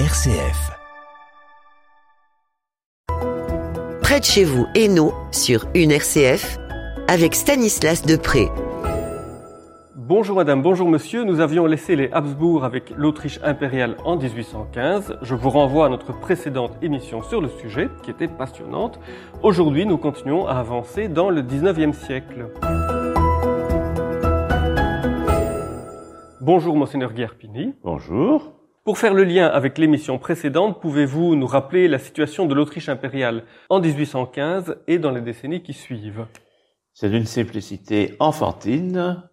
RCF. 0.00 0.72
Près 4.02 4.18
de 4.18 4.24
chez 4.24 4.42
vous, 4.42 4.66
Hainaut, 4.74 5.14
sur 5.30 5.68
une 5.72 5.92
RCF, 5.92 6.58
avec 7.06 7.36
Stanislas 7.36 8.04
Depré. 8.04 8.48
Bonjour 9.94 10.34
madame, 10.34 10.62
bonjour 10.62 10.88
monsieur. 10.88 11.22
Nous 11.22 11.38
avions 11.38 11.66
laissé 11.66 11.94
les 11.94 12.10
Habsbourg 12.10 12.64
avec 12.64 12.90
l'Autriche 12.96 13.38
impériale 13.44 13.96
en 14.04 14.16
1815. 14.16 15.18
Je 15.22 15.34
vous 15.36 15.50
renvoie 15.50 15.86
à 15.86 15.88
notre 15.90 16.12
précédente 16.12 16.72
émission 16.82 17.22
sur 17.22 17.40
le 17.40 17.48
sujet, 17.48 17.88
qui 18.02 18.10
était 18.10 18.26
passionnante. 18.26 18.98
Aujourd'hui, 19.44 19.86
nous 19.86 19.96
continuons 19.96 20.48
à 20.48 20.54
avancer 20.54 21.06
dans 21.06 21.30
le 21.30 21.40
19e 21.40 21.92
siècle. 21.92 22.48
Bonjour 26.40 26.74
monseigneur 26.74 27.12
Guerpini. 27.12 27.76
Bonjour. 27.84 28.63
Pour 28.84 28.98
faire 28.98 29.14
le 29.14 29.24
lien 29.24 29.46
avec 29.46 29.78
l'émission 29.78 30.18
précédente, 30.18 30.78
pouvez-vous 30.78 31.36
nous 31.36 31.46
rappeler 31.46 31.88
la 31.88 31.98
situation 31.98 32.44
de 32.44 32.54
l'Autriche 32.54 32.90
impériale 32.90 33.44
en 33.70 33.80
1815 33.80 34.76
et 34.88 34.98
dans 34.98 35.10
les 35.10 35.22
décennies 35.22 35.62
qui 35.62 35.72
suivent? 35.72 36.26
C'est 36.92 37.08
d'une 37.08 37.24
simplicité 37.24 38.14
enfantine. 38.18 39.26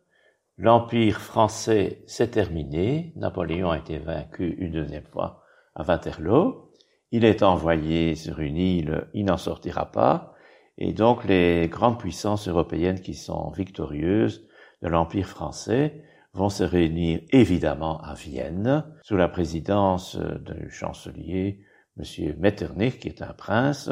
L'Empire 0.57 1.19
français 1.19 2.01
s'est 2.07 2.29
terminé. 2.29 3.11
Napoléon 3.17 3.71
a 3.71 3.77
été 3.79 3.97
vaincu 3.97 4.55
une 4.57 4.71
deuxième 4.71 5.03
fois 5.11 5.43
à 5.75 5.83
Waterloo. 5.83 6.71
Il 7.11 7.25
est 7.25 7.43
envoyé 7.43 8.15
sur 8.15 8.39
une 8.39 8.55
île, 8.55 9.09
il 9.13 9.25
n'en 9.25 9.35
sortira 9.35 9.91
pas. 9.91 10.33
Et 10.77 10.93
donc 10.93 11.25
les 11.25 11.67
grandes 11.67 11.99
puissances 11.99 12.47
européennes 12.47 13.01
qui 13.01 13.15
sont 13.15 13.51
victorieuses 13.51 14.47
de 14.81 14.87
l'Empire 14.87 15.27
français 15.27 16.05
vont 16.33 16.49
se 16.49 16.63
réunir 16.63 17.21
évidemment 17.31 18.01
à 18.01 18.13
Vienne 18.13 18.85
sous 19.03 19.17
la 19.17 19.27
présidence 19.27 20.15
du 20.17 20.69
chancelier 20.69 21.65
M. 21.97 22.35
Metternich, 22.39 22.99
qui 22.99 23.09
est 23.09 23.21
un 23.21 23.33
prince, 23.33 23.89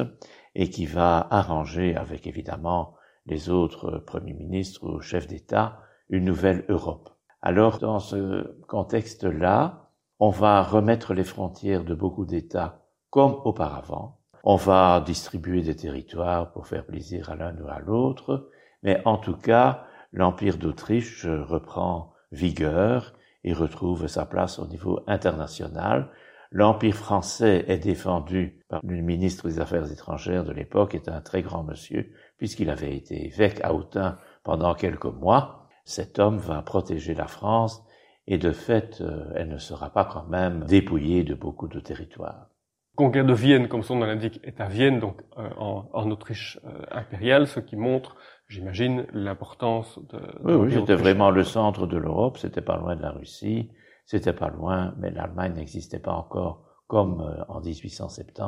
et 0.56 0.70
qui 0.70 0.86
va 0.86 1.28
arranger 1.30 1.96
avec 1.96 2.28
évidemment 2.28 2.96
les 3.26 3.50
autres 3.50 4.00
premiers 4.00 4.34
ministres 4.34 4.88
ou 4.88 5.00
chefs 5.00 5.28
d'État 5.28 5.80
une 6.10 6.26
nouvelle 6.26 6.66
Europe. 6.70 7.10
Alors 7.42 7.78
dans 7.78 8.00
ce 8.00 8.58
contexte-là, 8.68 9.90
on 10.20 10.30
va 10.30 10.64
remettre 10.64 11.14
les 11.14 11.24
frontières 11.24 11.84
de 11.84 11.94
beaucoup 11.94 12.26
d'États 12.26 12.84
comme 13.10 13.36
auparavant. 13.46 14.20
On 14.44 14.56
va 14.56 15.02
distribuer 15.02 15.62
des 15.62 15.76
territoires 15.76 16.52
pour 16.52 16.68
faire 16.68 16.86
plaisir 16.86 17.30
à 17.30 17.36
l'un 17.36 17.56
ou 17.62 17.68
à 17.68 17.80
l'autre, 17.80 18.50
mais 18.84 19.02
en 19.06 19.18
tout 19.18 19.36
cas, 19.36 19.86
l'Empire 20.12 20.58
d'Autriche 20.58 21.26
reprend 21.26 22.14
vigueur 22.32 23.14
et 23.44 23.54
retrouve 23.54 24.08
sa 24.08 24.26
place 24.26 24.60
au 24.60 24.68
niveau 24.68 25.02
international. 25.08 26.10
L'Empire 26.52 26.96
français 26.96 27.66
est 27.68 27.78
défendu 27.78 28.64
par 28.70 28.82
le 28.84 29.02
ministre 29.02 29.48
des 29.48 29.60
Affaires 29.60 29.92
étrangères 29.92 30.44
de 30.44 30.52
l'époque, 30.52 30.96
est 30.96 31.08
un 31.08 31.22
très 31.22 31.42
grand 31.42 31.64
monsieur, 31.64 32.12
puisqu'il 32.38 32.70
avait 32.70 32.96
été 32.96 33.28
évêque 33.28 33.62
à 33.64 33.74
Autun 33.74 34.18
pendant 34.44 34.74
quelques 34.74 35.06
mois. 35.06 35.68
Cet 35.86 36.18
homme 36.18 36.38
va 36.38 36.62
protéger 36.62 37.14
la 37.14 37.28
France 37.28 37.84
et 38.26 38.38
de 38.38 38.52
fait, 38.52 39.02
euh, 39.02 39.32
elle 39.36 39.50
ne 39.50 39.58
sera 39.58 39.92
pas 39.92 40.06
quand 40.06 40.28
même 40.28 40.64
dépouillée 40.66 41.24
de 41.24 41.36
beaucoup 41.36 41.68
de 41.68 41.80
territoires. 41.80 42.48
Conquête 42.96 43.26
de 43.26 43.34
Vienne, 43.34 43.68
comme 43.68 43.82
son 43.82 43.96
nom 43.96 44.06
l'indique, 44.06 44.40
est 44.44 44.60
à 44.60 44.68
Vienne, 44.68 45.00
donc 45.00 45.22
euh, 45.38 45.50
en, 45.58 46.12
Autriche 46.12 46.60
euh, 46.66 46.86
impériale, 46.92 47.48
ce 47.48 47.60
qui 47.60 47.76
montre 47.76 48.18
j'imagine, 48.50 49.06
l'importance 49.14 50.00
de... 50.10 50.20
Oui, 50.44 50.54
oui, 50.54 50.74
c'était 50.74 50.96
vraiment 50.96 51.32
le 51.32 51.44
centre 51.44 51.88
de 51.88 51.98
l'Europe, 51.98 52.38
c'était 52.38 52.62
pas 52.62 52.78
loin 52.78 52.96
de 52.96 53.02
la 53.02 53.12
Russie, 53.12 53.72
c'était 54.06 54.34
pas 54.34 54.50
loin, 54.50 54.94
mais 54.98 55.12
l'Allemagne 55.12 55.54
n'existait 55.54 56.00
pas 56.00 56.14
encore 56.14 56.66
comme 56.88 57.22
euh, 57.22 57.44
en 57.48 57.62
1870, 57.62 58.42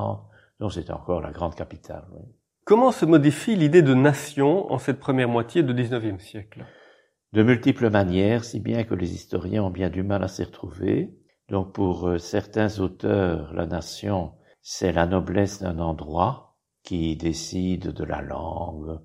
donc 0.59 0.73
c'était 0.73 0.91
encore 0.91 1.21
la 1.21 1.31
grande 1.31 1.55
capitale. 1.55 2.05
Oui. 2.13 2.23
Comment 2.65 2.91
se 2.91 3.05
modifie 3.05 3.55
l'idée 3.55 3.81
de 3.81 3.93
nation 3.93 4.71
en 4.71 4.77
cette 4.77 4.99
première 4.99 5.29
moitié 5.29 5.63
du 5.63 5.73
XIXe 5.73 6.23
siècle? 6.23 6.65
De 7.33 7.43
multiples 7.43 7.89
manières, 7.89 8.43
si 8.43 8.59
bien 8.59 8.83
que 8.83 8.93
les 8.93 9.13
historiens 9.13 9.63
ont 9.63 9.69
bien 9.69 9.89
du 9.89 10.03
mal 10.03 10.23
à 10.23 10.27
s'y 10.27 10.43
retrouver. 10.43 11.15
Donc 11.49 11.73
pour 11.73 12.07
euh, 12.07 12.17
certains 12.17 12.79
auteurs, 12.79 13.53
la 13.53 13.65
nation, 13.65 14.33
c'est 14.61 14.91
la 14.91 15.07
noblesse 15.07 15.61
d'un 15.61 15.79
endroit 15.79 16.57
qui 16.83 17.15
décide 17.15 17.93
de 17.93 18.03
la 18.03 18.21
langue, 18.21 18.99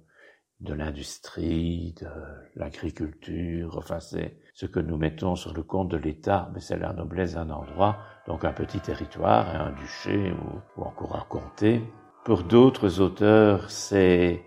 de 0.60 0.72
l'industrie, 0.72 1.94
de 2.00 2.08
l'agriculture, 2.54 3.76
enfin 3.76 4.00
c'est 4.00 4.38
ce 4.54 4.64
que 4.64 4.80
nous 4.80 4.96
mettons 4.96 5.36
sur 5.36 5.52
le 5.52 5.62
compte 5.62 5.90
de 5.90 5.98
l'État, 5.98 6.50
mais 6.54 6.60
c'est 6.60 6.78
la 6.78 6.94
noblesse 6.94 7.34
d'un 7.34 7.50
endroit, 7.50 7.98
donc 8.26 8.44
un 8.44 8.52
petit 8.52 8.80
territoire, 8.80 9.54
un 9.54 9.72
duché 9.72 10.32
ou, 10.76 10.82
encore 10.82 11.16
un 11.16 11.26
comté. 11.28 11.82
Pour 12.24 12.42
d'autres 12.42 13.00
auteurs, 13.00 13.70
c'est 13.70 14.42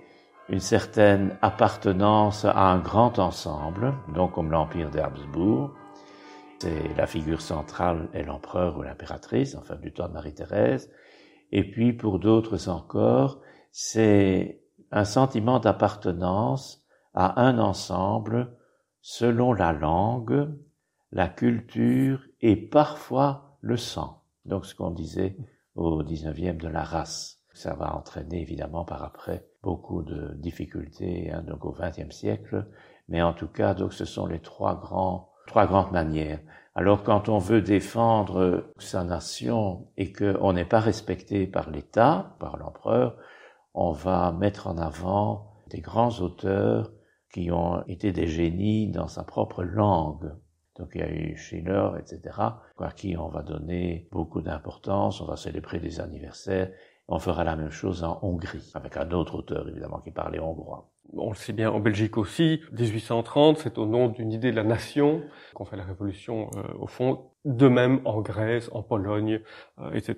une 0.49 0.59
certaine 0.59 1.37
appartenance 1.43 2.43
à 2.43 2.71
un 2.71 2.79
grand 2.79 3.19
ensemble, 3.19 3.93
donc 4.15 4.33
comme 4.33 4.51
l'Empire 4.51 4.89
d'Habsbourg. 4.89 5.71
C'est 6.57 6.93
la 6.97 7.05
figure 7.05 7.39
centrale 7.39 8.09
est 8.13 8.23
l'empereur 8.23 8.77
ou 8.77 8.81
l'impératrice, 8.81 9.55
enfin 9.55 9.75
du 9.75 9.93
temps 9.93 10.09
de 10.09 10.13
Marie-Thérèse. 10.13 10.91
Et 11.51 11.69
puis 11.69 11.93
pour 11.93 12.19
d'autres 12.19 12.67
encore, 12.67 13.39
c'est 13.71 14.58
un 14.91 15.05
sentiment 15.05 15.59
d'appartenance 15.59 16.83
à 17.13 17.41
un 17.41 17.59
ensemble 17.59 18.55
selon 19.01 19.53
la 19.53 19.71
langue, 19.71 20.49
la 21.11 21.27
culture 21.27 22.21
et 22.41 22.55
parfois 22.55 23.57
le 23.61 23.77
sang. 23.77 24.23
Donc 24.45 24.65
ce 24.65 24.75
qu'on 24.75 24.91
disait 24.91 25.37
au 25.75 26.03
19e 26.03 26.57
de 26.57 26.67
la 26.67 26.83
race. 26.83 27.39
Ça 27.53 27.73
va 27.73 27.95
entraîner 27.95 28.41
évidemment 28.41 28.85
par 28.85 29.03
après 29.03 29.45
beaucoup 29.63 30.03
de 30.03 30.33
difficultés 30.35 31.31
hein, 31.31 31.41
donc 31.41 31.65
au 31.65 31.73
20e 31.73 32.11
siècle, 32.11 32.67
mais 33.07 33.21
en 33.21 33.33
tout 33.33 33.47
cas 33.47 33.73
donc 33.73 33.93
ce 33.93 34.05
sont 34.05 34.27
les 34.27 34.39
trois 34.39 34.79
grands 34.79 35.29
trois 35.47 35.65
grandes 35.65 35.91
manières. 35.91 36.39
Alors 36.75 37.03
quand 37.03 37.27
on 37.27 37.39
veut 37.39 37.61
défendre 37.61 38.71
sa 38.77 39.03
nation 39.03 39.87
et 39.97 40.13
qu'on 40.13 40.53
n'est 40.53 40.65
pas 40.65 40.79
respecté 40.79 41.47
par 41.47 41.71
l'État, 41.71 42.35
par 42.39 42.57
l'empereur, 42.57 43.17
on 43.73 43.91
va 43.91 44.31
mettre 44.31 44.67
en 44.67 44.77
avant 44.77 45.53
des 45.69 45.81
grands 45.81 46.19
auteurs 46.19 46.91
qui 47.33 47.51
ont 47.51 47.83
été 47.87 48.11
des 48.11 48.27
génies 48.27 48.89
dans 48.89 49.07
sa 49.07 49.23
propre 49.23 49.63
langue. 49.63 50.33
Donc 50.77 50.91
il 50.95 51.01
y 51.01 51.03
a 51.03 51.11
eu 51.11 51.35
Schiller, 51.37 51.89
etc., 51.99 52.21
à 52.39 52.91
qui 52.95 53.17
on 53.17 53.27
va 53.27 53.43
donner 53.43 54.07
beaucoup 54.11 54.41
d'importance, 54.41 55.21
on 55.21 55.25
va 55.25 55.35
célébrer 55.35 55.79
des 55.79 55.99
anniversaires, 55.99 56.71
on 57.07 57.19
fera 57.19 57.43
la 57.43 57.55
même 57.55 57.71
chose 57.71 58.03
en 58.03 58.19
Hongrie, 58.21 58.71
avec 58.75 58.95
un 58.95 59.11
autre 59.11 59.35
auteur 59.35 59.67
évidemment 59.67 59.99
qui 59.99 60.11
parlait 60.11 60.39
hongrois. 60.39 60.89
On 61.17 61.29
le 61.29 61.35
sait 61.35 61.53
bien 61.53 61.71
en 61.71 61.79
Belgique 61.79 62.17
aussi, 62.17 62.61
1830, 62.71 63.57
c'est 63.57 63.77
au 63.77 63.87
nom 63.87 64.09
d'une 64.09 64.31
idée 64.31 64.51
de 64.51 64.55
la 64.55 64.63
nation 64.63 65.23
qu'on 65.55 65.65
fait 65.65 65.75
la 65.75 65.83
révolution 65.83 66.49
euh, 66.55 66.61
au 66.79 66.87
fond, 66.87 67.28
de 67.45 67.67
même 67.67 68.01
en 68.05 68.21
Grèce, 68.21 68.69
en 68.73 68.83
Pologne, 68.83 69.41
euh, 69.79 69.91
etc. 69.93 70.15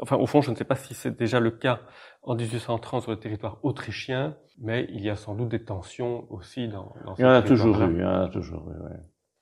Enfin, 0.00 0.16
au 0.16 0.26
fond, 0.26 0.40
je 0.40 0.50
ne 0.50 0.56
sais 0.56 0.64
pas 0.64 0.76
si 0.76 0.94
c'est 0.94 1.16
déjà 1.16 1.40
le 1.40 1.50
cas 1.50 1.80
en 2.22 2.34
1830 2.34 3.02
sur 3.02 3.10
le 3.10 3.18
territoire 3.18 3.58
autrichien, 3.62 4.36
mais 4.58 4.86
il 4.90 5.02
y 5.02 5.10
a 5.10 5.16
sans 5.16 5.34
doute 5.34 5.48
des 5.48 5.64
tensions 5.64 6.26
aussi 6.30 6.68
dans, 6.68 6.94
dans 7.04 7.14
Il 7.16 7.22
y 7.22 7.24
en 7.24 7.30
a 7.30 7.42
toujours 7.42 7.80
eu, 7.82 7.94
il 7.94 8.00
y 8.00 8.04
en 8.04 8.22
a 8.22 8.28
toujours 8.28 8.70
eu, 8.70 8.82
ouais. 8.84 9.00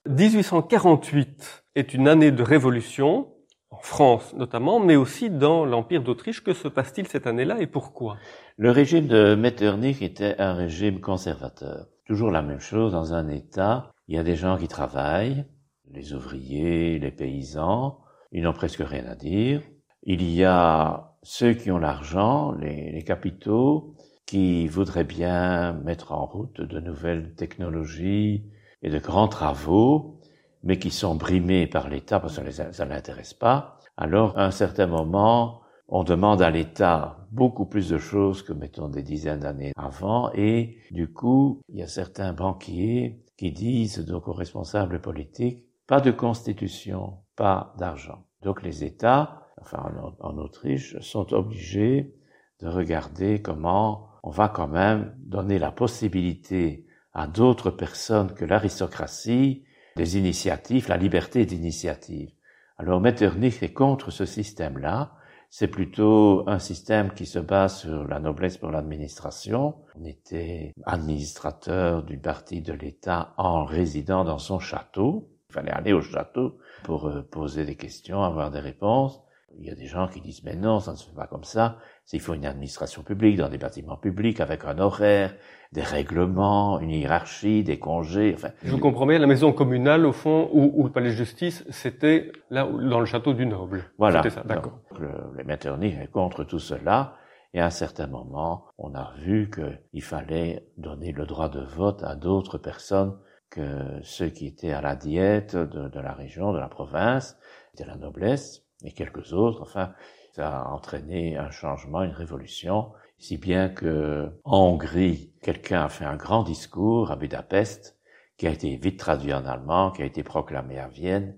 1848 0.09 1.65
est 1.75 1.93
une 1.93 2.09
année 2.09 2.31
de 2.31 2.43
révolution, 2.43 3.29
en 3.71 3.79
France 3.79 4.35
notamment, 4.35 4.81
mais 4.81 4.97
aussi 4.97 5.29
dans 5.29 5.67
l'Empire 5.67 6.03
d'Autriche. 6.03 6.43
Que 6.43 6.55
se 6.55 6.69
passe-t-il 6.69 7.07
cette 7.09 7.27
année-là 7.27 7.61
et 7.61 7.67
pourquoi? 7.67 8.17
Le 8.57 8.71
régime 8.71 9.07
de 9.07 9.35
Metternich 9.35 10.01
était 10.01 10.37
un 10.39 10.55
régime 10.55 11.01
conservateur. 11.01 11.89
Toujours 12.07 12.31
la 12.31 12.43
même 12.43 12.61
chose 12.61 12.93
dans 12.93 13.13
un 13.13 13.29
État. 13.29 13.93
Il 14.07 14.17
y 14.17 14.19
a 14.19 14.23
des 14.23 14.37
gens 14.37 14.57
qui 14.57 14.69
travaillent, 14.69 15.45
les 15.93 16.13
ouvriers, 16.13 16.99
les 16.99 17.11
paysans, 17.11 17.99
ils 18.33 18.43
n'ont 18.43 18.53
presque 18.53 18.83
rien 18.85 19.07
à 19.07 19.15
dire. 19.15 19.63
Il 20.03 20.23
y 20.23 20.45
a 20.45 21.15
ceux 21.23 21.55
qui 21.55 21.71
ont 21.71 21.79
l'argent, 21.79 22.53
les, 22.53 23.03
capitaux, 23.05 23.95
qui 24.27 24.67
voudraient 24.69 25.05
bien 25.05 25.73
mettre 25.85 26.13
en 26.13 26.27
route 26.27 26.61
de 26.61 26.81
nouvelles 26.81 27.35
technologies 27.35 28.45
et 28.83 28.91
de 28.91 28.99
grands 28.99 29.29
travaux, 29.29 30.21
mais 30.63 30.79
qui 30.79 30.91
sont 30.91 31.15
brimés 31.15 31.67
par 31.67 31.89
l'État 31.89 32.21
parce 32.21 32.39
que 32.39 32.51
ça 32.51 32.85
ne 32.85 32.91
l'intéresse 32.91 33.35
pas. 33.35 33.79
Alors, 33.97 34.39
à 34.39 34.45
un 34.45 34.51
certain 34.51 34.87
moment, 34.87 35.63
on 35.89 36.05
demande 36.05 36.43
à 36.43 36.51
l'État 36.51 37.27
beaucoup 37.33 37.67
plus 37.67 37.89
de 37.89 37.99
choses 37.99 38.43
que, 38.43 38.53
mettons, 38.53 38.89
des 38.89 39.03
dizaines 39.03 39.41
d'années 39.41 39.73
avant, 39.77 40.31
et 40.35 40.77
du 40.91 41.13
coup, 41.13 41.61
il 41.69 41.79
y 41.79 41.83
a 41.83 41.87
certains 41.87 42.33
banquiers 42.33 43.23
qui 43.37 43.53
disent 43.53 44.05
donc 44.05 44.29
aux 44.29 44.33
responsables 44.33 45.01
politiques, 45.01 45.68
pas 45.89 46.01
de 46.01 46.13
constitution, 46.13 47.19
pas 47.35 47.75
d'argent. 47.79 48.25
Donc 48.43 48.63
les 48.63 48.85
États, 48.85 49.49
enfin 49.61 49.91
en, 50.01 50.15
en, 50.21 50.39
Autriche, 50.39 50.97
sont 51.01 51.33
obligés 51.33 52.15
de 52.61 52.69
regarder 52.69 53.43
comment 53.43 54.11
on 54.23 54.31
va 54.31 54.49
quand 54.49 54.69
même 54.69 55.15
donner 55.19 55.59
la 55.59 55.73
possibilité 55.73 56.87
à 57.15 57.27
d'autres 57.27 57.71
personnes 57.71 58.35
que 58.35 58.45
l'aristocratie 58.45 59.65
des 59.97 60.19
initiatives, 60.19 60.89
la 60.89 60.97
liberté 60.97 61.47
d'initiative. 61.47 62.31
Alors 62.77 63.01
Metternich 63.01 63.63
est 63.63 63.73
contre 63.73 64.11
ce 64.11 64.25
système-là. 64.25 65.13
C'est 65.51 65.69
plutôt 65.69 66.45
un 66.47 66.59
système 66.59 67.13
qui 67.15 67.25
se 67.25 67.39
base 67.39 67.81
sur 67.81 68.07
la 68.07 68.21
noblesse 68.21 68.59
pour 68.59 68.71
l'administration. 68.71 69.75
On 69.99 70.05
était 70.05 70.75
administrateur 70.85 72.03
d'une 72.03 72.21
partie 72.21 72.61
de 72.61 72.75
l'État 72.75 73.33
en 73.39 73.65
résidant 73.65 74.25
dans 74.25 74.39
son 74.39 74.59
château. 74.59 75.31
Il 75.51 75.55
fallait 75.55 75.73
aller 75.73 75.95
au 75.95 76.03
château 76.03 76.59
pour 76.85 77.09
euh, 77.09 77.23
poser 77.23 77.65
des 77.65 77.75
questions, 77.75 78.23
avoir 78.23 78.51
des 78.51 78.61
réponses. 78.61 79.23
Il 79.59 79.65
y 79.65 79.71
a 79.71 79.75
des 79.75 79.87
gens 79.87 80.07
qui 80.07 80.21
disent 80.21 80.45
mais 80.45 80.55
non, 80.55 80.79
ça 80.79 80.93
ne 80.93 80.97
se 80.97 81.07
fait 81.07 81.17
pas 81.17 81.27
comme 81.27 81.45
ça. 81.45 81.79
Il 82.13 82.21
faut 82.21 82.35
une 82.35 82.45
administration 82.45 83.03
publique 83.03 83.39
dans 83.39 83.49
des 83.49 83.57
bâtiments 83.57 83.97
publics 83.97 84.41
avec 84.41 84.67
un 84.67 84.79
horaire, 84.79 85.35
des 85.73 85.81
règlements, 85.81 86.79
une 86.81 86.91
hiérarchie, 86.91 87.65
des 87.65 87.79
congés. 87.79 88.35
Enfin, 88.35 88.51
je 88.63 88.77
comprends 88.77 89.07
bien. 89.07 89.19
La 89.19 89.27
maison 89.27 89.55
communale, 89.55 90.05
au 90.05 90.13
fond, 90.13 90.51
ou, 90.53 90.85
le 90.85 90.93
palais 90.93 91.09
de 91.09 91.15
justice, 91.15 91.65
c'était 91.71 92.31
là 92.51 92.67
dans 92.67 93.01
le 93.01 93.07
château 93.07 93.33
du 93.33 93.47
noble. 93.47 93.85
Voilà. 93.97 94.23
C'était 94.23 94.35
ça, 94.35 94.43
d'accord. 94.45 94.81
Le, 95.01 95.09
les 95.39 95.45
Metternich 95.45 95.97
est 95.99 96.11
contre 96.11 96.45
tout 96.45 96.59
cela. 96.59 97.15
Et 97.55 97.61
à 97.61 97.67
un 97.67 97.71
certain 97.71 98.07
moment, 98.07 98.67
on 98.77 98.95
a 98.95 99.15
vu 99.21 99.51
qu'il 99.51 100.03
fallait 100.03 100.69
donner 100.77 101.13
le 101.13 101.25
droit 101.25 101.49
de 101.49 101.61
vote 101.61 102.03
à 102.03 102.17
d'autres 102.17 102.59
personnes 102.59 103.17
que 103.51 104.01
ceux 104.03 104.29
qui 104.29 104.47
étaient 104.47 104.73
à 104.73 104.81
la 104.81 104.97
diète 104.97 105.57
de, 105.57 106.01
la 106.01 106.13
région, 106.13 106.53
de 106.53 106.59
la 106.59 106.69
province, 106.69 107.39
de 107.79 107.85
la 107.85 107.97
noblesse, 107.97 108.65
et 108.85 108.93
quelques 108.93 109.33
autres. 109.33 109.63
Enfin, 109.63 109.93
ça 110.33 110.61
a 110.61 110.69
entraîné 110.69 111.37
un 111.37 111.51
changement, 111.51 112.03
une 112.03 112.13
révolution, 112.13 112.93
si 113.19 113.37
bien 113.37 113.69
que 113.69 114.31
en 114.45 114.59
Hongrie, 114.59 115.33
quelqu'un 115.43 115.85
a 115.85 115.89
fait 115.89 116.05
un 116.05 116.17
grand 116.17 116.45
discours 116.45 117.11
à 117.11 117.17
Budapest, 117.17 117.97
qui 118.37 118.47
a 118.47 118.51
été 118.51 118.77
vite 118.77 118.99
traduit 118.99 119.35
en 119.35 119.45
allemand, 119.45 119.91
qui 119.91 120.03
a 120.03 120.07
été 120.07 120.23
proclamé 120.23 120.79
à 120.79 120.87
Vienne. 120.87 121.37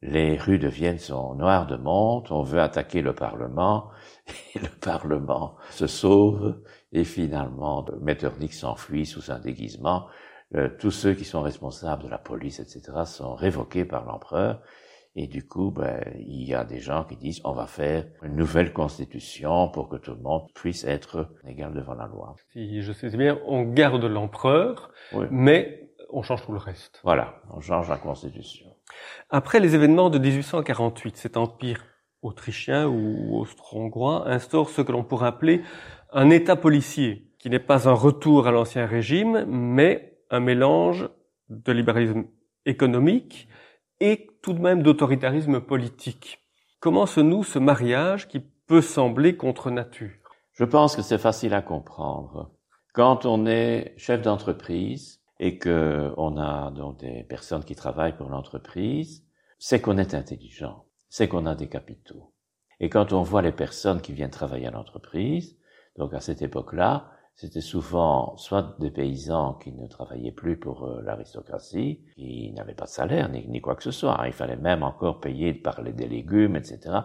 Les 0.00 0.36
rues 0.36 0.58
de 0.58 0.66
Vienne 0.66 0.98
sont 0.98 1.36
noires 1.36 1.68
de 1.68 1.76
monde, 1.76 2.26
on 2.30 2.42
veut 2.42 2.60
attaquer 2.60 3.02
le 3.02 3.14
Parlement, 3.14 3.90
et 4.54 4.58
le 4.58 4.68
Parlement 4.68 5.56
se 5.70 5.86
sauve, 5.86 6.60
et 6.90 7.04
finalement, 7.04 7.86
Metternich 8.00 8.54
s'enfuit 8.54 9.06
sous 9.06 9.30
un 9.30 9.38
déguisement. 9.38 10.08
Euh, 10.54 10.68
tous 10.78 10.90
ceux 10.90 11.14
qui 11.14 11.24
sont 11.24 11.42
responsables 11.42 12.02
de 12.02 12.08
la 12.08 12.18
police, 12.18 12.60
etc., 12.60 12.82
sont 13.06 13.34
révoqués 13.34 13.84
par 13.84 14.04
l'empereur, 14.04 14.60
et 15.14 15.26
du 15.26 15.46
coup, 15.46 15.70
ben, 15.70 16.00
il 16.16 16.48
y 16.48 16.54
a 16.54 16.64
des 16.64 16.78
gens 16.78 17.04
qui 17.04 17.16
disent 17.16 17.40
on 17.44 17.52
va 17.52 17.66
faire 17.66 18.06
une 18.22 18.34
nouvelle 18.34 18.72
constitution 18.72 19.68
pour 19.68 19.88
que 19.88 19.96
tout 19.96 20.12
le 20.12 20.22
monde 20.22 20.46
puisse 20.54 20.84
être 20.84 21.28
égal 21.46 21.74
devant 21.74 21.94
la 21.94 22.06
loi. 22.06 22.34
Si 22.52 22.80
je 22.80 22.92
sais 22.92 23.10
bien, 23.10 23.38
on 23.46 23.62
garde 23.64 24.04
l'empereur, 24.04 24.90
mais 25.30 25.90
on 26.10 26.22
change 26.22 26.44
tout 26.44 26.52
le 26.52 26.58
reste. 26.58 27.00
Voilà, 27.04 27.34
on 27.50 27.60
change 27.60 27.90
la 27.90 27.98
constitution. 27.98 28.66
Après 29.28 29.60
les 29.60 29.74
événements 29.74 30.08
de 30.08 30.18
1848, 30.18 31.16
cet 31.16 31.36
empire 31.36 31.84
autrichien 32.22 32.86
ou 32.88 33.38
austro-hongrois 33.38 34.28
instaure 34.28 34.70
ce 34.70 34.80
que 34.80 34.92
l'on 34.92 35.04
pourrait 35.04 35.26
appeler 35.26 35.62
un 36.12 36.30
État 36.30 36.56
policier, 36.56 37.28
qui 37.38 37.50
n'est 37.50 37.58
pas 37.58 37.88
un 37.88 37.94
retour 37.94 38.46
à 38.46 38.52
l'ancien 38.52 38.86
régime, 38.86 39.44
mais 39.46 40.11
un 40.32 40.40
mélange 40.40 41.08
de 41.50 41.72
libéralisme 41.72 42.24
économique 42.66 43.48
et 44.00 44.28
tout 44.42 44.54
de 44.54 44.60
même 44.60 44.82
d'autoritarisme 44.82 45.60
politique. 45.60 46.40
Comment 46.80 47.06
se 47.06 47.20
noue 47.20 47.44
ce 47.44 47.60
mariage 47.60 48.26
qui 48.26 48.40
peut 48.40 48.80
sembler 48.80 49.36
contre 49.36 49.70
nature? 49.70 50.10
Je 50.54 50.64
pense 50.64 50.96
que 50.96 51.02
c'est 51.02 51.18
facile 51.18 51.54
à 51.54 51.62
comprendre. 51.62 52.50
Quand 52.94 53.26
on 53.26 53.46
est 53.46 53.94
chef 53.98 54.22
d'entreprise 54.22 55.20
et 55.38 55.58
que 55.58 56.12
on 56.16 56.38
a 56.38 56.70
donc 56.70 56.98
des 56.98 57.24
personnes 57.24 57.64
qui 57.64 57.74
travaillent 57.74 58.16
pour 58.16 58.30
l'entreprise, 58.30 59.24
c'est 59.58 59.80
qu'on 59.80 59.98
est 59.98 60.14
intelligent, 60.14 60.86
c'est 61.08 61.28
qu'on 61.28 61.46
a 61.46 61.54
des 61.54 61.68
capitaux. 61.68 62.32
Et 62.80 62.88
quand 62.88 63.12
on 63.12 63.22
voit 63.22 63.42
les 63.42 63.52
personnes 63.52 64.00
qui 64.00 64.12
viennent 64.12 64.30
travailler 64.30 64.66
à 64.66 64.72
l'entreprise, 64.72 65.58
donc 65.96 66.14
à 66.14 66.20
cette 66.20 66.42
époque-là, 66.42 67.10
c'était 67.34 67.60
souvent 67.60 68.36
soit 68.36 68.76
des 68.78 68.90
paysans 68.90 69.54
qui 69.54 69.72
ne 69.72 69.86
travaillaient 69.86 70.32
plus 70.32 70.58
pour 70.58 70.84
euh, 70.84 71.02
l'aristocratie, 71.02 72.00
qui 72.14 72.52
n'avaient 72.52 72.74
pas 72.74 72.84
de 72.84 72.90
salaire 72.90 73.28
ni, 73.30 73.60
quoi 73.60 73.74
que 73.74 73.82
ce 73.82 73.90
soit. 73.90 74.20
Il 74.26 74.32
fallait 74.32 74.56
même 74.56 74.82
encore 74.82 75.20
payer 75.20 75.52
de 75.52 75.60
parler 75.60 75.92
des 75.92 76.06
légumes, 76.06 76.56
etc. 76.56 76.98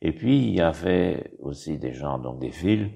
Et 0.00 0.12
puis 0.12 0.38
il 0.38 0.54
y 0.54 0.60
avait 0.60 1.32
aussi 1.40 1.78
des 1.78 1.92
gens, 1.92 2.18
donc 2.18 2.38
des 2.38 2.48
villes, 2.48 2.92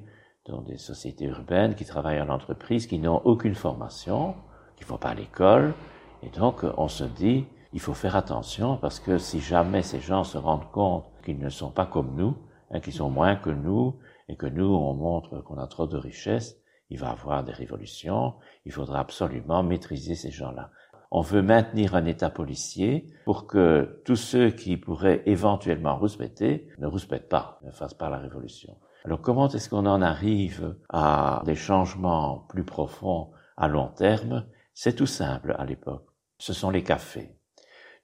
donc 0.47 0.67
des 0.67 0.79
sociétés 0.79 1.27
urbaines 1.27 1.75
qui 1.75 1.85
travaillent 1.85 2.19
à 2.19 2.25
l'entreprise, 2.25 2.87
qui 2.87 2.99
n'ont 2.99 3.21
aucune 3.25 3.55
formation, 3.55 4.35
qui 4.77 4.85
ne 4.85 4.89
vont 4.89 4.99
pas 4.99 5.11
à 5.11 5.15
l'école. 5.15 5.75
Et 6.23 6.31
donc 6.31 6.65
on 6.77 6.89
se 6.89 7.05
dit, 7.05 7.47
il 7.73 7.81
faut 7.81 7.95
faire 7.95 8.17
attention 8.17 8.77
parce 8.79 8.99
que 8.99 9.19
si 9.19 9.41
jamais 9.41 9.83
ces 9.83 10.01
gens 10.01 10.25
se 10.25 10.39
rendent 10.39 10.71
compte 10.71 11.05
qu'ils 11.25 11.39
ne 11.39 11.51
sont 11.51 11.71
pas 11.71 11.87
comme 11.87 12.15
nous, 12.17 12.35
hein, 12.71 12.81
qu'ils 12.81 12.95
sont 12.95 13.11
moins 13.11 13.37
que 13.37 13.51
nous, 13.51 13.97
et 14.29 14.37
que 14.37 14.47
nous 14.47 14.67
on 14.67 14.95
montre 14.95 15.41
qu'on 15.43 15.59
a 15.59 15.67
trop 15.67 15.87
de 15.87 15.97
richesses, 15.97 16.57
il 16.91 16.99
va 16.99 17.11
avoir 17.11 17.45
des 17.45 17.53
révolutions, 17.53 18.35
il 18.65 18.73
faudra 18.73 19.01
absolument 19.01 19.63
maîtriser 19.63 20.15
ces 20.15 20.31
gens-là. 20.31 20.71
On 21.11 21.23
veut 21.23 21.43
maintenir 21.43 21.95
un 21.95 22.05
État 22.05 22.29
policier 22.29 23.07
pour 23.25 23.47
que 23.47 24.03
tous 24.05 24.17
ceux 24.17 24.51
qui 24.51 24.77
pourraient 24.77 25.23
éventuellement 25.25 25.97
rouspéter 25.97 26.69
ne 26.79 26.87
rouspètent 26.87 27.29
pas, 27.29 27.59
ne 27.65 27.71
fassent 27.71 27.95
pas 27.95 28.11
la 28.11 28.19
révolution. 28.19 28.77
Alors 29.05 29.23
comment 29.23 29.49
est-ce 29.49 29.71
qu'on 29.71 29.87
en 29.87 30.03
arrive 30.03 30.77
à 30.91 31.43
des 31.47 31.55
changements 31.55 32.47
plus 32.51 32.65
profonds 32.65 33.31
à 33.57 33.69
long 33.69 33.89
terme? 33.89 34.47
C'est 34.75 34.97
tout 34.97 35.07
simple 35.07 35.55
à 35.59 35.65
l'époque. 35.65 36.07
Ce 36.39 36.53
sont 36.53 36.71
les 36.71 36.83
cafés. 36.83 37.35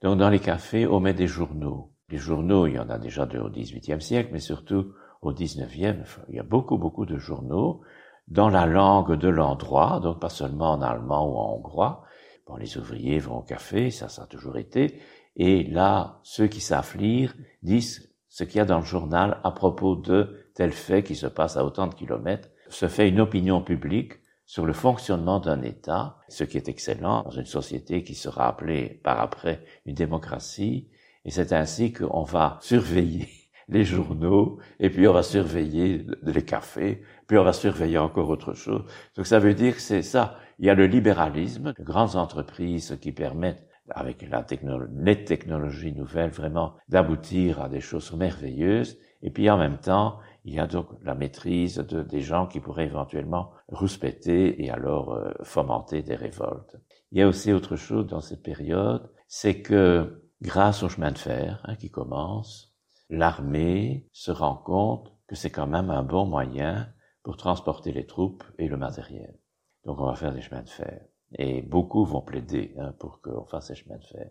Donc 0.02 0.18
dans 0.18 0.30
les 0.30 0.38
cafés, 0.38 0.86
on 0.86 1.00
met 1.00 1.14
des 1.14 1.26
journaux. 1.26 1.92
Les 2.08 2.18
journaux, 2.18 2.66
il 2.66 2.74
y 2.74 2.78
en 2.78 2.88
a 2.90 2.98
déjà 2.98 3.24
au 3.24 3.50
XVIIIe 3.50 4.00
siècle, 4.00 4.30
mais 4.32 4.40
surtout 4.40 4.92
au 5.20 5.32
XIXe, 5.32 6.20
il 6.28 6.36
y 6.36 6.38
a 6.38 6.42
beaucoup, 6.42 6.78
beaucoup 6.78 7.06
de 7.06 7.16
journaux 7.16 7.82
dans 8.28 8.48
la 8.48 8.66
langue 8.66 9.16
de 9.16 9.28
l'endroit, 9.28 10.00
donc 10.00 10.20
pas 10.20 10.28
seulement 10.28 10.72
en 10.72 10.82
allemand 10.82 11.28
ou 11.28 11.36
en 11.36 11.54
hongrois. 11.54 12.04
Bon, 12.46 12.56
les 12.56 12.76
ouvriers 12.76 13.18
vont 13.18 13.38
au 13.38 13.42
café, 13.42 13.90
ça, 13.90 14.08
ça 14.08 14.22
a 14.22 14.26
toujours 14.26 14.56
été. 14.56 15.00
Et 15.36 15.64
là, 15.64 16.20
ceux 16.22 16.46
qui 16.46 16.60
savent 16.60 16.96
lire 16.96 17.34
disent 17.62 18.12
ce 18.28 18.44
qu'il 18.44 18.56
y 18.56 18.60
a 18.60 18.64
dans 18.64 18.78
le 18.78 18.84
journal 18.84 19.40
à 19.44 19.50
propos 19.50 19.96
de 19.96 20.48
tel 20.54 20.72
fait 20.72 21.02
qui 21.02 21.14
se 21.14 21.26
passe 21.26 21.56
à 21.56 21.64
autant 21.64 21.86
de 21.86 21.94
kilomètres. 21.94 22.48
Se 22.68 22.88
fait 22.88 23.08
une 23.08 23.20
opinion 23.20 23.62
publique 23.62 24.14
sur 24.46 24.66
le 24.66 24.72
fonctionnement 24.72 25.40
d'un 25.40 25.62
État, 25.62 26.18
ce 26.28 26.44
qui 26.44 26.56
est 26.56 26.68
excellent 26.68 27.22
dans 27.22 27.30
une 27.30 27.46
société 27.46 28.04
qui 28.04 28.14
sera 28.14 28.48
appelée 28.48 29.00
par 29.02 29.20
après 29.20 29.64
une 29.86 29.94
démocratie. 29.94 30.88
Et 31.24 31.30
c'est 31.30 31.52
ainsi 31.52 31.92
qu'on 31.92 32.22
va 32.22 32.58
surveiller 32.62 33.28
les 33.68 33.84
journaux, 33.84 34.58
et 34.78 34.90
puis 34.90 35.08
on 35.08 35.14
va 35.14 35.22
surveiller 35.22 36.06
les 36.22 36.44
cafés, 36.44 37.02
puis 37.26 37.38
on 37.38 37.44
va 37.44 37.52
surveiller 37.52 37.98
encore 37.98 38.28
autre 38.28 38.54
chose. 38.54 38.84
Donc 39.16 39.26
ça 39.26 39.38
veut 39.38 39.54
dire 39.54 39.74
que 39.74 39.80
c'est 39.80 40.02
ça. 40.02 40.38
Il 40.58 40.66
y 40.66 40.70
a 40.70 40.74
le 40.74 40.86
libéralisme, 40.86 41.72
de 41.72 41.82
grandes 41.82 42.16
entreprises 42.16 42.96
qui 43.00 43.12
permettent, 43.12 43.66
avec 43.90 44.26
la 44.30 44.42
technologie, 44.42 44.92
les 44.96 45.24
technologies 45.24 45.92
nouvelles, 45.92 46.30
vraiment 46.30 46.74
d'aboutir 46.88 47.60
à 47.60 47.68
des 47.68 47.80
choses 47.80 48.12
merveilleuses. 48.12 48.98
Et 49.22 49.30
puis 49.30 49.50
en 49.50 49.58
même 49.58 49.78
temps, 49.78 50.20
il 50.44 50.54
y 50.54 50.58
a 50.58 50.66
donc 50.66 50.88
la 51.02 51.14
maîtrise 51.14 51.76
de, 51.76 52.02
des 52.02 52.20
gens 52.20 52.46
qui 52.46 52.60
pourraient 52.60 52.86
éventuellement 52.86 53.50
rouspéter 53.68 54.62
et 54.62 54.70
alors 54.70 55.12
euh, 55.12 55.30
fomenter 55.42 56.02
des 56.02 56.14
révoltes. 56.14 56.76
Il 57.12 57.18
y 57.18 57.22
a 57.22 57.28
aussi 57.28 57.52
autre 57.52 57.76
chose 57.76 58.06
dans 58.06 58.20
cette 58.20 58.42
période, 58.42 59.10
c'est 59.28 59.60
que 59.60 60.22
grâce 60.42 60.82
au 60.82 60.88
chemin 60.88 61.12
de 61.12 61.18
fer 61.18 61.62
hein, 61.64 61.76
qui 61.76 61.90
commence, 61.90 62.74
l'armée 63.08 64.08
se 64.12 64.30
rend 64.30 64.56
compte 64.56 65.12
que 65.26 65.34
c'est 65.34 65.50
quand 65.50 65.66
même 65.66 65.90
un 65.90 66.02
bon 66.02 66.26
moyen 66.26 66.88
pour 67.24 67.36
transporter 67.36 67.90
les 67.90 68.06
troupes 68.06 68.44
et 68.58 68.68
le 68.68 68.76
matériel. 68.76 69.34
Donc 69.84 69.98
on 69.98 70.06
va 70.06 70.14
faire 70.14 70.32
des 70.32 70.42
chemins 70.42 70.62
de 70.62 70.68
fer. 70.68 71.00
Et 71.36 71.62
beaucoup 71.62 72.04
vont 72.04 72.20
plaider 72.20 72.74
hein, 72.78 72.94
pour 73.00 73.20
qu'on 73.20 73.46
fasse 73.46 73.68
ces 73.68 73.74
chemins 73.74 73.98
de 73.98 74.04
fer. 74.04 74.30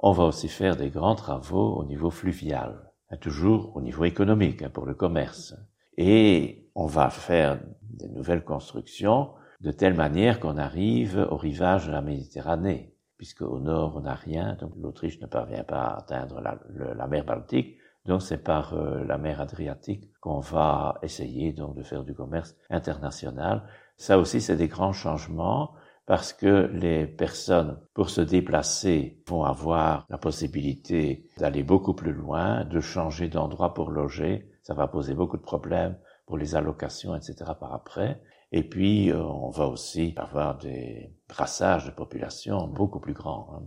On 0.00 0.12
va 0.12 0.24
aussi 0.24 0.48
faire 0.48 0.76
des 0.76 0.90
grands 0.90 1.14
travaux 1.14 1.76
au 1.76 1.84
niveau 1.84 2.10
fluvial, 2.10 2.92
hein, 3.08 3.16
toujours 3.16 3.74
au 3.76 3.80
niveau 3.80 4.04
économique, 4.04 4.62
hein, 4.62 4.68
pour 4.68 4.84
le 4.84 4.94
commerce. 4.94 5.54
Et 5.96 6.68
on 6.74 6.86
va 6.86 7.08
faire 7.08 7.60
des 7.82 8.08
nouvelles 8.08 8.44
constructions 8.44 9.30
de 9.60 9.70
telle 9.70 9.94
manière 9.94 10.40
qu'on 10.40 10.58
arrive 10.58 11.26
au 11.30 11.36
rivage 11.36 11.86
de 11.86 11.92
la 11.92 12.02
Méditerranée, 12.02 12.96
puisque 13.16 13.42
au 13.42 13.60
nord 13.60 13.94
on 13.96 14.00
n'a 14.00 14.14
rien, 14.14 14.56
donc 14.60 14.72
l'Autriche 14.76 15.20
ne 15.20 15.26
parvient 15.26 15.64
pas 15.64 15.84
à 15.84 15.98
atteindre 15.98 16.40
la 16.40 17.06
mer 17.06 17.24
Baltique, 17.24 17.78
donc 18.06 18.22
c'est 18.22 18.42
par 18.42 18.74
euh, 18.74 19.04
la 19.04 19.18
mer 19.18 19.40
Adriatique 19.40 20.10
qu'on 20.20 20.40
va 20.40 20.98
essayer 21.02 21.52
donc 21.52 21.76
de 21.76 21.82
faire 21.82 22.04
du 22.04 22.14
commerce 22.14 22.56
international. 22.70 23.64
Ça 23.96 24.18
aussi 24.18 24.40
c'est 24.40 24.56
des 24.56 24.68
grands 24.68 24.92
changements 24.92 25.72
parce 26.06 26.32
que 26.32 26.70
les 26.72 27.06
personnes 27.06 27.80
pour 27.94 28.10
se 28.10 28.20
déplacer 28.20 29.22
vont 29.26 29.44
avoir 29.44 30.06
la 30.10 30.18
possibilité 30.18 31.26
d'aller 31.38 31.62
beaucoup 31.62 31.94
plus 31.94 32.12
loin, 32.12 32.64
de 32.64 32.80
changer 32.80 33.28
d'endroit 33.28 33.72
pour 33.72 33.90
loger. 33.90 34.50
Ça 34.62 34.74
va 34.74 34.86
poser 34.86 35.14
beaucoup 35.14 35.38
de 35.38 35.42
problèmes 35.42 35.96
pour 36.26 36.36
les 36.36 36.54
allocations, 36.54 37.14
etc. 37.14 37.52
par 37.58 37.72
après. 37.72 38.20
Et 38.52 38.62
puis, 38.62 39.10
euh, 39.10 39.22
on 39.22 39.50
va 39.50 39.66
aussi 39.66 40.14
avoir 40.16 40.58
des 40.58 41.12
brassages 41.28 41.86
de 41.86 41.90
population 41.90 42.66
beaucoup 42.68 43.00
plus 43.00 43.14
grands. 43.14 43.62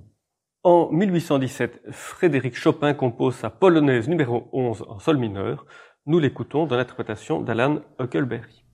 En 0.70 0.92
1817, 0.92 1.80
Frédéric 1.92 2.58
Chopin 2.58 2.94
compose 2.94 3.36
sa 3.36 3.50
polonaise 3.50 4.10
numéro 4.10 4.50
11 4.52 4.84
en 4.90 5.00
sol 5.00 5.16
mineur. 5.16 5.66
Nous 6.06 6.20
l'écoutons 6.20 6.66
dans 6.66 6.76
l'interprétation 6.76 7.40
d'Alan 7.40 7.80
Huckleberry. 8.02 8.67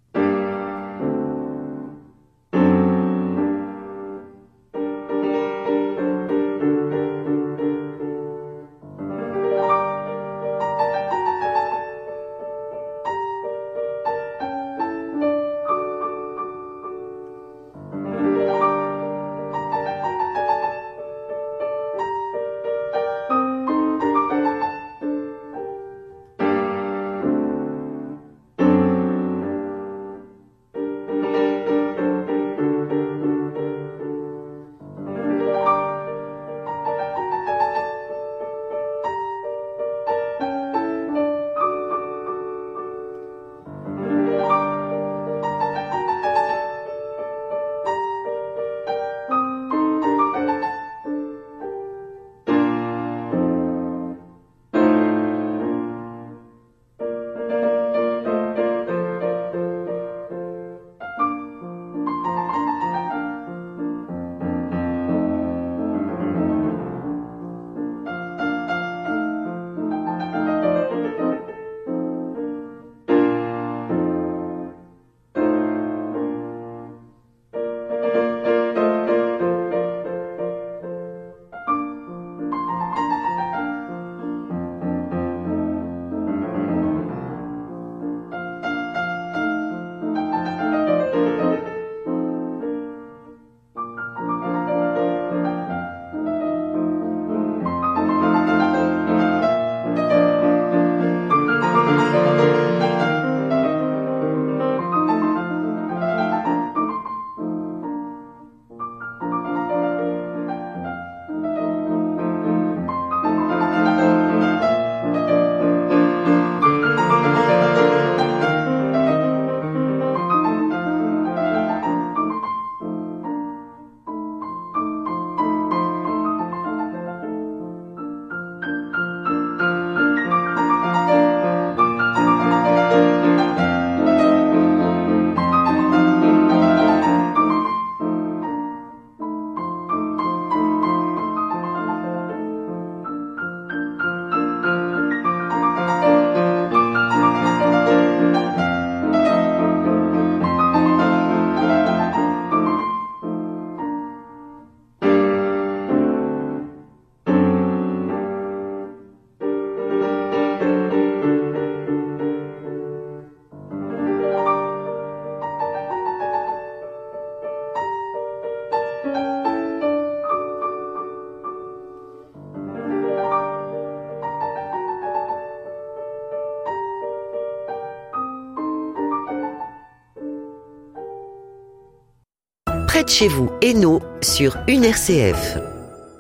Près 183.04 183.06
de 183.06 183.10
chez 183.10 183.28
vous, 183.28 183.52
Hainaut, 183.62 184.02
sur 184.22 184.56
une 184.68 184.86
RCF. 184.86 185.58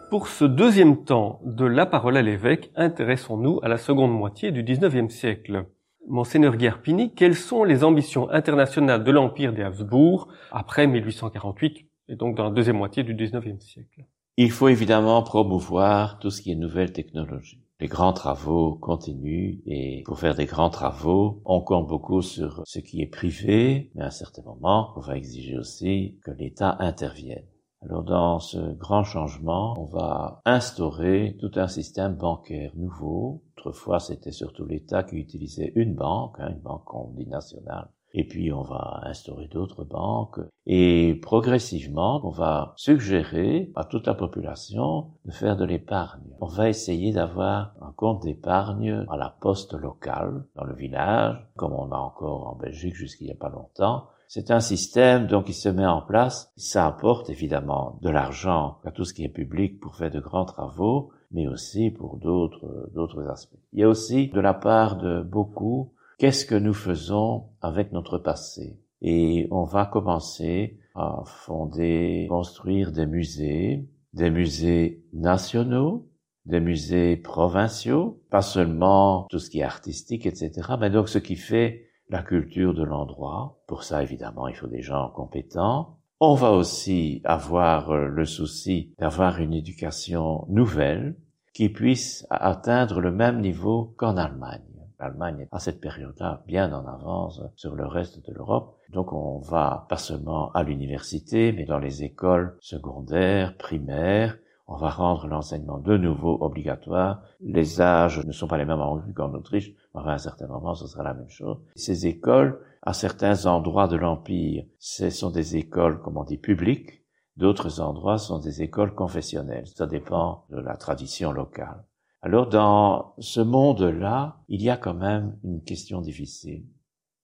Pour 0.09 0.27
ce 0.27 0.43
deuxième 0.43 1.05
temps 1.05 1.39
de 1.45 1.65
la 1.65 1.85
parole 1.85 2.17
à 2.17 2.21
l'évêque, 2.21 2.71
intéressons-nous 2.75 3.59
à 3.63 3.69
la 3.69 3.77
seconde 3.77 4.11
moitié 4.11 4.51
du 4.51 4.63
XIXe 4.63 5.13
siècle. 5.13 5.65
Monseigneur 6.09 6.57
Guerpini, 6.57 7.13
quelles 7.13 7.35
sont 7.35 7.63
les 7.63 7.83
ambitions 7.83 8.29
internationales 8.29 9.03
de 9.03 9.11
l'Empire 9.11 9.53
des 9.53 9.63
Habsbourg 9.63 10.27
après 10.51 10.87
1848 10.87 11.85
et 12.09 12.15
donc 12.15 12.35
dans 12.35 12.43
la 12.43 12.51
deuxième 12.51 12.77
moitié 12.77 13.03
du 13.03 13.13
XIXe 13.13 13.63
siècle? 13.63 14.05
Il 14.35 14.51
faut 14.51 14.67
évidemment 14.67 15.21
promouvoir 15.23 16.19
tout 16.19 16.31
ce 16.31 16.41
qui 16.41 16.51
est 16.51 16.55
nouvelle 16.55 16.91
technologie 16.91 17.61
les 17.83 17.89
grands 17.89 18.13
travaux 18.13 18.75
continuent 18.75 19.59
et 19.65 20.03
pour 20.05 20.17
faire 20.17 20.35
des 20.35 20.45
grands 20.45 20.69
travaux, 20.69 21.41
on 21.43 21.59
compte 21.59 21.85
beaucoup 21.85 22.21
sur 22.21 22.61
ce 22.65 22.79
qui 22.79 23.01
est 23.01 23.07
privé, 23.07 23.91
mais 23.93 24.03
à 24.03 24.05
un 24.05 24.09
certain 24.09 24.41
moment, 24.41 24.93
on 24.95 25.01
va 25.01 25.17
exiger 25.17 25.57
aussi 25.57 26.17
que 26.23 26.31
l'État 26.31 26.77
intervienne. 26.79 27.43
Alors 27.81 28.03
dans 28.03 28.39
ce 28.39 28.73
grand 28.75 29.03
changement, 29.03 29.75
on 29.77 29.83
va 29.83 30.41
instaurer 30.45 31.35
tout 31.41 31.51
un 31.55 31.67
système 31.67 32.15
bancaire 32.15 32.71
nouveau. 32.77 33.43
Autrefois, 33.57 33.99
c'était 33.99 34.31
surtout 34.31 34.63
l'État 34.65 35.03
qui 35.03 35.17
utilisait 35.17 35.73
une 35.75 35.93
banque, 35.93 36.37
hein, 36.39 36.51
une 36.51 36.61
banque 36.61 36.87
nationale, 37.27 37.89
et 38.13 38.27
puis 38.27 38.51
on 38.51 38.61
va 38.61 39.01
instaurer 39.03 39.47
d'autres 39.47 39.83
banques, 39.83 40.39
et 40.65 41.19
progressivement, 41.21 42.21
on 42.23 42.29
va 42.29 42.73
suggérer 42.77 43.71
à 43.75 43.83
toute 43.83 44.07
la 44.07 44.13
population 44.13 45.07
de 45.25 45.31
faire 45.31 45.57
de 45.57 45.65
l'épargne. 45.65 46.21
On 46.39 46.47
va 46.47 46.69
essayer 46.69 47.11
d'avoir 47.11 47.73
un 47.81 47.91
compte 47.91 48.23
d'épargne 48.23 49.05
à 49.09 49.17
la 49.17 49.35
poste 49.41 49.73
locale, 49.73 50.45
dans 50.55 50.63
le 50.63 50.75
village, 50.75 51.37
comme 51.55 51.73
on 51.73 51.91
a 51.91 51.97
encore 51.97 52.47
en 52.47 52.55
Belgique 52.55 52.95
jusqu'il 52.95 53.27
n'y 53.27 53.33
a 53.33 53.37
pas 53.37 53.49
longtemps. 53.49 54.07
C'est 54.27 54.49
un 54.49 54.61
système 54.61 55.27
donc 55.27 55.45
qui 55.45 55.53
se 55.53 55.69
met 55.69 55.85
en 55.85 56.01
place. 56.01 56.51
Ça 56.55 56.87
apporte 56.87 57.29
évidemment 57.29 57.99
de 58.01 58.09
l'argent 58.09 58.77
à 58.83 58.91
tout 58.91 59.05
ce 59.05 59.13
qui 59.13 59.23
est 59.23 59.29
public 59.29 59.79
pour 59.79 59.95
faire 59.95 60.09
de 60.09 60.19
grands 60.19 60.45
travaux, 60.45 61.11
mais 61.31 61.47
aussi 61.47 61.91
pour 61.91 62.17
d'autres 62.17 62.89
d'autres 62.95 63.27
aspects. 63.27 63.59
Il 63.73 63.81
y 63.81 63.83
a 63.83 63.89
aussi 63.89 64.29
de 64.29 64.39
la 64.39 64.55
part 64.55 64.97
de 64.97 65.21
beaucoup 65.21 65.92
qu'est-ce 66.17 66.45
que 66.45 66.55
nous 66.55 66.73
faisons 66.73 67.49
avec 67.61 67.91
notre 67.91 68.17
passé? 68.17 68.79
Et 69.01 69.47
on 69.51 69.63
va 69.63 69.85
commencer 69.85 70.79
à 70.95 71.23
fonder, 71.25 72.27
construire 72.29 72.91
des 72.91 73.05
musées, 73.05 73.87
des 74.13 74.29
musées 74.29 75.03
nationaux, 75.13 76.07
des 76.45 76.59
musées 76.59 77.17
provinciaux, 77.17 78.21
pas 78.29 78.41
seulement 78.41 79.27
tout 79.29 79.39
ce 79.39 79.49
qui 79.49 79.59
est 79.59 79.63
artistique, 79.63 80.25
etc., 80.25 80.51
mais 80.79 80.89
donc 80.89 81.09
ce 81.09 81.17
qui 81.17 81.35
fait 81.35 81.87
la 82.09 82.21
culture 82.21 82.73
de 82.73 82.83
l'endroit. 82.83 83.61
Pour 83.67 83.83
ça, 83.83 84.03
évidemment, 84.03 84.47
il 84.47 84.55
faut 84.55 84.67
des 84.67 84.81
gens 84.81 85.09
compétents. 85.09 85.97
On 86.19 86.35
va 86.35 86.51
aussi 86.51 87.21
avoir 87.25 87.91
euh, 87.91 88.07
le 88.07 88.25
souci 88.25 88.93
d'avoir 88.99 89.39
une 89.39 89.53
éducation 89.53 90.45
nouvelle 90.47 91.17
qui 91.53 91.69
puisse 91.69 92.25
atteindre 92.29 92.99
le 93.01 93.11
même 93.11 93.41
niveau 93.41 93.93
qu'en 93.97 94.17
Allemagne. 94.17 94.72
L'Allemagne 95.03 95.49
à 95.51 95.59
cette 95.59 95.81
période-là 95.81 96.43
bien 96.47 96.71
en 96.71 96.85
avance 96.87 97.41
sur 97.57 97.75
le 97.75 97.85
reste 97.85 98.25
de 98.25 98.33
l'Europe. 98.33 98.77
Donc 98.87 99.11
on 99.11 99.39
va 99.39 99.85
pas 99.89 99.97
seulement 99.97 100.49
à 100.53 100.63
l'université, 100.63 101.51
mais 101.51 101.65
dans 101.65 101.79
les 101.79 102.05
écoles 102.05 102.55
secondaires, 102.61 103.57
primaires, 103.57 104.37
on 104.65 104.77
va 104.77 104.89
rendre 104.89 105.27
l'enseignement 105.27 105.77
de 105.77 105.97
nouveau 105.97 106.37
obligatoire. 106.39 107.21
Les 107.41 107.81
âges 107.81 108.25
ne 108.25 108.31
sont 108.31 108.47
pas 108.47 108.57
les 108.57 108.63
mêmes 108.63 108.79
en 108.79 108.93
Hongrie 108.93 109.13
qu'en 109.13 109.33
Autriche, 109.33 109.73
mais 109.93 110.01
à 110.03 110.11
un 110.13 110.17
certain 110.17 110.47
moment, 110.47 110.73
ce 110.73 110.87
sera 110.87 111.03
la 111.03 111.13
même 111.13 111.29
chose. 111.29 111.57
Ces 111.75 112.07
écoles, 112.07 112.61
à 112.81 112.93
certains 112.93 113.45
endroits 113.45 113.89
de 113.89 113.97
l'Empire, 113.97 114.63
ce 114.79 115.09
sont 115.09 115.31
des 115.31 115.57
écoles, 115.57 115.99
comme 116.01 116.15
on 116.15 116.23
dit, 116.23 116.37
publiques. 116.37 117.03
D'autres 117.35 117.81
endroits 117.81 118.19
sont 118.19 118.39
des 118.39 118.61
écoles 118.61 118.95
confessionnelles. 118.95 119.67
Ça 119.67 119.85
dépend 119.85 120.45
de 120.49 120.61
la 120.61 120.77
tradition 120.77 121.33
locale. 121.33 121.83
Alors, 122.25 122.47
dans 122.47 123.15
ce 123.19 123.41
monde-là, 123.41 124.37
il 124.47 124.61
y 124.61 124.69
a 124.69 124.77
quand 124.77 124.93
même 124.93 125.37
une 125.43 125.61
question 125.61 125.99
difficile. 125.99 126.63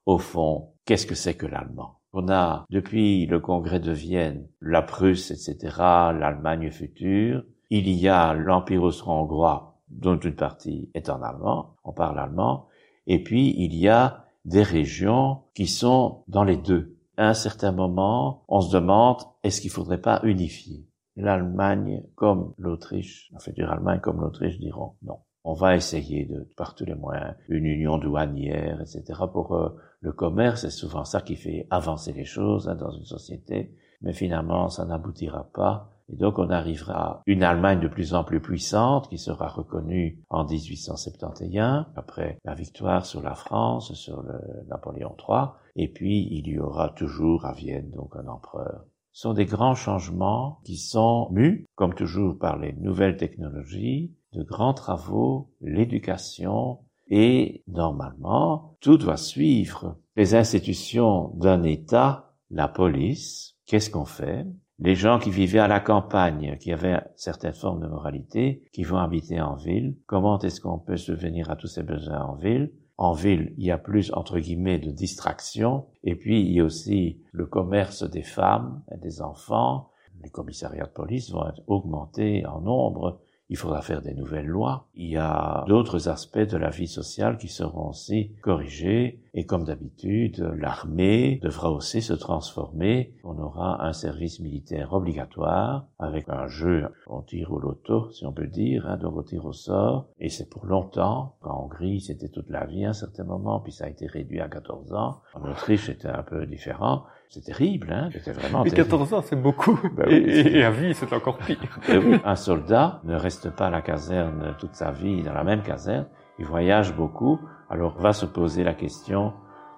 Au 0.05 0.17
fond, 0.17 0.73
qu'est-ce 0.83 1.07
que 1.07 1.15
c'est 1.15 1.35
que 1.35 1.45
l'allemand? 1.45 1.99
On 2.11 2.27
a, 2.27 2.65
depuis 2.69 3.25
le 3.25 3.39
congrès 3.39 3.79
de 3.79 3.93
Vienne, 3.93 4.49
la 4.59 4.81
Prusse, 4.81 5.31
etc., 5.31 5.73
l'Allemagne 5.79 6.69
future. 6.69 7.45
Il 7.69 7.87
y 7.87 8.09
a 8.09 8.33
l'Empire 8.33 8.83
austro-hongrois, 8.83 9.79
dont 9.87 10.19
une 10.19 10.35
partie 10.35 10.89
est 10.93 11.09
en 11.09 11.21
allemand, 11.21 11.77
on 11.85 11.93
parle 11.93 12.19
allemand. 12.19 12.67
Et 13.07 13.23
puis, 13.23 13.55
il 13.57 13.75
y 13.75 13.87
a 13.87 14.25
des 14.43 14.63
régions 14.63 15.43
qui 15.53 15.67
sont 15.67 16.25
dans 16.27 16.43
les 16.43 16.57
deux. 16.57 16.97
À 17.15 17.29
un 17.29 17.33
certain 17.33 17.71
moment, 17.71 18.43
on 18.49 18.59
se 18.59 18.73
demande, 18.75 19.21
est-ce 19.43 19.61
qu'il 19.61 19.71
faudrait 19.71 20.01
pas 20.01 20.19
unifier? 20.23 20.88
l'Allemagne 21.15 22.03
comme 22.15 22.53
l'Autriche, 22.57 23.29
la 23.33 23.39
future 23.39 23.71
Allemagne 23.71 23.99
comme 23.99 24.21
l'Autriche 24.21 24.59
diront 24.59 24.95
non. 25.01 25.19
On 25.45 25.53
va 25.53 25.75
essayer 25.75 26.25
de, 26.25 26.47
par 26.57 26.75
tous 26.75 26.85
les 26.85 26.95
moyens, 26.95 27.35
une 27.47 27.65
union 27.65 27.97
douanière, 27.97 28.81
etc. 28.81 29.21
pour 29.31 29.55
euh, 29.55 29.69
le 30.01 30.11
commerce. 30.11 30.61
C'est 30.61 30.69
souvent 30.69 31.05
ça 31.05 31.21
qui 31.21 31.35
fait 31.35 31.65
avancer 31.69 32.11
les 32.11 32.25
choses 32.25 32.67
hein, 32.67 32.75
dans 32.75 32.91
une 32.91 33.05
société. 33.05 33.73
Mais 34.01 34.13
finalement, 34.13 34.69
ça 34.69 34.85
n'aboutira 34.85 35.49
pas. 35.53 35.91
Et 36.11 36.15
donc, 36.15 36.39
on 36.39 36.49
arrivera 36.49 36.93
à 36.93 37.21
une 37.25 37.43
Allemagne 37.43 37.79
de 37.79 37.87
plus 37.87 38.13
en 38.13 38.23
plus 38.23 38.41
puissante 38.41 39.09
qui 39.09 39.17
sera 39.17 39.47
reconnue 39.47 40.23
en 40.29 40.43
1871, 40.43 41.85
après 41.95 42.39
la 42.43 42.55
victoire 42.55 43.05
sur 43.05 43.21
la 43.21 43.35
France, 43.35 43.93
sur 43.93 44.21
le 44.23 44.39
Napoléon 44.67 45.15
III. 45.17 45.49
Et 45.75 45.87
puis, 45.87 46.27
il 46.31 46.47
y 46.47 46.59
aura 46.59 46.89
toujours 46.89 47.45
à 47.45 47.53
Vienne, 47.53 47.91
donc, 47.91 48.15
un 48.15 48.27
empereur. 48.27 48.85
Sont 49.11 49.33
des 49.33 49.45
grands 49.45 49.75
changements 49.75 50.59
qui 50.63 50.77
sont 50.77 51.29
mus, 51.31 51.65
comme 51.75 51.93
toujours, 51.93 52.37
par 52.37 52.57
les 52.57 52.73
nouvelles 52.73 53.17
technologies, 53.17 54.13
de 54.33 54.43
grands 54.43 54.73
travaux, 54.73 55.49
l'éducation, 55.61 56.79
et 57.09 57.63
normalement, 57.67 58.77
tout 58.81 58.97
doit 58.97 59.17
suivre 59.17 59.97
les 60.15 60.35
institutions 60.35 61.29
d'un 61.35 61.63
État, 61.63 62.33
la 62.51 62.67
police. 62.67 63.55
Qu'est-ce 63.65 63.89
qu'on 63.89 64.05
fait? 64.05 64.45
Les 64.77 64.95
gens 64.95 65.19
qui 65.19 65.31
vivaient 65.31 65.59
à 65.59 65.67
la 65.67 65.79
campagne, 65.79 66.57
qui 66.59 66.71
avaient 66.71 67.01
certaines 67.15 67.53
formes 67.53 67.81
de 67.81 67.87
moralité, 67.87 68.63
qui 68.71 68.83
vont 68.83 68.97
habiter 68.97 69.41
en 69.41 69.55
ville, 69.55 69.97
comment 70.05 70.39
est-ce 70.39 70.61
qu'on 70.61 70.79
peut 70.79 70.97
subvenir 70.97 71.49
à 71.49 71.55
tous 71.55 71.67
ces 71.67 71.83
besoins 71.83 72.21
en 72.21 72.35
ville? 72.35 72.71
En 72.99 73.13
ville, 73.13 73.53
il 73.57 73.63
y 73.63 73.71
a 73.71 73.77
plus, 73.77 74.11
entre 74.13 74.39
guillemets, 74.39 74.77
de 74.77 74.91
distraction. 74.91 75.85
Et 76.03 76.15
puis, 76.15 76.41
il 76.41 76.51
y 76.51 76.59
a 76.59 76.65
aussi 76.65 77.21
le 77.31 77.45
commerce 77.45 78.03
des 78.03 78.23
femmes 78.23 78.83
et 78.91 78.97
des 78.97 79.21
enfants. 79.21 79.89
Les 80.21 80.29
commissariats 80.29 80.85
de 80.85 80.91
police 80.91 81.31
vont 81.31 81.47
être 81.47 81.61
augmentés 81.67 82.45
en 82.45 82.59
nombre 82.59 83.21
il 83.49 83.57
faudra 83.57 83.81
faire 83.81 84.01
des 84.01 84.13
nouvelles 84.13 84.45
lois. 84.45 84.87
Il 84.93 85.09
y 85.09 85.17
a 85.17 85.65
d'autres 85.67 86.07
aspects 86.07 86.37
de 86.37 86.57
la 86.57 86.69
vie 86.69 86.87
sociale 86.87 87.37
qui 87.37 87.47
seront 87.47 87.89
aussi 87.89 88.31
corrigés. 88.41 89.19
Et 89.33 89.45
comme 89.45 89.63
d'habitude, 89.63 90.39
l'armée 90.57 91.39
devra 91.43 91.71
aussi 91.71 92.01
se 92.01 92.13
transformer. 92.13 93.13
On 93.23 93.37
aura 93.37 93.85
un 93.85 93.93
service 93.93 94.39
militaire 94.39 94.93
obligatoire 94.93 95.85
avec 95.99 96.29
un 96.29 96.47
jeu, 96.47 96.87
on 97.07 97.21
tire 97.21 97.51
au 97.51 97.59
loto, 97.59 98.09
si 98.11 98.25
on 98.25 98.33
peut 98.33 98.47
dire, 98.47 98.87
hein, 98.87 98.97
donc 98.97 99.15
on 99.17 99.23
tire 99.23 99.45
au 99.45 99.53
sort. 99.53 100.07
Et 100.19 100.29
c'est 100.29 100.49
pour 100.49 100.65
longtemps. 100.65 101.35
En 101.41 101.63
Hongrie, 101.63 102.01
c'était 102.01 102.29
toute 102.29 102.49
la 102.49 102.65
vie 102.65 102.85
à 102.85 102.89
un 102.89 102.93
certain 102.93 103.23
moment, 103.23 103.59
puis 103.59 103.71
ça 103.71 103.85
a 103.85 103.89
été 103.89 104.07
réduit 104.07 104.39
à 104.39 104.47
14 104.47 104.93
ans. 104.93 105.21
En 105.33 105.49
Autriche, 105.49 105.85
c'était 105.85 106.07
un 106.07 106.23
peu 106.23 106.45
différent. 106.45 107.03
C'est 107.29 107.43
terrible, 107.43 107.93
hein 107.93 108.09
C'était 108.11 108.31
vraiment 108.31 108.65
Et 108.65 108.71
14 108.71 109.13
ans, 109.13 109.21
c'est 109.21 109.35
beaucoup. 109.35 109.79
Ben 109.95 110.07
et, 110.09 110.63
à 110.63 110.71
vie, 110.71 110.95
c'est 110.95 111.13
encore 111.13 111.37
pire. 111.37 111.79
Ben 111.87 112.19
un 112.25 112.35
soldat 112.35 113.01
ne 113.03 113.15
reste 113.15 113.51
pas 113.51 113.67
à 113.67 113.69
la 113.69 113.81
caserne 113.81 114.55
toute 114.59 114.73
sa 114.73 114.91
vie 114.91 115.21
dans 115.21 115.33
la 115.33 115.43
même 115.43 115.61
caserne. 115.61 116.07
Il 116.39 116.45
voyage 116.45 116.95
beaucoup. 116.95 117.39
Alors, 117.69 117.93
va 117.99 118.13
se 118.13 118.25
poser 118.25 118.63
la 118.63 118.73
question, 118.73 119.33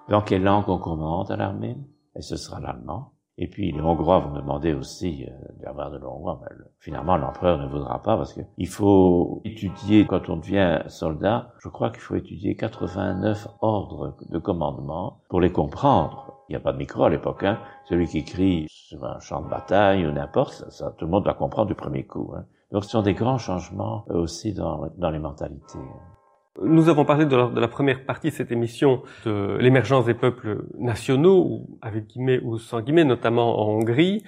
dans 0.08 0.22
quelle 0.22 0.42
langue 0.42 0.68
on 0.68 0.78
commande 0.78 1.30
à 1.30 1.36
l'armée? 1.36 1.76
Et 2.16 2.22
ce 2.22 2.36
sera 2.36 2.58
l'allemand. 2.58 3.12
Et 3.36 3.48
puis, 3.48 3.70
les 3.70 3.80
Hongrois 3.80 4.20
vont 4.20 4.34
demander 4.34 4.72
aussi 4.72 5.26
euh, 5.26 5.32
d'avoir 5.62 5.90
de 5.90 5.98
l'hongrois. 5.98 6.40
Mais 6.42 6.56
finalement, 6.78 7.16
l'empereur 7.16 7.58
ne 7.58 7.66
voudra 7.66 8.00
pas 8.02 8.16
parce 8.16 8.32
qu'il 8.32 8.68
faut 8.68 9.42
étudier, 9.44 10.06
quand 10.06 10.28
on 10.30 10.36
devient 10.36 10.82
soldat, 10.86 11.52
je 11.58 11.68
crois 11.68 11.90
qu'il 11.90 12.00
faut 12.00 12.14
étudier 12.14 12.56
89 12.56 13.48
ordres 13.60 14.16
de 14.28 14.38
commandement 14.38 15.20
pour 15.28 15.40
les 15.40 15.52
comprendre. 15.52 16.44
Il 16.48 16.52
n'y 16.52 16.56
a 16.56 16.60
pas 16.60 16.72
de 16.72 16.78
micro 16.78 17.04
à 17.04 17.10
l'époque. 17.10 17.44
Hein. 17.44 17.58
Celui 17.84 18.06
qui 18.06 18.24
crie 18.24 18.66
sur 18.68 19.04
un 19.04 19.18
champ 19.20 19.42
de 19.42 19.48
bataille 19.48 20.06
ou 20.06 20.12
n'importe, 20.12 20.70
ça, 20.70 20.92
tout 20.96 21.04
le 21.04 21.10
monde 21.10 21.24
va 21.24 21.34
comprendre 21.34 21.68
du 21.68 21.74
premier 21.74 22.04
coup. 22.04 22.32
Hein. 22.36 22.44
Donc 22.70 22.84
ce 22.84 22.90
sont 22.90 23.02
des 23.02 23.14
grands 23.14 23.38
changements 23.38 24.04
aussi 24.08 24.54
dans, 24.54 24.88
dans 24.96 25.10
les 25.10 25.18
mentalités. 25.18 25.78
Nous 26.60 26.90
avons 26.90 27.06
parlé 27.06 27.24
de 27.24 27.34
la, 27.34 27.68
première 27.68 28.04
partie 28.04 28.28
de 28.28 28.34
cette 28.34 28.52
émission 28.52 29.02
de 29.24 29.56
l'émergence 29.58 30.04
des 30.04 30.14
peuples 30.14 30.66
nationaux, 30.78 31.66
avec 31.80 32.08
guillemets 32.08 32.40
ou 32.40 32.58
sans 32.58 32.82
guillemets, 32.82 33.04
notamment 33.04 33.58
en 33.58 33.72
Hongrie. 33.72 34.22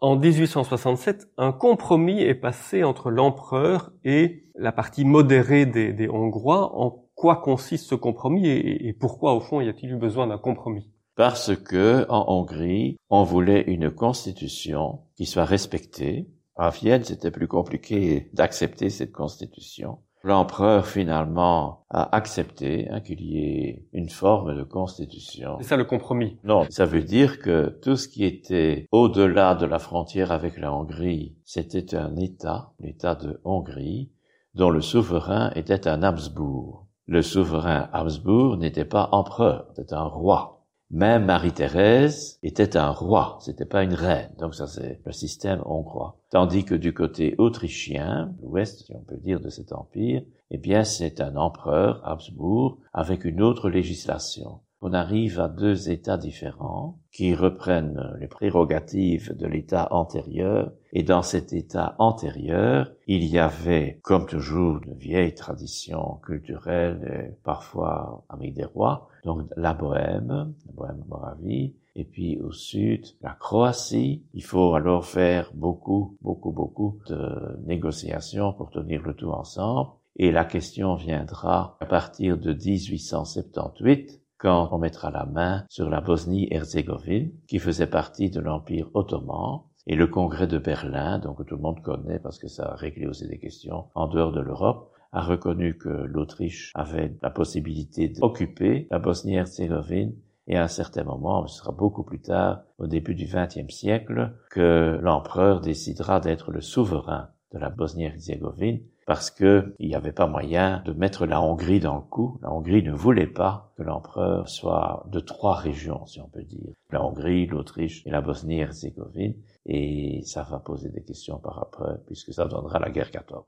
En 0.00 0.16
1867, 0.16 1.30
un 1.36 1.50
compromis 1.50 2.22
est 2.22 2.36
passé 2.36 2.84
entre 2.84 3.10
l'empereur 3.10 3.92
et 4.04 4.44
la 4.54 4.70
partie 4.70 5.04
modérée 5.04 5.66
des, 5.66 5.92
des 5.92 6.08
Hongrois. 6.08 6.78
En 6.78 7.06
quoi 7.16 7.36
consiste 7.36 7.86
ce 7.86 7.96
compromis 7.96 8.46
et, 8.46 8.86
et 8.86 8.92
pourquoi, 8.92 9.34
au 9.34 9.40
fond, 9.40 9.60
y 9.60 9.68
a-t-il 9.68 9.92
eu 9.92 9.96
besoin 9.96 10.28
d'un 10.28 10.38
compromis? 10.38 10.88
Parce 11.16 11.56
que 11.56 12.06
en 12.08 12.24
Hongrie, 12.28 12.98
on 13.10 13.24
voulait 13.24 13.62
une 13.62 13.90
constitution 13.90 15.00
qui 15.16 15.26
soit 15.26 15.44
respectée. 15.44 16.28
À 16.56 16.70
Vienne, 16.70 17.02
c'était 17.02 17.32
plus 17.32 17.48
compliqué 17.48 18.30
d'accepter 18.32 18.90
cette 18.90 19.12
constitution. 19.12 19.98
L'empereur 20.24 20.86
finalement 20.86 21.84
a 21.90 22.16
accepté 22.16 22.88
hein, 22.88 23.00
qu'il 23.00 23.20
y 23.20 23.38
ait 23.38 23.84
une 23.92 24.08
forme 24.08 24.56
de 24.56 24.62
constitution. 24.62 25.58
C'est 25.60 25.68
ça 25.68 25.76
le 25.76 25.84
compromis 25.84 26.38
Non, 26.44 26.64
ça 26.70 26.86
veut 26.86 27.02
dire 27.02 27.40
que 27.40 27.78
tout 27.82 27.96
ce 27.96 28.08
qui 28.08 28.24
était 28.24 28.88
au-delà 28.90 29.54
de 29.54 29.66
la 29.66 29.78
frontière 29.78 30.32
avec 30.32 30.56
la 30.56 30.72
Hongrie, 30.72 31.36
c'était 31.44 31.94
un 31.94 32.16
État, 32.16 32.72
l'État 32.80 33.14
de 33.14 33.38
Hongrie, 33.44 34.12
dont 34.54 34.70
le 34.70 34.80
souverain 34.80 35.52
était 35.56 35.86
un 35.86 36.02
Habsbourg. 36.02 36.86
Le 37.06 37.20
souverain 37.20 37.90
Habsbourg 37.92 38.56
n'était 38.56 38.86
pas 38.86 39.10
empereur, 39.12 39.66
c'était 39.76 39.92
un 39.92 40.06
roi. 40.06 40.53
Même 40.94 41.24
Marie-Thérèse 41.24 42.38
était 42.44 42.76
un 42.76 42.90
roi, 42.90 43.38
c'était 43.40 43.64
pas 43.64 43.82
une 43.82 43.94
reine. 43.94 44.30
Donc 44.38 44.54
ça 44.54 44.68
c'est 44.68 45.00
le 45.04 45.10
système 45.10 45.60
hongrois. 45.66 46.20
Tandis 46.30 46.64
que 46.64 46.76
du 46.76 46.94
côté 46.94 47.34
autrichien, 47.36 48.32
l'ouest, 48.40 48.86
si 48.86 48.94
on 48.94 49.00
peut 49.00 49.16
dire, 49.16 49.40
de 49.40 49.48
cet 49.48 49.72
empire, 49.72 50.22
eh 50.52 50.56
bien 50.56 50.84
c'est 50.84 51.20
un 51.20 51.34
empereur, 51.34 52.00
Habsbourg, 52.04 52.78
avec 52.92 53.24
une 53.24 53.42
autre 53.42 53.70
législation. 53.70 54.60
On 54.86 54.92
arrive 54.92 55.40
à 55.40 55.48
deux 55.48 55.88
États 55.88 56.18
différents 56.18 56.98
qui 57.10 57.34
reprennent 57.34 58.14
les 58.20 58.26
prérogatives 58.26 59.34
de 59.34 59.46
l'État 59.46 59.88
antérieur. 59.92 60.72
Et 60.92 61.02
dans 61.02 61.22
cet 61.22 61.54
État 61.54 61.96
antérieur, 61.98 62.92
il 63.06 63.24
y 63.24 63.38
avait, 63.38 63.98
comme 64.02 64.26
toujours, 64.26 64.80
de 64.80 64.92
vieilles 64.92 65.34
traditions 65.34 66.20
culturelles, 66.22 67.30
et 67.30 67.34
parfois 67.44 68.26
avec 68.28 68.52
des 68.52 68.66
rois, 68.66 69.08
donc 69.24 69.48
la 69.56 69.72
Bohème, 69.72 70.52
la 70.66 70.72
Bohème-Moravie, 70.74 71.74
et 71.96 72.04
puis 72.04 72.38
au 72.40 72.52
sud, 72.52 73.06
la 73.22 73.32
Croatie. 73.32 74.22
Il 74.34 74.44
faut 74.44 74.74
alors 74.74 75.06
faire 75.06 75.50
beaucoup, 75.54 76.18
beaucoup, 76.20 76.52
beaucoup 76.52 76.98
de 77.08 77.58
négociations 77.64 78.52
pour 78.52 78.68
tenir 78.68 79.00
le 79.00 79.14
tout 79.14 79.30
ensemble. 79.30 79.92
Et 80.16 80.30
la 80.30 80.44
question 80.44 80.94
viendra 80.94 81.78
à 81.80 81.86
partir 81.86 82.36
de 82.38 82.52
1878, 82.52 84.20
quand 84.38 84.68
on 84.72 84.78
mettra 84.78 85.10
la 85.10 85.26
main 85.26 85.64
sur 85.68 85.88
la 85.88 86.00
Bosnie-Herzégovine, 86.00 87.32
qui 87.46 87.58
faisait 87.58 87.86
partie 87.86 88.30
de 88.30 88.40
l'Empire 88.40 88.90
ottoman, 88.94 89.62
et 89.86 89.96
le 89.96 90.06
congrès 90.06 90.46
de 90.46 90.58
Berlin, 90.58 91.18
donc 91.18 91.44
tout 91.46 91.56
le 91.56 91.60
monde 91.60 91.82
connaît 91.82 92.18
parce 92.18 92.38
que 92.38 92.48
ça 92.48 92.72
a 92.72 92.74
réglé 92.74 93.06
aussi 93.06 93.28
des 93.28 93.38
questions 93.38 93.86
en 93.94 94.08
dehors 94.08 94.32
de 94.32 94.40
l'Europe, 94.40 94.90
a 95.12 95.20
reconnu 95.20 95.76
que 95.76 95.88
l'Autriche 95.88 96.72
avait 96.74 97.16
la 97.22 97.30
possibilité 97.30 98.08
d'occuper 98.08 98.88
la 98.90 98.98
Bosnie-Herzégovine 98.98 100.14
et 100.46 100.56
à 100.56 100.64
un 100.64 100.68
certain 100.68 101.04
moment, 101.04 101.46
ce 101.46 101.58
sera 101.58 101.72
beaucoup 101.72 102.02
plus 102.02 102.20
tard, 102.20 102.62
au 102.78 102.86
début 102.86 103.14
du 103.14 103.24
XXe 103.24 103.72
siècle, 103.72 104.34
que 104.50 104.98
l'empereur 105.02 105.60
décidera 105.60 106.20
d'être 106.20 106.50
le 106.50 106.60
souverain 106.60 107.30
de 107.52 107.58
la 107.58 107.70
Bosnie-Herzégovine 107.70 108.82
parce 109.06 109.30
qu'il 109.30 109.74
n'y 109.80 109.94
avait 109.94 110.12
pas 110.12 110.26
moyen 110.26 110.82
de 110.84 110.92
mettre 110.92 111.26
la 111.26 111.40
Hongrie 111.40 111.80
dans 111.80 111.96
le 111.96 112.00
coup. 112.00 112.38
La 112.42 112.50
Hongrie 112.50 112.82
ne 112.82 112.92
voulait 112.92 113.26
pas 113.26 113.72
que 113.76 113.82
l'empereur 113.82 114.48
soit 114.48 115.04
de 115.10 115.20
trois 115.20 115.54
régions, 115.54 116.06
si 116.06 116.20
on 116.20 116.28
peut 116.28 116.42
dire. 116.42 116.72
La 116.90 117.04
Hongrie, 117.04 117.46
l'Autriche 117.46 118.02
et 118.06 118.10
la 118.10 118.20
Bosnie-Herzégovine. 118.20 119.34
et 119.66 120.22
ça 120.24 120.42
va 120.42 120.58
poser 120.58 120.90
des 120.90 121.02
questions 121.02 121.38
par 121.38 121.58
après, 121.58 122.00
puisque 122.06 122.32
ça 122.32 122.46
donnera 122.46 122.78
la 122.78 122.90
guerre 122.90 123.10
14. 123.10 123.44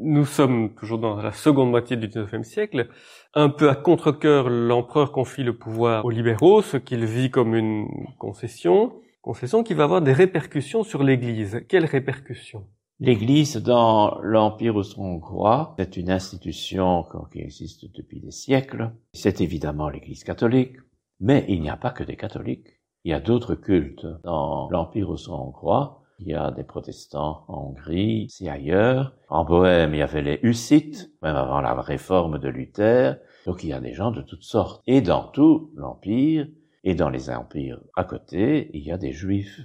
Nous 0.00 0.24
sommes 0.24 0.74
toujours 0.74 0.98
dans 0.98 1.16
la 1.16 1.32
seconde 1.32 1.70
moitié 1.70 1.96
du 1.96 2.06
XIXe 2.06 2.46
siècle. 2.46 2.88
Un 3.34 3.48
peu 3.48 3.68
à 3.68 3.74
contre-cœur, 3.74 4.48
l'empereur 4.48 5.10
confie 5.10 5.42
le 5.42 5.58
pouvoir 5.58 6.04
aux 6.04 6.10
libéraux, 6.10 6.62
ce 6.62 6.76
qu'il 6.76 7.04
vit 7.04 7.32
comme 7.32 7.56
une 7.56 7.88
concession, 8.16 8.92
concession 9.22 9.64
qui 9.64 9.74
va 9.74 9.84
avoir 9.84 10.00
des 10.00 10.12
répercussions 10.12 10.84
sur 10.84 11.02
l'Église. 11.02 11.64
Quelles 11.68 11.84
répercussions? 11.84 12.64
L'Église 13.00 13.62
dans 13.62 14.18
l'Empire 14.22 14.74
austro-hongrois 14.74 15.76
est 15.78 15.96
une 15.96 16.10
institution 16.10 17.06
qui 17.30 17.38
existe 17.38 17.84
depuis 17.94 18.18
des 18.18 18.32
siècles. 18.32 18.90
C'est 19.12 19.40
évidemment 19.40 19.88
l'Église 19.88 20.24
catholique, 20.24 20.74
mais 21.20 21.44
il 21.48 21.60
n'y 21.60 21.70
a 21.70 21.76
pas 21.76 21.92
que 21.92 22.02
des 22.02 22.16
catholiques. 22.16 22.80
Il 23.04 23.12
y 23.12 23.14
a 23.14 23.20
d'autres 23.20 23.54
cultes 23.54 24.04
dans 24.24 24.68
l'Empire 24.70 25.10
austro-hongrois. 25.10 26.02
Il 26.18 26.26
y 26.26 26.34
a 26.34 26.50
des 26.50 26.64
protestants 26.64 27.44
en 27.46 27.68
Hongrie, 27.68 28.26
si 28.30 28.48
ailleurs. 28.48 29.14
En 29.28 29.44
Bohème, 29.44 29.94
il 29.94 29.98
y 29.98 30.02
avait 30.02 30.22
les 30.22 30.40
Hussites, 30.42 31.12
même 31.22 31.36
avant 31.36 31.60
la 31.60 31.80
réforme 31.80 32.40
de 32.40 32.48
Luther. 32.48 33.14
Donc 33.46 33.62
il 33.62 33.70
y 33.70 33.74
a 33.74 33.80
des 33.80 33.94
gens 33.94 34.10
de 34.10 34.22
toutes 34.22 34.42
sortes. 34.42 34.82
Et 34.88 35.02
dans 35.02 35.28
tout 35.28 35.70
l'Empire, 35.76 36.48
et 36.82 36.96
dans 36.96 37.10
les 37.10 37.30
empires 37.30 37.80
à 37.94 38.02
côté, 38.02 38.70
il 38.74 38.82
y 38.82 38.90
a 38.90 38.98
des 38.98 39.12
Juifs. 39.12 39.60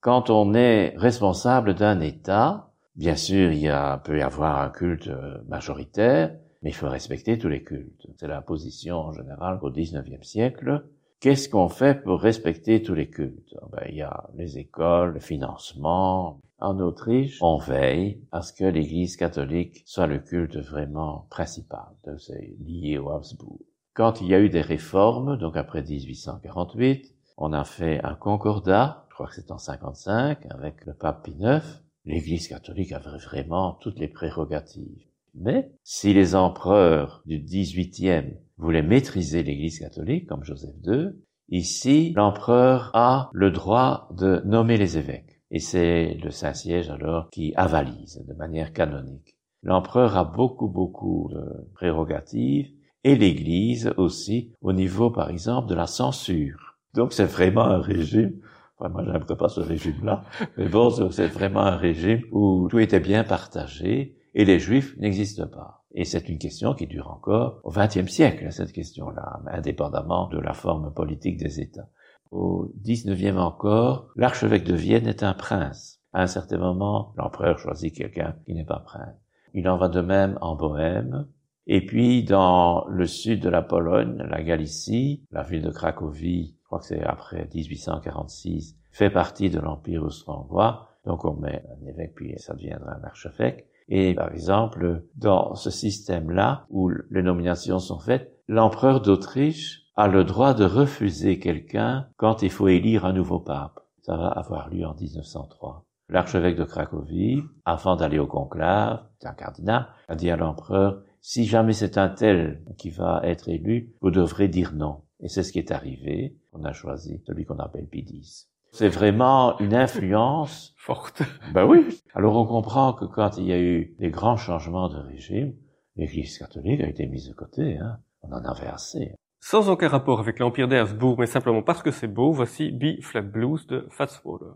Quand 0.00 0.30
on 0.30 0.54
est 0.54 0.94
responsable 0.96 1.74
d'un 1.74 1.98
État, 1.98 2.65
bien 2.96 3.16
sûr, 3.16 3.52
il 3.52 3.58
y 3.58 3.68
a, 3.68 3.98
peut 3.98 4.18
y 4.18 4.22
avoir 4.22 4.60
un 4.60 4.70
culte 4.70 5.10
majoritaire, 5.48 6.36
mais 6.62 6.70
il 6.70 6.74
faut 6.74 6.88
respecter 6.88 7.38
tous 7.38 7.48
les 7.48 7.62
cultes. 7.62 8.06
C'est 8.18 8.26
la 8.26 8.40
position 8.40 8.96
en 8.96 9.12
général 9.12 9.58
au 9.62 9.70
XIXe 9.70 10.26
siècle. 10.26 10.84
Qu'est-ce 11.20 11.48
qu'on 11.48 11.68
fait 11.68 12.02
pour 12.02 12.20
respecter 12.20 12.82
tous 12.82 12.94
les 12.94 13.08
cultes? 13.08 13.54
Ah 13.62 13.66
ben, 13.72 13.86
Il 13.88 13.96
y 13.96 14.02
a 14.02 14.28
les 14.34 14.58
écoles, 14.58 15.14
le 15.14 15.20
financement. 15.20 16.40
En 16.58 16.80
Autriche, 16.80 17.38
on 17.42 17.58
veille 17.58 18.22
à 18.32 18.42
ce 18.42 18.52
que 18.52 18.64
l'Église 18.64 19.16
catholique 19.16 19.82
soit 19.86 20.06
le 20.06 20.18
culte 20.18 20.56
vraiment 20.56 21.26
principal. 21.30 21.88
C'est 22.18 22.54
lié 22.60 22.98
au 22.98 23.10
Habsbourg. 23.10 23.60
Quand 23.92 24.20
il 24.20 24.28
y 24.28 24.34
a 24.34 24.40
eu 24.40 24.48
des 24.48 24.62
réformes, 24.62 25.38
donc 25.38 25.56
après 25.56 25.82
1848, 25.82 27.14
on 27.38 27.52
a 27.52 27.64
fait 27.64 28.02
un 28.04 28.14
concordat, 28.14 29.06
je 29.08 29.14
crois 29.14 29.26
que 29.26 29.34
c'est 29.34 29.50
en 29.50 29.58
55, 29.58 30.46
avec 30.50 30.84
le 30.86 30.94
pape 30.94 31.24
Pie 31.24 31.36
IX. 31.38 31.62
L'Église 32.06 32.46
catholique 32.46 32.92
avait 32.92 33.18
vraiment 33.18 33.72
toutes 33.80 33.98
les 33.98 34.08
prérogatives. 34.08 35.04
Mais 35.34 35.72
si 35.82 36.14
les 36.14 36.34
empereurs 36.34 37.22
du 37.26 37.40
18e 37.40 38.36
voulaient 38.58 38.82
maîtriser 38.82 39.42
l'Église 39.42 39.80
catholique, 39.80 40.26
comme 40.28 40.44
Joseph 40.44 40.74
II, 40.86 41.10
ici, 41.48 42.12
l'empereur 42.16 42.90
a 42.94 43.28
le 43.32 43.50
droit 43.50 44.08
de 44.16 44.40
nommer 44.46 44.76
les 44.76 44.96
évêques. 44.96 45.40
Et 45.50 45.58
c'est 45.58 46.14
le 46.22 46.30
Saint-Siège 46.30 46.90
alors 46.90 47.28
qui 47.30 47.52
avalise 47.56 48.24
de 48.26 48.34
manière 48.34 48.72
canonique. 48.72 49.36
L'empereur 49.62 50.16
a 50.16 50.24
beaucoup, 50.24 50.68
beaucoup 50.68 51.28
de 51.32 51.68
prérogatives 51.74 52.70
et 53.04 53.16
l'Église 53.16 53.92
aussi 53.96 54.52
au 54.60 54.72
niveau, 54.72 55.10
par 55.10 55.28
exemple, 55.28 55.68
de 55.68 55.74
la 55.74 55.86
censure. 55.86 56.78
Donc 56.94 57.12
c'est 57.12 57.24
vraiment 57.24 57.64
un 57.64 57.80
régime 57.80 58.40
Moi, 58.78 59.04
j'aimerais 59.04 59.36
pas 59.36 59.48
ce 59.48 59.60
régime-là. 59.60 60.24
Mais 60.56 60.68
bon, 60.68 60.90
c'est 61.10 61.28
vraiment 61.28 61.60
un 61.62 61.76
régime 61.76 62.22
où 62.30 62.68
tout 62.68 62.78
était 62.78 63.00
bien 63.00 63.24
partagé 63.24 64.16
et 64.34 64.44
les 64.44 64.58
juifs 64.58 64.96
n'existent 64.98 65.46
pas. 65.46 65.84
Et 65.92 66.04
c'est 66.04 66.28
une 66.28 66.38
question 66.38 66.74
qui 66.74 66.86
dure 66.86 67.10
encore 67.10 67.60
au 67.64 67.70
XXe 67.70 68.06
siècle, 68.06 68.52
cette 68.52 68.72
question-là, 68.72 69.40
indépendamment 69.46 70.28
de 70.28 70.38
la 70.38 70.52
forme 70.52 70.92
politique 70.92 71.38
des 71.38 71.60
États. 71.60 71.88
Au 72.30 72.70
XIXe 72.82 73.38
encore, 73.38 74.08
l'archevêque 74.14 74.64
de 74.64 74.74
Vienne 74.74 75.06
est 75.06 75.22
un 75.22 75.32
prince. 75.32 76.02
À 76.12 76.22
un 76.22 76.26
certain 76.26 76.58
moment, 76.58 77.14
l'empereur 77.16 77.58
choisit 77.58 77.94
quelqu'un 77.94 78.36
qui 78.44 78.52
n'est 78.52 78.64
pas 78.64 78.80
prince. 78.80 79.16
Il 79.54 79.68
en 79.70 79.78
va 79.78 79.88
de 79.88 80.02
même 80.02 80.38
en 80.42 80.54
Bohème. 80.54 81.26
Et 81.66 81.84
puis, 81.84 82.24
dans 82.24 82.86
le 82.88 83.06
sud 83.06 83.40
de 83.40 83.48
la 83.48 83.62
Pologne, 83.62 84.22
la 84.28 84.42
Galicie, 84.42 85.24
la 85.30 85.42
ville 85.42 85.62
de 85.62 85.70
Cracovie, 85.70 86.55
je 86.66 86.68
crois 86.68 86.80
que 86.80 86.86
c'est 86.86 87.04
après 87.04 87.48
1846, 87.54 88.76
fait 88.90 89.08
partie 89.08 89.50
de 89.50 89.60
l'Empire 89.60 90.02
austro-hongrois. 90.02 90.88
Donc 91.04 91.24
on 91.24 91.34
met 91.34 91.62
un 91.70 91.86
évêque, 91.86 92.16
puis 92.16 92.34
ça 92.38 92.54
deviendra 92.54 92.96
un 92.96 93.04
archevêque. 93.04 93.68
Et 93.86 94.14
par 94.14 94.32
exemple, 94.32 95.04
dans 95.14 95.54
ce 95.54 95.70
système-là, 95.70 96.66
où 96.70 96.90
les 97.12 97.22
nominations 97.22 97.78
sont 97.78 98.00
faites, 98.00 98.36
l'empereur 98.48 99.00
d'Autriche 99.00 99.84
a 99.94 100.08
le 100.08 100.24
droit 100.24 100.54
de 100.54 100.64
refuser 100.64 101.38
quelqu'un 101.38 102.08
quand 102.16 102.42
il 102.42 102.50
faut 102.50 102.66
élire 102.66 103.04
un 103.04 103.12
nouveau 103.12 103.38
pape. 103.38 103.78
Ça 104.02 104.16
va 104.16 104.26
avoir 104.26 104.68
lieu 104.68 104.84
en 104.84 104.96
1903. 104.96 105.84
L'archevêque 106.08 106.56
de 106.56 106.64
Cracovie, 106.64 107.44
avant 107.64 107.94
d'aller 107.94 108.18
au 108.18 108.26
conclave, 108.26 109.04
c'est 109.20 109.28
un 109.28 109.34
cardinal, 109.34 109.86
a 110.08 110.16
dit 110.16 110.32
à 110.32 110.36
l'empereur, 110.36 111.00
si 111.20 111.44
jamais 111.44 111.74
c'est 111.74 111.96
un 111.96 112.08
tel 112.08 112.64
qui 112.76 112.90
va 112.90 113.20
être 113.22 113.48
élu, 113.48 113.94
vous 114.00 114.10
devrez 114.10 114.48
dire 114.48 114.72
non. 114.74 115.02
Et 115.20 115.28
c'est 115.28 115.42
ce 115.42 115.52
qui 115.52 115.58
est 115.58 115.72
arrivé. 115.72 116.36
On 116.52 116.64
a 116.64 116.72
choisi 116.72 117.22
celui 117.26 117.44
qu'on 117.44 117.58
appelle 117.58 117.86
Pidis. 117.86 118.48
C'est 118.72 118.88
vraiment 118.88 119.58
une 119.58 119.74
influence 119.74 120.74
forte. 120.78 121.22
Ben 121.52 121.64
oui. 121.64 122.02
Alors 122.14 122.36
on 122.36 122.46
comprend 122.46 122.92
que 122.92 123.06
quand 123.06 123.38
il 123.38 123.46
y 123.46 123.52
a 123.52 123.60
eu 123.60 123.94
des 123.98 124.10
grands 124.10 124.36
changements 124.36 124.88
de 124.88 124.98
régime, 124.98 125.54
l'Église 125.96 126.38
catholique 126.38 126.80
a 126.82 126.88
été 126.88 127.06
mise 127.06 127.28
de 127.28 127.34
côté. 127.34 127.78
Hein. 127.78 127.98
On 128.22 128.32
en 128.32 128.44
avait 128.44 128.66
assez. 128.66 129.14
Sans 129.40 129.70
aucun 129.70 129.88
rapport 129.88 130.20
avec 130.20 130.38
l'Empire 130.38 130.68
d'Habsbourg, 130.68 131.18
mais 131.18 131.26
simplement 131.26 131.62
parce 131.62 131.82
que 131.82 131.90
c'est 131.90 132.08
beau, 132.08 132.32
voici 132.32 132.70
B-Flat 132.70 133.22
Blues 133.22 133.66
de 133.66 133.86
Fats 133.90 134.20
Water. 134.24 134.54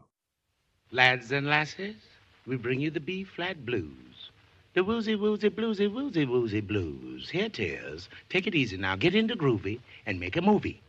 Lads 0.92 1.32
and 1.32 1.42
lasses, 1.42 1.94
we 2.46 2.58
bring 2.58 2.80
you 2.80 2.90
the 2.90 2.98
B-Flat 2.98 3.54
Blues. 3.64 4.19
The 4.72 4.84
woozy 4.84 5.16
woozy 5.16 5.50
bluesy 5.50 5.92
woozy 5.92 6.24
woozy 6.24 6.60
blues. 6.60 7.28
Here 7.28 7.50
is. 7.58 8.08
Take 8.28 8.46
it 8.46 8.54
easy 8.54 8.76
now. 8.76 8.94
Get 8.94 9.16
into 9.16 9.34
groovy 9.34 9.80
and 10.06 10.20
make 10.20 10.36
a 10.36 10.40
movie. 10.40 10.80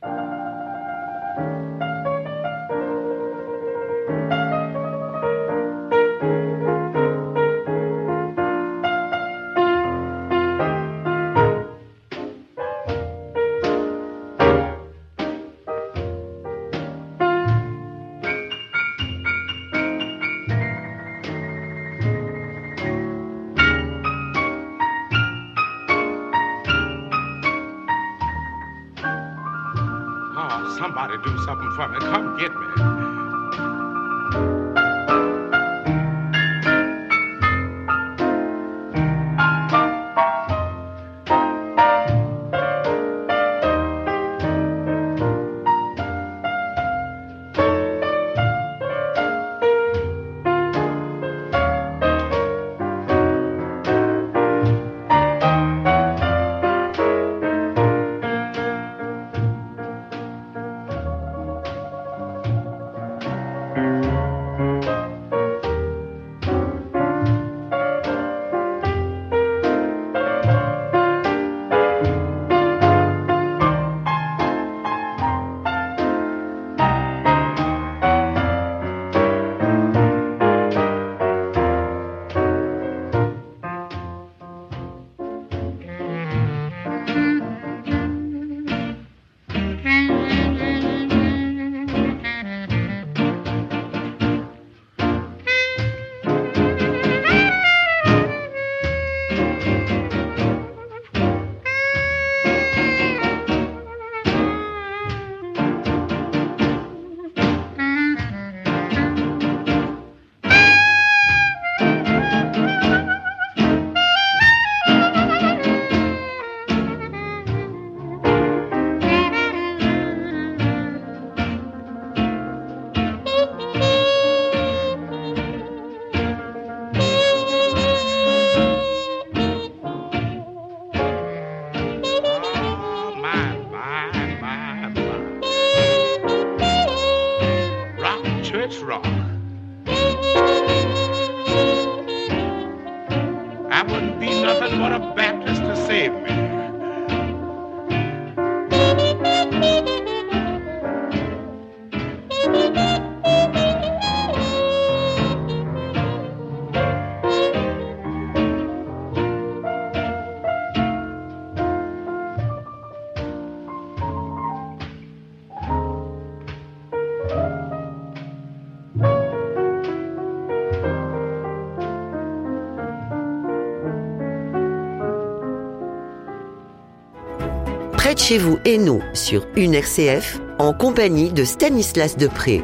Chez 178.32 178.38
vous, 178.38 178.60
Hainaut, 178.64 179.02
sur 179.14 179.46
une 179.58 179.74
RCF, 179.74 180.40
en 180.58 180.72
compagnie 180.72 181.34
de 181.34 181.44
Stanislas 181.44 182.16
Depré. 182.16 182.64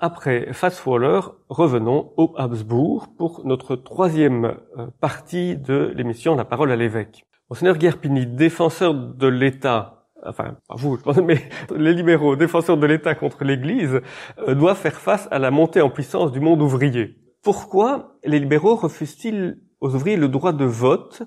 Après 0.00 0.48
Fast 0.54 0.86
Waller, 0.86 1.20
revenons 1.50 2.14
au 2.16 2.32
Habsbourg 2.38 3.08
pour 3.18 3.44
notre 3.44 3.76
troisième 3.76 4.56
euh, 4.78 4.86
partie 4.98 5.58
de 5.58 5.92
l'émission 5.94 6.36
La 6.36 6.46
parole 6.46 6.72
à 6.72 6.76
l'évêque. 6.76 7.26
Monseigneur 7.50 7.76
Guerpini, 7.76 8.24
défenseur 8.24 8.94
de 8.94 9.26
l'État, 9.26 10.06
enfin 10.24 10.56
pas 10.66 10.76
vous, 10.76 10.98
mais 11.22 11.50
les 11.76 11.92
libéraux, 11.92 12.34
défenseurs 12.34 12.78
de 12.78 12.86
l'État 12.86 13.14
contre 13.14 13.44
l'Église, 13.44 14.00
euh, 14.48 14.54
doivent 14.54 14.80
faire 14.80 14.98
face 14.98 15.28
à 15.30 15.38
la 15.38 15.50
montée 15.50 15.82
en 15.82 15.90
puissance 15.90 16.32
du 16.32 16.40
monde 16.40 16.62
ouvrier. 16.62 17.18
Pourquoi 17.42 18.16
les 18.24 18.38
libéraux 18.38 18.76
refusent-ils 18.76 19.58
aux 19.82 19.94
ouvriers 19.94 20.16
le 20.16 20.28
droit 20.28 20.54
de 20.54 20.64
vote 20.64 21.24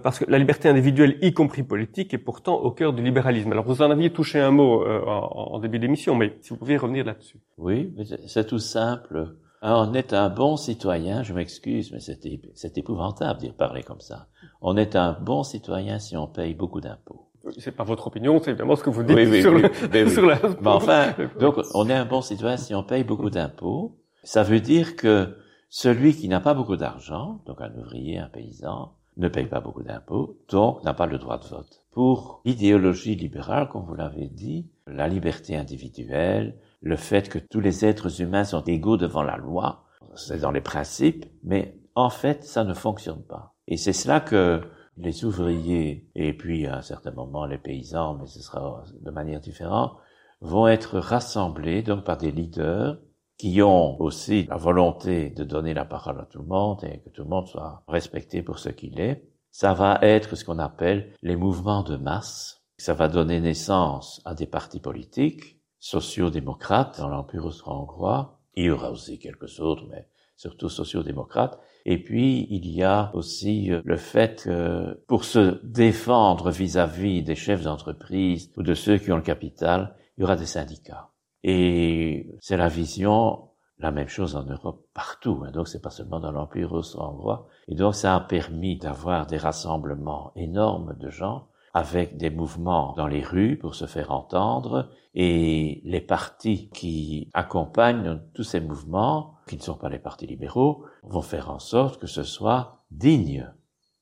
parce 0.00 0.18
que 0.18 0.24
la 0.30 0.38
liberté 0.38 0.68
individuelle, 0.68 1.18
y 1.22 1.32
compris 1.32 1.62
politique, 1.62 2.14
est 2.14 2.18
pourtant 2.18 2.56
au 2.56 2.70
cœur 2.70 2.92
du 2.92 3.02
libéralisme. 3.02 3.52
Alors 3.52 3.64
vous 3.64 3.82
en 3.82 3.90
aviez 3.90 4.12
touché 4.12 4.40
un 4.40 4.50
mot 4.50 4.82
euh, 4.82 5.02
en, 5.04 5.54
en, 5.54 5.58
début 5.58 5.78
d'émission, 5.78 6.14
mais 6.14 6.36
si 6.40 6.50
vous 6.50 6.56
pouviez 6.56 6.76
revenir 6.76 7.04
là-dessus. 7.04 7.38
Oui, 7.58 7.94
c'est 8.26 8.46
tout 8.46 8.58
simple. 8.58 9.34
on 9.62 9.94
est 9.94 10.12
un 10.12 10.28
bon 10.28 10.56
citoyen, 10.56 11.22
je 11.22 11.32
m'excuse, 11.32 11.92
mais 11.92 12.00
c'est 12.00 12.78
épouvantable 12.78 13.40
d'y 13.40 13.50
parler 13.50 13.82
comme 13.82 14.00
ça. 14.00 14.28
On 14.60 14.76
est 14.76 14.96
un 14.96 15.12
bon 15.12 15.42
citoyen 15.42 15.98
si 15.98 16.16
on 16.16 16.26
paye 16.26 16.54
beaucoup 16.54 16.80
d'impôts. 16.80 17.26
C'est 17.58 17.76
pas 17.76 17.84
votre 17.84 18.08
opinion, 18.08 18.40
c'est 18.42 18.50
évidemment 18.50 18.74
ce 18.74 18.82
que 18.82 18.90
vous 18.90 19.04
dites 19.04 19.16
oui, 19.16 19.26
oui, 19.30 19.40
sur, 19.40 19.52
le, 19.52 20.08
sur 20.08 20.26
la... 20.26 20.38
Mais 20.60 20.68
enfin, 20.68 21.14
donc 21.40 21.56
on 21.74 21.88
est 21.88 21.94
un 21.94 22.04
bon 22.04 22.20
citoyen 22.20 22.56
si 22.56 22.74
on 22.74 22.82
paye 22.82 23.04
beaucoup 23.04 23.30
d'impôts. 23.30 23.96
Ça 24.24 24.42
veut 24.42 24.60
dire 24.60 24.96
que 24.96 25.36
celui 25.68 26.14
qui 26.14 26.28
n'a 26.28 26.40
pas 26.40 26.54
beaucoup 26.54 26.76
d'argent, 26.76 27.40
donc 27.46 27.60
un 27.60 27.72
ouvrier, 27.76 28.18
un 28.18 28.28
paysan, 28.28 28.95
ne 29.16 29.28
paye 29.28 29.46
pas 29.46 29.60
beaucoup 29.60 29.82
d'impôts, 29.82 30.38
donc 30.48 30.84
n'a 30.84 30.94
pas 30.94 31.06
le 31.06 31.18
droit 31.18 31.38
de 31.38 31.46
vote. 31.46 31.82
Pour 31.90 32.42
l'idéologie 32.44 33.14
libérale, 33.14 33.68
comme 33.68 33.84
vous 33.84 33.94
l'avez 33.94 34.28
dit, 34.28 34.68
la 34.86 35.08
liberté 35.08 35.56
individuelle, 35.56 36.58
le 36.82 36.96
fait 36.96 37.28
que 37.28 37.38
tous 37.38 37.60
les 37.60 37.84
êtres 37.84 38.20
humains 38.20 38.44
sont 38.44 38.62
égaux 38.64 38.96
devant 38.96 39.22
la 39.22 39.36
loi, 39.36 39.84
c'est 40.14 40.40
dans 40.40 40.50
les 40.50 40.60
principes, 40.60 41.26
mais 41.42 41.78
en 41.94 42.10
fait, 42.10 42.44
ça 42.44 42.64
ne 42.64 42.74
fonctionne 42.74 43.22
pas. 43.22 43.54
Et 43.66 43.76
c'est 43.76 43.92
cela 43.92 44.20
que 44.20 44.60
les 44.98 45.24
ouvriers, 45.24 46.08
et 46.14 46.32
puis 46.32 46.66
à 46.66 46.76
un 46.76 46.82
certain 46.82 47.10
moment 47.10 47.46
les 47.46 47.58
paysans, 47.58 48.14
mais 48.14 48.26
ce 48.26 48.40
sera 48.40 48.84
de 49.00 49.10
manière 49.10 49.40
différente, 49.40 49.96
vont 50.40 50.68
être 50.68 50.98
rassemblés 50.98 51.82
donc 51.82 52.04
par 52.04 52.16
des 52.18 52.30
leaders 52.30 52.98
qui 53.38 53.60
ont 53.62 54.00
aussi 54.00 54.44
la 54.44 54.56
volonté 54.56 55.30
de 55.30 55.44
donner 55.44 55.74
la 55.74 55.84
parole 55.84 56.20
à 56.20 56.24
tout 56.24 56.40
le 56.40 56.46
monde 56.46 56.84
et 56.84 57.00
que 57.00 57.10
tout 57.10 57.22
le 57.22 57.28
monde 57.28 57.46
soit 57.46 57.82
respecté 57.86 58.42
pour 58.42 58.58
ce 58.58 58.70
qu'il 58.70 58.98
est, 58.98 59.22
ça 59.50 59.72
va 59.74 59.98
être 60.02 60.36
ce 60.36 60.44
qu'on 60.44 60.58
appelle 60.58 61.12
les 61.22 61.36
mouvements 61.36 61.82
de 61.82 61.96
masse. 61.96 62.62
Ça 62.78 62.94
va 62.94 63.08
donner 63.08 63.40
naissance 63.40 64.20
à 64.24 64.34
des 64.34 64.46
partis 64.46 64.80
politiques, 64.80 65.60
sociaux-démocrates 65.78 66.98
dans 66.98 67.08
l'Empire 67.08 67.46
austro-hongrois. 67.46 68.40
Il 68.54 68.64
y 68.64 68.70
aura 68.70 68.90
aussi 68.90 69.18
quelques 69.18 69.60
autres, 69.60 69.86
mais 69.90 70.08
surtout 70.36 70.68
sociaux-démocrates. 70.68 71.58
Et 71.86 72.02
puis, 72.02 72.46
il 72.50 72.68
y 72.68 72.82
a 72.82 73.10
aussi 73.14 73.70
euh, 73.72 73.80
le 73.84 73.96
fait 73.96 74.42
que 74.44 75.02
pour 75.06 75.24
se 75.24 75.60
défendre 75.64 76.50
vis-à-vis 76.50 77.22
des 77.22 77.34
chefs 77.34 77.62
d'entreprise 77.62 78.52
ou 78.56 78.62
de 78.62 78.74
ceux 78.74 78.98
qui 78.98 79.12
ont 79.12 79.16
le 79.16 79.22
capital, 79.22 79.94
il 80.16 80.22
y 80.22 80.24
aura 80.24 80.36
des 80.36 80.46
syndicats. 80.46 81.10
Et 81.48 82.28
c'est 82.40 82.56
la 82.56 82.66
vision, 82.66 83.50
la 83.78 83.92
même 83.92 84.08
chose 84.08 84.34
en 84.34 84.42
Europe 84.42 84.84
partout. 84.92 85.44
Hein. 85.46 85.52
Donc 85.52 85.68
c'est 85.68 85.80
pas 85.80 85.90
seulement 85.90 86.18
dans 86.18 86.32
l'Empire 86.32 86.72
austro-hongrois. 86.72 87.46
Et 87.68 87.76
donc 87.76 87.94
ça 87.94 88.16
a 88.16 88.20
permis 88.20 88.78
d'avoir 88.78 89.28
des 89.28 89.36
rassemblements 89.36 90.32
énormes 90.34 90.96
de 90.98 91.08
gens 91.08 91.46
avec 91.72 92.16
des 92.16 92.30
mouvements 92.30 92.94
dans 92.96 93.06
les 93.06 93.22
rues 93.22 93.58
pour 93.58 93.76
se 93.76 93.86
faire 93.86 94.10
entendre 94.10 94.90
et 95.14 95.82
les 95.84 96.00
partis 96.00 96.68
qui 96.70 97.30
accompagnent 97.32 98.20
tous 98.34 98.42
ces 98.42 98.60
mouvements, 98.60 99.34
qui 99.46 99.56
ne 99.56 99.62
sont 99.62 99.76
pas 99.76 99.88
les 99.88 100.00
partis 100.00 100.26
libéraux, 100.26 100.84
vont 101.04 101.22
faire 101.22 101.52
en 101.52 101.60
sorte 101.60 102.00
que 102.00 102.08
ce 102.08 102.24
soit 102.24 102.82
digne. 102.90 103.48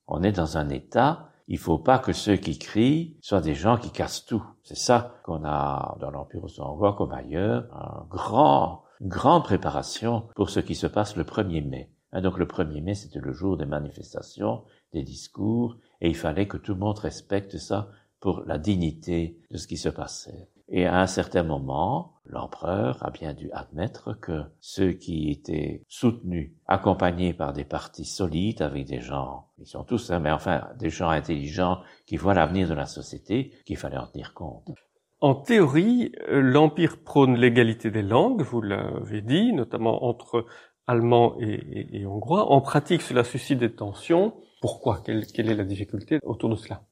On 0.07 0.23
est 0.23 0.33
dans 0.33 0.57
un 0.57 0.71
État 0.71 1.29
il 1.47 1.59
faut 1.59 1.79
pas 1.79 1.99
que 1.99 2.13
ceux 2.13 2.37
qui 2.37 2.59
crient 2.59 3.17
soient 3.21 3.41
des 3.41 3.55
gens 3.55 3.77
qui 3.77 3.91
cassent 3.91 4.25
tout. 4.25 4.45
C'est 4.63 4.77
ça 4.77 5.21
qu'on 5.25 5.45
a 5.45 5.97
dans 6.01 6.11
l'Empire 6.11 6.45
austro-hongrois 6.45 6.95
comme 6.95 7.13
ailleurs, 7.13 7.69
un 7.73 8.07
grand, 8.09 8.85
une 9.01 9.09
grande 9.09 9.45
préparation 9.45 10.29
pour 10.35 10.51
ce 10.51 10.61
qui 10.61 10.75
se 10.75 10.87
passe 10.87 11.17
le 11.17 11.25
1er 11.25 11.67
mai. 11.67 11.91
Hein, 12.13 12.23
donc 12.23 12.39
le 12.39 12.47
1er 12.47 12.83
mai, 12.83 12.95
c'était 12.95 13.21
le 13.21 13.33
jour 13.33 13.57
des 13.57 13.67
manifestations, 13.67 14.65
des 14.93 15.03
discours, 15.03 15.77
et 16.01 16.09
il 16.09 16.17
fallait 16.17 16.49
que 16.49 16.57
tout 16.57 16.73
le 16.73 16.81
monde 16.81 16.99
respecte 16.99 17.59
ça 17.59 17.91
pour 18.21 18.43
la 18.47 18.57
dignité 18.57 19.39
de 19.51 19.59
ce 19.59 19.67
qui 19.67 19.77
se 19.77 19.91
passait. 19.91 20.49
Et 20.69 20.87
à 20.87 21.01
un 21.01 21.07
certain 21.07 21.43
moment, 21.43 22.15
l'empereur 22.25 23.05
a 23.05 23.11
bien 23.11 23.35
dû 23.35 23.51
admettre 23.53 24.19
que 24.19 24.43
ceux 24.61 24.93
qui 24.93 25.31
étaient 25.31 25.83
soutenus, 25.89 26.53
accompagnés 26.67 27.35
par 27.35 27.53
des 27.53 27.65
partis 27.65 28.07
solides, 28.07 28.63
avec 28.63 28.87
des 28.87 29.01
gens, 29.01 29.49
ils 29.59 29.67
sont 29.67 29.85
tous, 29.85 30.11
hein, 30.11 30.21
mais 30.21 30.31
enfin, 30.31 30.69
des 30.79 30.91
gens 30.91 31.11
intelligents 31.11 31.81
qui 32.07 32.17
voient 32.17 32.35
l'avenir 32.35 32.69
de 32.69 32.75
la 32.75 32.87
société, 32.87 33.53
qu'il 33.67 33.77
fallait 33.77 33.99
en 33.99 34.07
tenir 34.07 34.33
compte. 34.33 34.71
En 35.21 35.35
théorie, 35.35 36.13
euh, 36.29 36.41
l'Empire 36.41 37.03
prône 37.03 37.37
l'égalité 37.37 37.91
des 37.91 38.03
langues, 38.03 38.43
vous 38.43 38.61
l'avez 38.61 39.21
dit, 39.21 39.53
notamment 39.53 40.05
entre 40.05 40.47
allemand 40.87 41.37
et, 41.41 42.05
hongrois. 42.07 42.51
En 42.51 42.61
pratique, 42.61 43.03
cela 43.03 43.25
suscite 43.25 43.59
des 43.59 43.75
tensions. 43.75 44.35
Pourquoi? 44.61 45.03
Quelle 45.05 45.51
est 45.51 45.55
la 45.55 45.65
difficulté 45.65 46.19
autour 46.23 46.51
de 46.51 46.57
cela? 46.57 46.83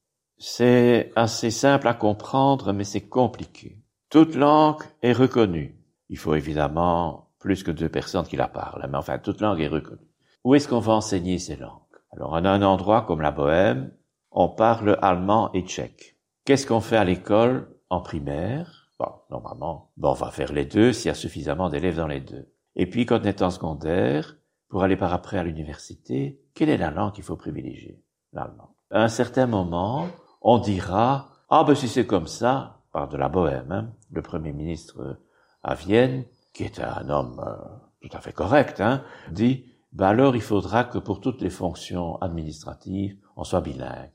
C'est 0.45 1.13
assez 1.15 1.53
simple 1.53 1.87
à 1.87 1.95
comprendre, 1.95 2.73
mais 2.73 2.83
c'est 2.83 3.09
compliqué. 3.09 3.79
Toute 4.11 4.35
langue 4.35 4.83
est 5.01 5.13
reconnue. 5.13 5.79
Il 6.09 6.19
faut 6.19 6.35
évidemment 6.35 7.29
plus 7.39 7.63
que 7.63 7.71
deux 7.71 7.89
personnes 7.89 8.27
qui 8.27 8.37
la 8.37 8.49
parlent, 8.49 8.89
mais 8.91 8.99
enfin, 8.99 9.19
toute 9.19 9.41
langue 9.41 9.61
est 9.61 9.69
reconnue. 9.69 10.11
Où 10.43 10.57
est-ce 10.57 10.67
qu'on 10.67 10.81
va 10.81 10.95
enseigner 10.95 11.39
ces 11.39 11.55
langues? 11.55 11.79
Alors, 12.11 12.35
a 12.35 12.39
un 12.41 12.63
endroit 12.63 13.03
comme 13.03 13.21
la 13.21 13.31
Bohème, 13.31 13.93
on 14.33 14.49
parle 14.49 14.99
allemand 15.01 15.53
et 15.53 15.63
tchèque. 15.63 16.19
Qu'est-ce 16.45 16.67
qu'on 16.67 16.81
fait 16.81 16.97
à 16.97 17.05
l'école? 17.05 17.69
En 17.89 18.01
primaire? 18.01 18.89
Bon, 18.99 19.13
normalement, 19.31 19.93
bon, 19.97 20.11
on 20.11 20.15
va 20.15 20.33
faire 20.33 20.53
les 20.53 20.65
deux 20.65 20.93
s'il 20.93 21.07
y 21.07 21.13
a 21.13 21.15
suffisamment 21.15 21.69
d'élèves 21.69 21.97
dans 21.97 22.09
les 22.09 22.21
deux. 22.21 22.53
Et 22.75 22.87
puis, 22.87 23.07
quand 23.07 23.21
on 23.21 23.25
est 23.25 23.43
en 23.43 23.51
secondaire, 23.51 24.37
pour 24.69 24.83
aller 24.83 24.97
par 24.97 25.13
après 25.13 25.39
à 25.39 25.45
l'université, 25.45 26.43
quelle 26.53 26.69
est 26.69 26.79
la 26.79 26.91
langue 26.91 27.13
qu'il 27.13 27.23
faut 27.23 27.37
privilégier? 27.37 28.03
L'allemand. 28.33 28.75
À 28.91 29.03
un 29.05 29.09
certain 29.09 29.47
moment, 29.47 30.09
on 30.43 30.59
dira 30.59 31.33
ah 31.55 31.65
ben 31.65 31.75
si 31.75 31.87
c'est 31.87 32.07
comme 32.07 32.29
ça, 32.29 32.81
par 32.93 33.09
de 33.09 33.19
la 33.19 33.29
Bohème, 33.29 33.73
hein, 33.73 33.93
le 34.11 34.23
premier 34.23 34.53
ministre 34.53 35.03
euh, 35.03 35.15
à 35.63 35.75
Vienne, 35.75 36.25
qui 36.55 36.65
est 36.65 36.81
un 36.81 37.11
homme 37.11 37.45
euh, 37.47 37.57
tout 38.01 38.09
à 38.17 38.21
fait 38.21 38.33
correct, 38.33 38.81
hein, 38.81 39.05
dit 39.31 39.67
ben 39.93 40.09
alors 40.09 40.35
il 40.35 40.41
faudra 40.41 40.85
que 40.85 40.97
pour 40.97 41.21
toutes 41.21 41.43
les 41.43 41.51
fonctions 41.51 42.17
administratives, 42.23 43.19
on 43.37 43.45
soit 43.45 43.61
bilingue, 43.61 44.13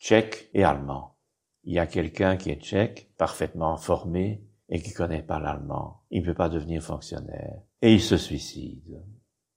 tchèque 0.00 0.50
et 0.52 0.64
allemand. 0.64 1.14
Il 1.62 1.74
y 1.74 1.78
a 1.78 1.86
quelqu'un 1.86 2.36
qui 2.36 2.50
est 2.50 2.60
tchèque, 2.60 3.12
parfaitement 3.16 3.76
formé, 3.76 4.42
et 4.68 4.82
qui 4.82 4.92
connaît 4.92 5.22
pas 5.22 5.38
l'allemand. 5.38 6.02
Il 6.10 6.22
ne 6.22 6.26
peut 6.26 6.34
pas 6.34 6.48
devenir 6.48 6.82
fonctionnaire. 6.82 7.60
Et 7.82 7.94
il 7.94 8.00
se 8.00 8.16
suicide. 8.16 9.00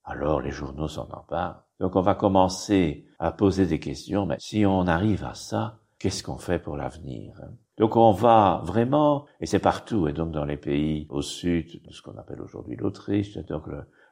Alors 0.03 0.41
les 0.41 0.51
journaux 0.51 0.87
s'en 0.87 1.09
emparent. 1.09 1.63
Donc 1.79 1.95
on 1.95 2.01
va 2.01 2.13
commencer 2.13 3.07
à 3.17 3.31
poser 3.31 3.65
des 3.65 3.79
questions, 3.79 4.27
mais 4.27 4.37
si 4.39 4.65
on 4.67 4.85
arrive 4.85 5.23
à 5.23 5.33
ça, 5.33 5.79
qu'est-ce 6.03 6.21
qu'on 6.21 6.37
fait 6.37 6.59
pour 6.59 6.75
l'avenir 6.75 7.39
hein? 7.41 7.53
Donc 7.77 7.95
on 7.95 8.11
va 8.11 8.61
vraiment, 8.65 9.25
et 9.39 9.45
c'est 9.45 9.57
partout, 9.57 10.09
et 10.09 10.13
donc 10.13 10.31
dans 10.31 10.43
les 10.43 10.57
pays 10.57 11.07
au 11.09 11.21
sud 11.21 11.81
de 11.81 11.91
ce 11.93 12.01
qu'on 12.01 12.17
appelle 12.17 12.41
aujourd'hui 12.41 12.75
l'Autriche, 12.75 13.37
donc 13.37 13.63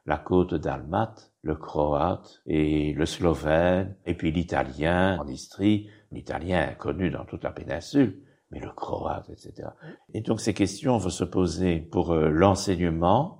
la 0.06 0.16
côte 0.16 0.54
d'Almat, 0.54 1.14
le 1.42 1.54
croate 1.54 2.42
et 2.46 2.94
le 2.94 3.04
slovène, 3.04 3.94
et 4.06 4.14
puis 4.14 4.32
l'italien 4.32 5.18
en 5.20 5.28
Istrie, 5.28 5.90
l'italien 6.10 6.74
connu 6.74 7.10
dans 7.10 7.26
toute 7.26 7.44
la 7.44 7.52
péninsule, 7.52 8.22
mais 8.50 8.58
le 8.58 8.70
croate, 8.70 9.28
etc. 9.28 9.68
Et 10.14 10.22
donc 10.22 10.40
ces 10.40 10.54
questions 10.54 10.96
vont 10.96 11.10
se 11.10 11.24
poser 11.24 11.78
pour 11.78 12.12
euh, 12.12 12.30
l'enseignement, 12.30 13.38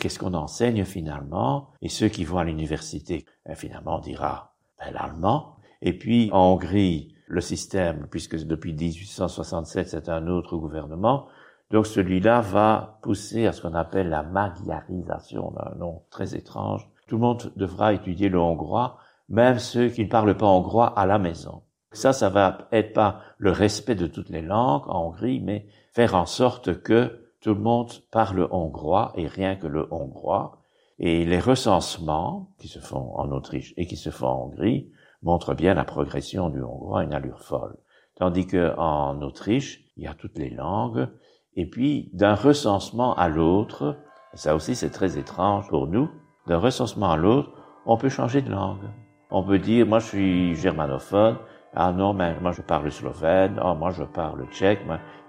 Qu'est-ce 0.00 0.18
qu'on 0.18 0.34
enseigne 0.34 0.84
finalement 0.84 1.70
Et 1.80 1.88
ceux 1.88 2.08
qui 2.08 2.24
vont 2.24 2.36
à 2.36 2.44
l'université, 2.44 3.24
ben, 3.46 3.54
finalement, 3.54 3.96
on 3.96 4.00
dira 4.00 4.54
ben, 4.78 4.92
l'allemand. 4.92 5.56
Et 5.80 5.96
puis 5.96 6.28
en 6.30 6.52
Hongrie, 6.52 7.14
le 7.28 7.40
système, 7.40 8.06
puisque 8.10 8.36
depuis 8.44 8.72
1867 8.72 9.88
c'est 9.88 10.08
un 10.08 10.26
autre 10.26 10.56
gouvernement, 10.56 11.26
donc 11.70 11.86
celui-là 11.86 12.40
va 12.40 12.98
pousser 13.02 13.46
à 13.46 13.52
ce 13.52 13.62
qu'on 13.62 13.74
appelle 13.74 14.08
la 14.08 14.22
magyarisation, 14.22 15.52
un 15.58 15.76
nom 15.76 16.02
très 16.10 16.34
étrange. 16.34 16.88
Tout 17.06 17.16
le 17.16 17.22
monde 17.22 17.52
devra 17.56 17.92
étudier 17.92 18.28
le 18.28 18.40
hongrois, 18.40 18.98
même 19.28 19.58
ceux 19.58 19.88
qui 19.88 20.04
ne 20.04 20.08
parlent 20.08 20.36
pas 20.36 20.46
hongrois 20.46 20.98
à 20.98 21.04
la 21.04 21.18
maison. 21.18 21.62
Ça, 21.92 22.12
ça 22.12 22.28
va 22.28 22.68
être 22.72 22.92
pas 22.92 23.20
le 23.38 23.50
respect 23.50 23.94
de 23.94 24.06
toutes 24.06 24.28
les 24.28 24.42
langues 24.42 24.88
en 24.88 25.06
Hongrie, 25.06 25.40
mais 25.40 25.66
faire 25.92 26.14
en 26.14 26.26
sorte 26.26 26.82
que 26.82 27.28
tout 27.40 27.54
le 27.54 27.60
monde 27.60 27.92
parle 28.10 28.48
hongrois 28.50 29.12
et 29.16 29.26
rien 29.26 29.56
que 29.56 29.66
le 29.66 29.92
hongrois. 29.92 30.62
Et 30.98 31.24
les 31.24 31.38
recensements 31.38 32.50
qui 32.58 32.68
se 32.68 32.80
font 32.80 33.16
en 33.16 33.30
Autriche 33.30 33.72
et 33.76 33.86
qui 33.86 33.96
se 33.96 34.10
font 34.10 34.26
en 34.26 34.44
Hongrie 34.46 34.90
montrent 35.22 35.54
bien 35.54 35.74
la 35.74 35.84
progression 35.84 36.48
du 36.50 36.62
hongrois 36.62 37.00
à 37.00 37.04
une 37.04 37.14
allure 37.14 37.42
folle. 37.42 37.76
Tandis 38.16 38.46
que 38.46 38.76
en 38.78 39.20
Autriche, 39.22 39.84
il 39.96 40.04
y 40.04 40.06
a 40.06 40.14
toutes 40.14 40.38
les 40.38 40.50
langues. 40.50 41.08
Et 41.54 41.68
puis, 41.68 42.10
d'un 42.12 42.34
recensement 42.34 43.14
à 43.14 43.28
l'autre, 43.28 43.96
ça 44.34 44.54
aussi 44.54 44.74
c'est 44.74 44.90
très 44.90 45.18
étrange 45.18 45.68
pour 45.68 45.86
nous, 45.86 46.10
d'un 46.46 46.58
recensement 46.58 47.10
à 47.10 47.16
l'autre, 47.16 47.50
on 47.86 47.96
peut 47.96 48.08
changer 48.08 48.42
de 48.42 48.50
langue. 48.50 48.90
On 49.30 49.42
peut 49.42 49.58
dire, 49.58 49.86
moi 49.86 49.98
je 49.98 50.06
suis 50.06 50.54
germanophone, 50.54 51.36
ah 51.74 51.92
non, 51.92 52.14
mais 52.14 52.38
moi 52.40 52.52
je 52.52 52.62
parle 52.62 52.90
slovène, 52.90 53.58
ah 53.62 53.74
moi 53.74 53.90
je 53.90 54.04
parle 54.04 54.46
tchèque, 54.50 54.80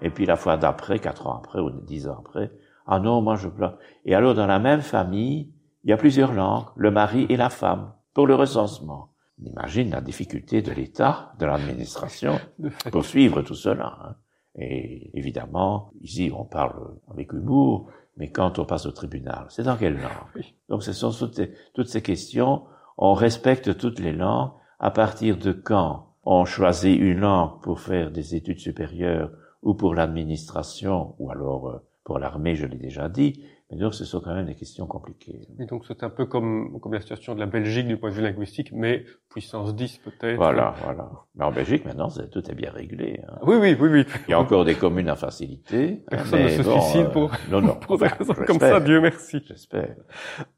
et 0.02 0.10
puis 0.10 0.26
la 0.26 0.36
fois 0.36 0.56
d'après, 0.56 0.98
quatre 0.98 1.26
ans 1.26 1.36
après 1.36 1.60
ou 1.60 1.70
dix 1.70 2.08
ans 2.08 2.16
après, 2.18 2.50
ah 2.86 2.98
non, 2.98 3.20
moi 3.20 3.36
je 3.36 3.48
parle. 3.48 3.76
Et 4.04 4.14
alors 4.14 4.34
dans 4.34 4.46
la 4.46 4.58
même 4.58 4.80
famille, 4.80 5.52
il 5.84 5.90
y 5.90 5.92
a 5.92 5.96
plusieurs 5.96 6.32
langues, 6.32 6.66
le 6.76 6.90
mari 6.90 7.26
et 7.28 7.36
la 7.36 7.50
femme, 7.50 7.92
pour 8.14 8.26
le 8.26 8.34
recensement. 8.34 9.09
On 9.40 9.46
imagine 9.46 9.90
la 9.90 10.00
difficulté 10.00 10.62
de 10.62 10.72
l'État, 10.72 11.32
de 11.38 11.46
l'administration, 11.46 12.38
pour 12.92 13.04
suivre 13.04 13.42
tout 13.42 13.54
cela. 13.54 13.98
Hein. 14.02 14.16
Et 14.56 15.10
évidemment, 15.16 15.92
ici 16.02 16.30
on 16.34 16.44
parle 16.44 16.98
avec 17.10 17.32
humour, 17.32 17.88
mais 18.16 18.30
quand 18.30 18.58
on 18.58 18.64
passe 18.64 18.86
au 18.86 18.90
tribunal, 18.90 19.46
c'est 19.48 19.62
dans 19.62 19.76
quelle 19.76 19.94
langue? 19.94 20.44
Donc 20.68 20.82
ce 20.82 20.92
sont 20.92 21.12
toutes, 21.12 21.40
toutes 21.74 21.88
ces 21.88 22.02
questions. 22.02 22.64
On 22.98 23.14
respecte 23.14 23.76
toutes 23.78 24.00
les 24.00 24.12
langues. 24.12 24.50
À 24.78 24.90
partir 24.90 25.36
de 25.36 25.52
quand 25.52 26.14
on 26.24 26.44
choisit 26.44 26.98
une 26.98 27.20
langue 27.20 27.60
pour 27.62 27.80
faire 27.80 28.10
des 28.10 28.34
études 28.34 28.58
supérieures 28.58 29.30
ou 29.62 29.74
pour 29.74 29.94
l'administration 29.94 31.14
ou 31.18 31.30
alors 31.30 31.68
euh, 31.68 31.78
pour 32.04 32.18
l'armée, 32.18 32.56
je 32.56 32.66
l'ai 32.66 32.78
déjà 32.78 33.08
dit. 33.08 33.44
Mais 33.70 33.78
donc, 33.78 33.94
ce 33.94 34.04
sont 34.04 34.20
quand 34.20 34.34
même 34.34 34.46
des 34.46 34.56
questions 34.56 34.86
compliquées. 34.86 35.46
Et 35.60 35.66
donc, 35.66 35.84
c'est 35.86 36.02
un 36.02 36.10
peu 36.10 36.26
comme, 36.26 36.80
comme 36.80 36.92
la 36.92 37.00
situation 37.00 37.36
de 37.36 37.40
la 37.40 37.46
Belgique 37.46 37.86
du 37.86 37.96
point 37.96 38.10
de 38.10 38.14
vue 38.16 38.22
linguistique, 38.22 38.72
mais 38.72 39.04
puissance 39.28 39.76
10 39.76 39.98
peut-être. 39.98 40.36
Voilà, 40.36 40.74
voilà. 40.82 41.08
Mais 41.36 41.44
en 41.44 41.52
Belgique, 41.52 41.84
maintenant, 41.84 42.08
tout 42.32 42.50
est 42.50 42.54
bien 42.54 42.72
réglé. 42.72 43.20
Hein. 43.28 43.38
Oui, 43.42 43.56
oui, 43.60 43.76
oui, 43.78 43.88
oui. 43.88 44.06
Il 44.26 44.32
y 44.32 44.34
a 44.34 44.40
encore 44.40 44.64
des 44.64 44.74
communes 44.74 45.08
à 45.08 45.14
facilité. 45.14 46.02
Personne 46.10 46.42
ne 46.42 46.48
se 46.48 46.62
suicide 46.64 47.06
euh, 47.06 47.10
pour, 47.10 47.30
non, 47.50 47.60
non, 47.60 47.76
pour 47.76 47.98
des 47.98 48.08
raisons 48.08 48.34
comme 48.34 48.58
ça, 48.58 48.80
Dieu 48.80 49.00
merci. 49.00 49.40
J'espère. 49.46 49.94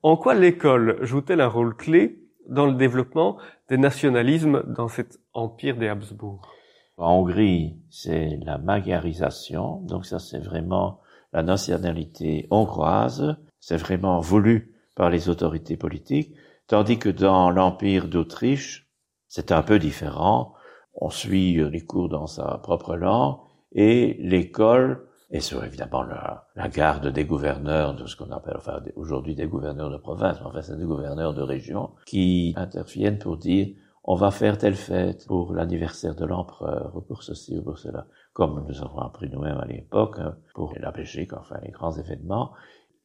En 0.02 0.16
quoi 0.16 0.34
l'école 0.34 0.98
joue-t-elle 1.02 1.42
un 1.42 1.48
rôle 1.48 1.76
clé 1.76 2.18
dans 2.48 2.66
le 2.66 2.74
développement 2.74 3.36
des 3.68 3.76
nationalismes 3.76 4.62
dans 4.66 4.88
cet 4.88 5.20
empire 5.34 5.76
des 5.76 5.88
Habsbourg? 5.88 6.48
En 6.96 7.16
Hongrie, 7.16 7.76
c'est 7.90 8.38
la 8.44 8.58
magyarisation, 8.58 9.80
donc 9.82 10.06
ça 10.06 10.18
c'est 10.18 10.38
vraiment 10.38 11.00
la 11.32 11.42
nationalité 11.42 12.46
hongroise, 12.50 13.36
c'est 13.60 13.76
vraiment 13.76 14.20
voulu 14.20 14.74
par 14.94 15.10
les 15.10 15.28
autorités 15.28 15.76
politiques, 15.76 16.34
tandis 16.66 16.98
que 16.98 17.08
dans 17.08 17.50
l'empire 17.50 18.08
d'Autriche, 18.08 18.88
c'est 19.28 19.52
un 19.52 19.62
peu 19.62 19.78
différent. 19.78 20.54
On 20.94 21.08
suit 21.08 21.54
les 21.70 21.80
cours 21.80 22.08
dans 22.08 22.26
sa 22.26 22.58
propre 22.58 22.96
langue 22.96 23.38
et 23.72 24.16
l'école 24.20 25.08
et 25.30 25.40
sur 25.40 25.64
évidemment 25.64 26.02
la, 26.02 26.46
la, 26.56 26.68
garde 26.68 27.08
des 27.08 27.24
gouverneurs 27.24 27.94
de 27.94 28.06
ce 28.06 28.16
qu'on 28.16 28.30
appelle 28.30 28.56
enfin 28.58 28.82
aujourd'hui 28.96 29.34
des 29.34 29.46
gouverneurs 29.46 29.90
de 29.90 29.96
province, 29.96 30.38
mais 30.40 30.46
enfin 30.46 30.60
c'est 30.60 30.76
des 30.76 30.84
gouverneurs 30.84 31.32
de 31.32 31.40
région 31.40 31.90
qui 32.04 32.52
interviennent 32.56 33.18
pour 33.18 33.38
dire 33.38 33.68
on 34.04 34.14
va 34.14 34.30
faire 34.30 34.58
telle 34.58 34.74
fête 34.74 35.26
pour 35.26 35.54
l'anniversaire 35.54 36.14
de 36.14 36.26
l'empereur 36.26 36.92
ou 36.96 37.00
pour 37.00 37.22
ceci 37.22 37.58
ou 37.58 37.62
pour 37.62 37.78
cela, 37.78 38.06
comme 38.32 38.64
nous 38.66 38.82
avons 38.82 39.00
appris 39.00 39.28
nous-mêmes 39.30 39.58
à 39.58 39.66
l'époque 39.66 40.18
hein, 40.18 40.36
pour 40.54 40.74
la 40.78 40.90
Belgique, 40.90 41.32
enfin 41.32 41.56
les 41.62 41.70
grands 41.70 41.92
événements. 41.92 42.52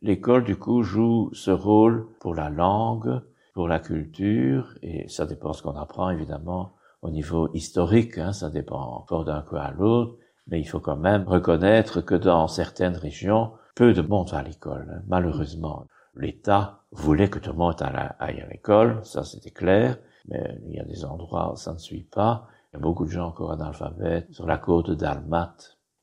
L'école 0.01 0.43
du 0.43 0.55
coup 0.55 0.83
joue 0.83 1.29
ce 1.33 1.51
rôle 1.51 2.07
pour 2.19 2.35
la 2.35 2.49
langue, 2.49 3.21
pour 3.53 3.67
la 3.67 3.79
culture, 3.79 4.75
et 4.83 5.07
ça 5.09 5.25
dépend 5.25 5.53
ce 5.53 5.63
qu'on 5.63 5.75
apprend 5.75 6.09
évidemment 6.09 6.73
au 7.01 7.09
niveau 7.09 7.49
historique, 7.53 8.17
hein, 8.17 8.33
ça 8.33 8.49
dépend 8.49 9.05
fort 9.07 9.25
d'un 9.25 9.41
coup 9.41 9.55
à 9.55 9.71
l'autre, 9.71 10.17
mais 10.47 10.59
il 10.59 10.65
faut 10.65 10.79
quand 10.79 10.97
même 10.97 11.23
reconnaître 11.27 12.01
que 12.01 12.15
dans 12.15 12.47
certaines 12.47 12.95
régions, 12.95 13.53
peu 13.75 13.93
de 13.93 14.01
monde 14.01 14.29
va 14.29 14.39
à 14.39 14.43
l'école, 14.43 14.87
hein. 14.91 15.01
malheureusement. 15.07 15.85
L'État 16.15 16.81
voulait 16.91 17.29
que 17.29 17.37
tout 17.37 17.51
le 17.51 17.57
monde 17.57 17.81
aille 17.81 18.41
à 18.41 18.47
l'école, 18.47 18.99
ça 19.03 19.23
c'était 19.23 19.51
clair, 19.51 19.97
mais 20.27 20.59
il 20.65 20.75
y 20.75 20.79
a 20.79 20.83
des 20.83 21.05
endroits 21.05 21.53
où 21.53 21.55
ça 21.55 21.73
ne 21.73 21.77
suit 21.77 22.07
pas. 22.11 22.47
Il 22.71 22.77
y 22.77 22.80
a 22.80 22.82
beaucoup 22.82 23.06
de 23.06 23.12
gens 23.12 23.27
encore 23.27 23.51
analphabètes 23.51 24.32
sur 24.34 24.45
la 24.45 24.58
côte 24.58 24.91
d'Almat 24.91 25.56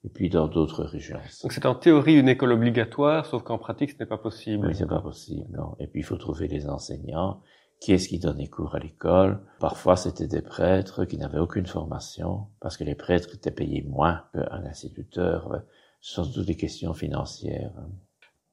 et 0.04 0.08
puis 0.08 0.30
dans 0.30 0.48
d'autres 0.48 0.84
régions. 0.84 1.18
Donc 1.42 1.52
c'est 1.52 1.66
en 1.66 1.74
théorie 1.74 2.18
une 2.18 2.28
école 2.28 2.52
obligatoire, 2.52 3.26
sauf 3.26 3.42
qu'en 3.42 3.58
pratique 3.58 3.90
ce 3.90 3.98
n'est 3.98 4.06
pas 4.06 4.18
possible. 4.18 4.66
Oui, 4.66 4.74
c'est 4.74 4.86
pas 4.86 5.00
possible, 5.00 5.48
non. 5.50 5.76
Et 5.78 5.86
puis 5.86 6.00
il 6.00 6.04
faut 6.04 6.16
trouver 6.16 6.48
les 6.48 6.68
enseignants. 6.68 7.40
Qui 7.80 7.92
est-ce 7.92 8.08
qui 8.08 8.18
donnait 8.18 8.48
cours 8.48 8.74
à 8.74 8.78
l'école? 8.78 9.40
Parfois, 9.60 9.96
c'était 9.96 10.28
des 10.28 10.40
prêtres 10.40 11.04
qui 11.04 11.18
n'avaient 11.18 11.40
aucune 11.40 11.66
formation, 11.66 12.46
parce 12.60 12.78
que 12.78 12.84
les 12.84 12.94
prêtres 12.94 13.34
étaient 13.34 13.50
payés 13.50 13.82
moins 13.82 14.22
qu'un 14.32 14.64
instituteur. 14.64 15.62
Ce 16.00 16.14
sont 16.14 16.30
toutes 16.30 16.46
des 16.46 16.56
questions 16.56 16.94
financières. 16.94 17.72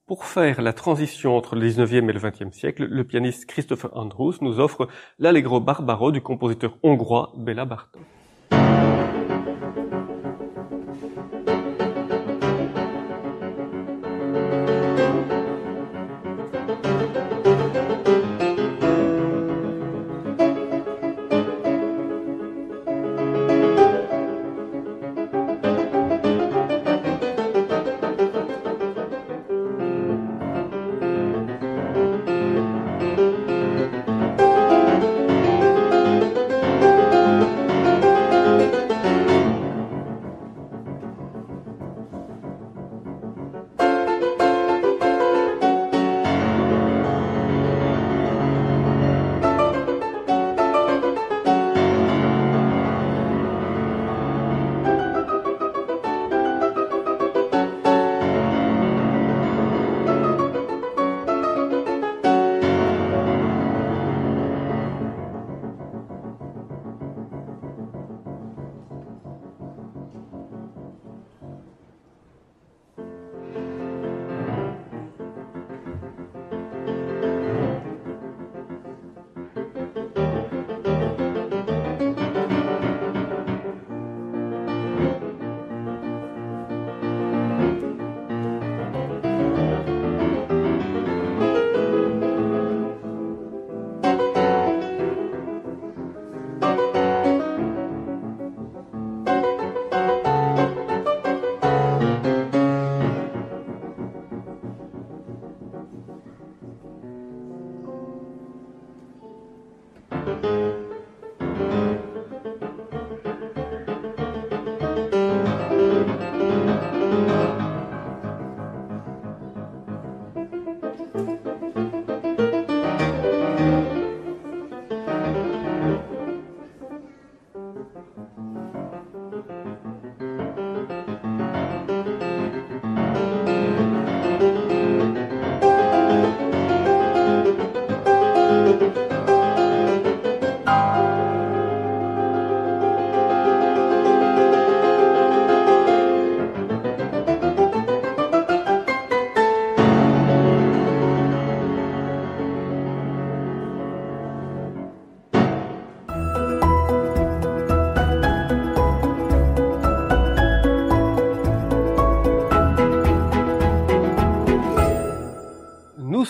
Pour 0.04 0.24
faire 0.24 0.62
la 0.62 0.72
transition 0.72 1.36
entre 1.36 1.54
le 1.54 1.68
19e 1.68 2.08
et 2.08 2.12
le 2.12 2.18
20e 2.18 2.50
siècle, 2.50 2.86
le 2.86 3.04
pianiste 3.04 3.46
Christopher 3.46 3.96
Andrews 3.96 4.34
nous 4.40 4.58
offre 4.58 4.88
l'Allegro 5.20 5.60
Barbaro 5.60 6.10
du 6.10 6.20
compositeur 6.20 6.76
hongrois 6.82 7.32
Béla 7.36 7.64
Bartók. 7.64 8.02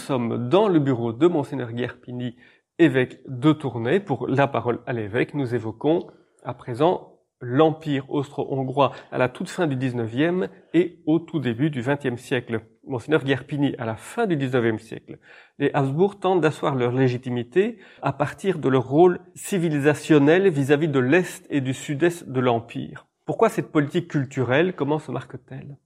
Sommes 0.03 0.49
dans 0.49 0.69
le 0.69 0.81
bureau 0.81 1.13
de 1.13 1.29
Monseigneur 1.29 1.73
Guerpini, 1.73 2.37
évêque 2.79 3.21
de 3.29 3.53
Tournai. 3.53 4.01
Pour 4.01 4.27
la 4.27 4.49
parole 4.49 4.81
à 4.85 4.93
l'évêque, 4.93 5.35
nous 5.35 5.55
évoquons 5.55 6.09
à 6.43 6.55
présent 6.55 7.21
l'Empire 7.41 8.11
austro-hongrois 8.11 8.93
à 9.13 9.19
la 9.19 9.29
toute 9.29 9.49
fin 9.49 9.67
du 9.69 9.77
19e 9.77 10.49
et 10.75 10.99
au 11.07 11.21
tout 11.21 11.39
début 11.39 11.71
du 11.71 11.83
20e 11.83 12.17
siècle. 12.17 12.63
Monseigneur 12.85 13.23
Guerpini, 13.23 13.77
à 13.79 13.85
la 13.85 13.95
fin 13.95 14.27
du 14.27 14.37
19e 14.37 14.79
siècle, 14.79 15.19
les 15.61 15.71
Habsbourg 15.73 16.19
tentent 16.19 16.41
d'asseoir 16.41 16.75
leur 16.75 16.93
légitimité 16.93 17.79
à 18.03 18.13
partir 18.13 18.59
de 18.59 18.69
leur 18.69 18.89
rôle 18.89 19.21
civilisationnel 19.37 20.49
vis-à-vis 20.49 20.89
de 20.89 20.99
l'Est 20.99 21.47
et 21.49 21.61
du 21.61 21.75
Sud-Est 21.75 22.29
de 22.29 22.41
l'Empire. 22.41 23.07
Pourquoi 23.25 23.49
cette 23.49 23.71
politique 23.71 24.09
culturelle? 24.09 24.75
Comment 24.75 24.99
se 24.99 25.13
marque-t-elle? 25.13 25.77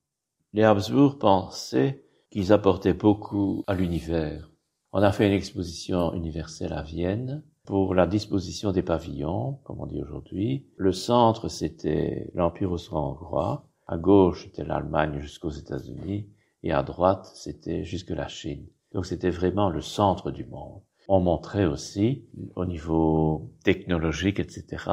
Les 0.54 0.62
Habsbourg 0.62 1.18
pensaient 1.18 2.05
qu'ils 2.36 2.52
apportaient 2.52 2.92
beaucoup 2.92 3.64
à 3.66 3.72
l'univers. 3.72 4.50
On 4.92 5.00
a 5.00 5.10
fait 5.10 5.26
une 5.26 5.32
exposition 5.32 6.12
universelle 6.12 6.74
à 6.74 6.82
Vienne 6.82 7.42
pour 7.64 7.94
la 7.94 8.06
disposition 8.06 8.72
des 8.72 8.82
pavillons, 8.82 9.58
comme 9.64 9.80
on 9.80 9.86
dit 9.86 10.02
aujourd'hui. 10.02 10.66
Le 10.76 10.92
centre, 10.92 11.48
c'était 11.48 12.30
l'Empire 12.34 12.72
austro-hongrois. 12.72 13.66
À 13.86 13.96
gauche, 13.96 14.44
c'était 14.44 14.64
l'Allemagne 14.64 15.18
jusqu'aux 15.18 15.48
États-Unis. 15.48 16.28
Et 16.62 16.72
à 16.72 16.82
droite, 16.82 17.24
c'était 17.32 17.84
jusque 17.84 18.10
la 18.10 18.28
Chine. 18.28 18.66
Donc 18.92 19.06
c'était 19.06 19.30
vraiment 19.30 19.70
le 19.70 19.80
centre 19.80 20.30
du 20.30 20.44
monde. 20.44 20.82
On 21.08 21.20
montrait 21.20 21.64
aussi, 21.64 22.26
au 22.54 22.66
niveau 22.66 23.50
technologique, 23.64 24.40
etc., 24.40 24.84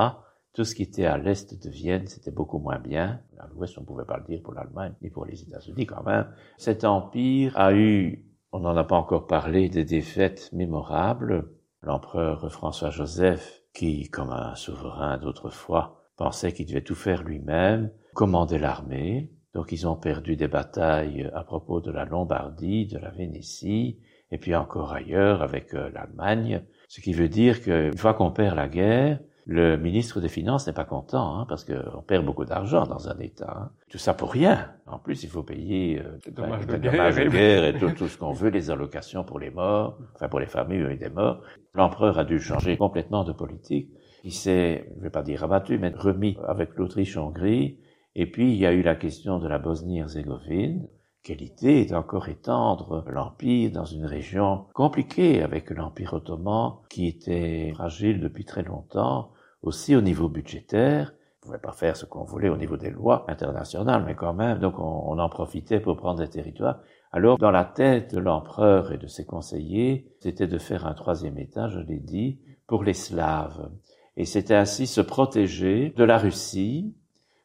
tout 0.53 0.65
ce 0.65 0.75
qui 0.75 0.83
était 0.83 1.05
à 1.05 1.17
l'est 1.17 1.61
de 1.61 1.69
Vienne, 1.69 2.05
c'était 2.07 2.31
beaucoup 2.31 2.59
moins 2.59 2.79
bien. 2.79 3.19
À 3.39 3.47
l'ouest, 3.47 3.77
on 3.77 3.81
ne 3.81 3.85
pouvait 3.85 4.05
pas 4.05 4.17
le 4.17 4.23
dire 4.25 4.41
pour 4.43 4.53
l'Allemagne, 4.53 4.93
ni 5.01 5.09
pour 5.09 5.25
les 5.25 5.41
États-Unis 5.41 5.87
quand 5.87 6.03
même. 6.03 6.27
Cet 6.57 6.83
empire 6.83 7.57
a 7.57 7.73
eu, 7.73 8.23
on 8.51 8.59
n'en 8.59 8.77
a 8.77 8.83
pas 8.83 8.95
encore 8.95 9.25
parlé, 9.25 9.67
des 9.67 9.83
défaites 9.83 10.51
mémorables. 10.53 11.49
L'empereur 11.81 12.51
François-Joseph, 12.51 13.63
qui, 13.73 14.09
comme 14.09 14.29
un 14.29 14.53
souverain 14.55 15.17
d'autrefois, 15.17 16.03
pensait 16.17 16.53
qu'il 16.53 16.67
devait 16.67 16.83
tout 16.83 16.95
faire 16.95 17.23
lui-même, 17.23 17.91
commandait 18.13 18.59
l'armée. 18.59 19.31
Donc 19.55 19.71
ils 19.71 19.87
ont 19.87 19.95
perdu 19.95 20.35
des 20.35 20.47
batailles 20.47 21.29
à 21.33 21.43
propos 21.43 21.81
de 21.81 21.91
la 21.91 22.05
Lombardie, 22.05 22.85
de 22.85 22.99
la 22.99 23.09
Vénétie, 23.09 23.99
et 24.31 24.37
puis 24.37 24.55
encore 24.55 24.93
ailleurs 24.93 25.41
avec 25.41 25.73
euh, 25.73 25.89
l'Allemagne. 25.93 26.63
Ce 26.87 27.01
qui 27.01 27.13
veut 27.13 27.29
dire 27.29 27.61
qu'une 27.61 27.97
fois 27.97 28.13
qu'on 28.13 28.31
perd 28.31 28.55
la 28.55 28.67
guerre, 28.67 29.19
le 29.45 29.77
ministre 29.77 30.21
des 30.21 30.29
Finances 30.29 30.67
n'est 30.67 30.73
pas 30.73 30.85
content, 30.85 31.39
hein, 31.39 31.45
parce 31.49 31.65
qu'on 31.65 32.01
perd 32.01 32.25
beaucoup 32.25 32.45
d'argent 32.45 32.85
dans 32.85 33.09
un 33.09 33.19
État. 33.19 33.57
Hein. 33.59 33.71
Tout 33.89 33.97
ça 33.97 34.13
pour 34.13 34.31
rien. 34.31 34.71
En 34.87 34.99
plus, 34.99 35.23
il 35.23 35.29
faut 35.29 35.43
payer 35.43 35.99
euh, 35.99 36.17
des 36.23 36.31
dommages, 36.31 36.65
ben, 36.65 36.79
de, 36.79 36.89
dommages 36.89 37.15
guerre, 37.15 37.25
de 37.25 37.29
guerre 37.29 37.63
et 37.65 37.77
tout, 37.77 37.91
tout 37.91 38.07
ce 38.07 38.17
qu'on 38.17 38.31
veut, 38.31 38.49
les 38.49 38.71
allocations 38.71 39.23
pour 39.23 39.39
les 39.39 39.49
morts, 39.49 39.97
enfin 40.15 40.29
pour 40.29 40.39
les 40.39 40.45
familles 40.45 40.97
des 40.97 41.09
morts. 41.09 41.41
L'empereur 41.73 42.17
a 42.19 42.23
dû 42.23 42.39
changer 42.39 42.77
complètement 42.77 43.23
de 43.23 43.33
politique. 43.33 43.89
Il 44.23 44.31
s'est, 44.31 44.89
je 44.97 45.01
vais 45.03 45.09
pas 45.09 45.23
dire 45.23 45.43
abattu, 45.43 45.77
mais 45.77 45.89
remis 45.89 46.37
avec 46.47 46.75
l'Autriche-Hongrie. 46.77 47.79
Et 48.15 48.31
puis, 48.31 48.51
il 48.53 48.57
y 48.57 48.65
a 48.65 48.71
eu 48.71 48.81
la 48.81 48.95
question 48.95 49.39
de 49.39 49.47
la 49.47 49.59
Bosnie-Herzégovine. 49.59 50.87
Quelle 51.23 51.41
idée 51.41 51.79
est 51.79 51.93
encore 51.93 52.27
étendre 52.27 53.05
l'Empire 53.07 53.71
dans 53.71 53.85
une 53.85 54.05
région 54.05 54.65
compliquée 54.73 55.41
avec 55.41 55.69
l'Empire 55.69 56.15
ottoman 56.15 56.73
qui 56.89 57.07
était 57.07 57.71
fragile 57.73 58.19
depuis 58.19 58.43
très 58.43 58.61
longtemps, 58.61 59.31
aussi 59.61 59.95
au 59.95 60.01
niveau 60.01 60.27
budgétaire. 60.27 61.13
On 61.13 61.47
ne 61.47 61.51
pouvait 61.53 61.61
pas 61.61 61.71
faire 61.71 61.95
ce 61.95 62.05
qu'on 62.05 62.25
voulait 62.25 62.49
au 62.49 62.57
niveau 62.57 62.75
des 62.75 62.89
lois 62.89 63.23
internationales, 63.29 64.03
mais 64.05 64.15
quand 64.15 64.33
même, 64.33 64.59
donc 64.59 64.79
on, 64.79 64.83
on 64.83 65.17
en 65.17 65.29
profitait 65.29 65.79
pour 65.79 65.95
prendre 65.95 66.19
des 66.19 66.27
territoires. 66.27 66.81
Alors, 67.13 67.37
dans 67.37 67.51
la 67.51 67.63
tête 67.63 68.13
de 68.13 68.19
l'empereur 68.19 68.91
et 68.91 68.97
de 68.97 69.07
ses 69.07 69.25
conseillers, 69.25 70.11
c'était 70.19 70.47
de 70.47 70.57
faire 70.57 70.85
un 70.85 70.93
troisième 70.93 71.37
état, 71.37 71.69
je 71.69 71.79
l'ai 71.79 71.99
dit, 71.99 72.41
pour 72.67 72.83
les 72.83 72.93
Slaves. 72.93 73.71
Et 74.17 74.25
c'était 74.25 74.55
ainsi 74.55 74.87
se 74.87 74.99
protéger 74.99 75.93
de 75.95 76.03
la 76.03 76.17
Russie, 76.17 76.97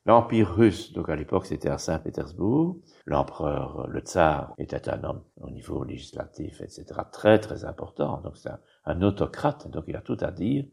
L'Empire 0.08 0.54
russe, 0.54 0.94
donc 0.94 1.10
à 1.10 1.16
l'époque 1.16 1.44
c'était 1.44 1.68
à 1.68 1.76
Saint-Pétersbourg, 1.76 2.78
l'empereur, 3.04 3.86
le 3.88 4.00
tsar, 4.00 4.54
était 4.56 4.88
un 4.88 5.04
homme 5.04 5.20
au 5.38 5.50
niveau 5.50 5.84
législatif, 5.84 6.62
etc., 6.62 6.86
très 7.12 7.38
très 7.38 7.66
important, 7.66 8.18
donc 8.22 8.38
c'est 8.38 8.48
un, 8.86 9.02
autocrate, 9.02 9.70
donc 9.70 9.84
il 9.86 9.94
a 9.96 10.00
tout 10.00 10.16
à 10.20 10.30
dire. 10.30 10.64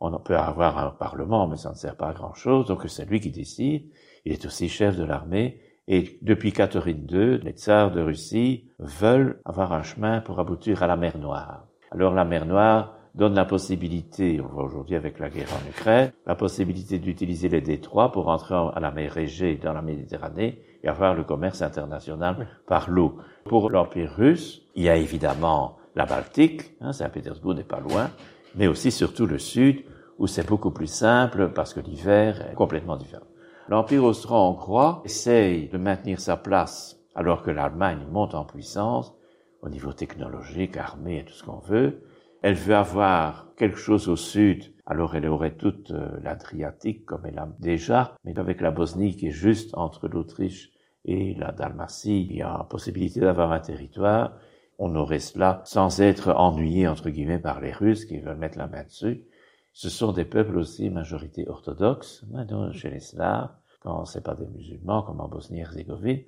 On 0.00 0.18
peut 0.18 0.36
avoir 0.36 0.76
un 0.76 0.90
parlement, 0.90 1.48
mais 1.48 1.56
ça 1.56 1.70
ne 1.70 1.76
sert 1.76 1.96
pas 1.96 2.08
à 2.08 2.12
grand-chose, 2.12 2.66
donc 2.66 2.82
c'est 2.86 3.06
lui 3.06 3.20
qui 3.20 3.30
décide. 3.30 3.90
Il 4.26 4.32
est 4.32 4.44
aussi 4.44 4.68
chef 4.68 4.98
de 4.98 5.04
l'armée, 5.04 5.62
et 5.88 6.18
depuis 6.20 6.52
Catherine 6.52 7.06
II, 7.10 7.38
les 7.38 7.52
tsars 7.52 7.90
de 7.90 8.02
Russie 8.02 8.68
veulent 8.78 9.40
avoir 9.46 9.72
un 9.72 9.82
chemin 9.82 10.20
pour 10.20 10.40
aboutir 10.40 10.82
à 10.82 10.86
la 10.86 10.96
mer 10.96 11.16
Noire. 11.16 11.68
Alors 11.90 12.12
la 12.12 12.26
mer 12.26 12.44
Noire, 12.44 12.98
donne 13.14 13.34
la 13.34 13.44
possibilité, 13.44 14.40
on 14.40 14.48
voit 14.48 14.64
aujourd'hui 14.64 14.96
avec 14.96 15.18
la 15.18 15.30
guerre 15.30 15.52
en 15.52 15.68
Ukraine, 15.68 16.12
la 16.26 16.34
possibilité 16.34 16.98
d'utiliser 16.98 17.48
les 17.48 17.60
détroits 17.60 18.10
pour 18.10 18.28
entrer 18.28 18.54
à 18.54 18.80
la 18.80 18.90
mer 18.90 19.16
Égée 19.16 19.56
dans 19.56 19.72
la 19.72 19.82
Méditerranée 19.82 20.60
et 20.82 20.88
avoir 20.88 21.14
le 21.14 21.24
commerce 21.24 21.62
international 21.62 22.48
par 22.66 22.90
l'eau. 22.90 23.18
Pour 23.44 23.70
l'Empire 23.70 24.12
russe, 24.16 24.62
il 24.74 24.84
y 24.84 24.88
a 24.88 24.96
évidemment 24.96 25.76
la 25.94 26.06
Baltique, 26.06 26.74
hein, 26.80 26.92
Saint-Pétersbourg 26.92 27.54
n'est 27.54 27.62
pas 27.62 27.80
loin, 27.80 28.10
mais 28.56 28.66
aussi 28.66 28.90
surtout 28.90 29.26
le 29.26 29.38
sud, 29.38 29.84
où 30.18 30.26
c'est 30.26 30.46
beaucoup 30.46 30.70
plus 30.70 30.88
simple 30.88 31.50
parce 31.54 31.72
que 31.72 31.80
l'hiver 31.80 32.50
est 32.50 32.54
complètement 32.54 32.96
différent. 32.96 33.26
L'Empire 33.68 34.04
austro-hongrois 34.04 35.02
essaye 35.04 35.68
de 35.68 35.78
maintenir 35.78 36.20
sa 36.20 36.36
place 36.36 37.00
alors 37.14 37.42
que 37.42 37.50
l'Allemagne 37.50 38.06
monte 38.10 38.34
en 38.34 38.44
puissance 38.44 39.14
au 39.62 39.68
niveau 39.68 39.92
technologique, 39.92 40.76
armé 40.76 41.20
et 41.20 41.24
tout 41.24 41.32
ce 41.32 41.44
qu'on 41.44 41.60
veut, 41.60 42.02
elle 42.44 42.56
veut 42.56 42.76
avoir 42.76 43.54
quelque 43.56 43.78
chose 43.78 44.10
au 44.10 44.16
sud, 44.16 44.74
alors 44.84 45.16
elle 45.16 45.26
aurait 45.26 45.56
toute 45.56 45.92
euh, 45.92 46.20
l'Adriatique 46.22 47.06
comme 47.06 47.24
elle 47.24 47.38
a 47.38 47.48
déjà, 47.58 48.18
mais 48.22 48.38
avec 48.38 48.60
la 48.60 48.70
Bosnie 48.70 49.16
qui 49.16 49.28
est 49.28 49.30
juste 49.30 49.74
entre 49.78 50.08
l'Autriche 50.08 50.70
et 51.06 51.32
la 51.36 51.52
Dalmatie, 51.52 52.26
il 52.28 52.36
y 52.36 52.42
a 52.42 52.66
possibilité 52.68 53.20
d'avoir 53.20 53.50
un 53.50 53.60
territoire. 53.60 54.36
On 54.78 54.94
aurait 54.94 55.20
cela 55.20 55.62
sans 55.64 56.02
être 56.02 56.34
ennuyé, 56.36 56.86
entre 56.86 57.08
guillemets, 57.08 57.38
par 57.38 57.62
les 57.62 57.72
Russes 57.72 58.04
qui 58.04 58.18
veulent 58.18 58.36
mettre 58.36 58.58
la 58.58 58.66
main 58.66 58.84
dessus. 58.84 59.24
Ce 59.72 59.88
sont 59.88 60.12
des 60.12 60.26
peuples 60.26 60.58
aussi 60.58 60.90
majorité 60.90 61.48
orthodoxe, 61.48 62.26
chez 62.72 62.90
les 62.90 63.00
Slaves, 63.00 63.56
quand 63.80 64.04
c'est 64.04 64.22
pas 64.22 64.34
des 64.34 64.48
musulmans, 64.48 65.02
comme 65.02 65.22
en 65.22 65.28
Bosnie-Herzégovine. 65.28 66.24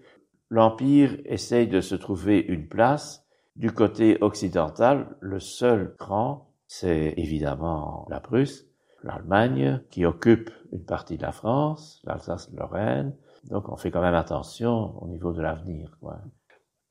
L'Empire 0.48 1.18
essaye 1.26 1.68
de 1.68 1.82
se 1.82 1.94
trouver 1.94 2.38
une 2.40 2.68
place 2.68 3.25
du 3.56 3.72
côté 3.72 4.18
occidental, 4.20 5.16
le 5.20 5.40
seul 5.40 5.94
grand, 5.98 6.52
c'est 6.66 7.14
évidemment 7.16 8.06
la 8.10 8.20
Prusse, 8.20 8.66
l'Allemagne, 9.02 9.80
qui 9.90 10.04
occupe 10.04 10.50
une 10.72 10.84
partie 10.84 11.16
de 11.16 11.22
la 11.22 11.32
France, 11.32 12.02
l'Alsace-Lorraine. 12.04 13.14
Donc 13.44 13.68
on 13.68 13.76
fait 13.76 13.90
quand 13.90 14.02
même 14.02 14.14
attention 14.14 15.02
au 15.02 15.08
niveau 15.08 15.32
de 15.32 15.40
l'avenir. 15.40 15.96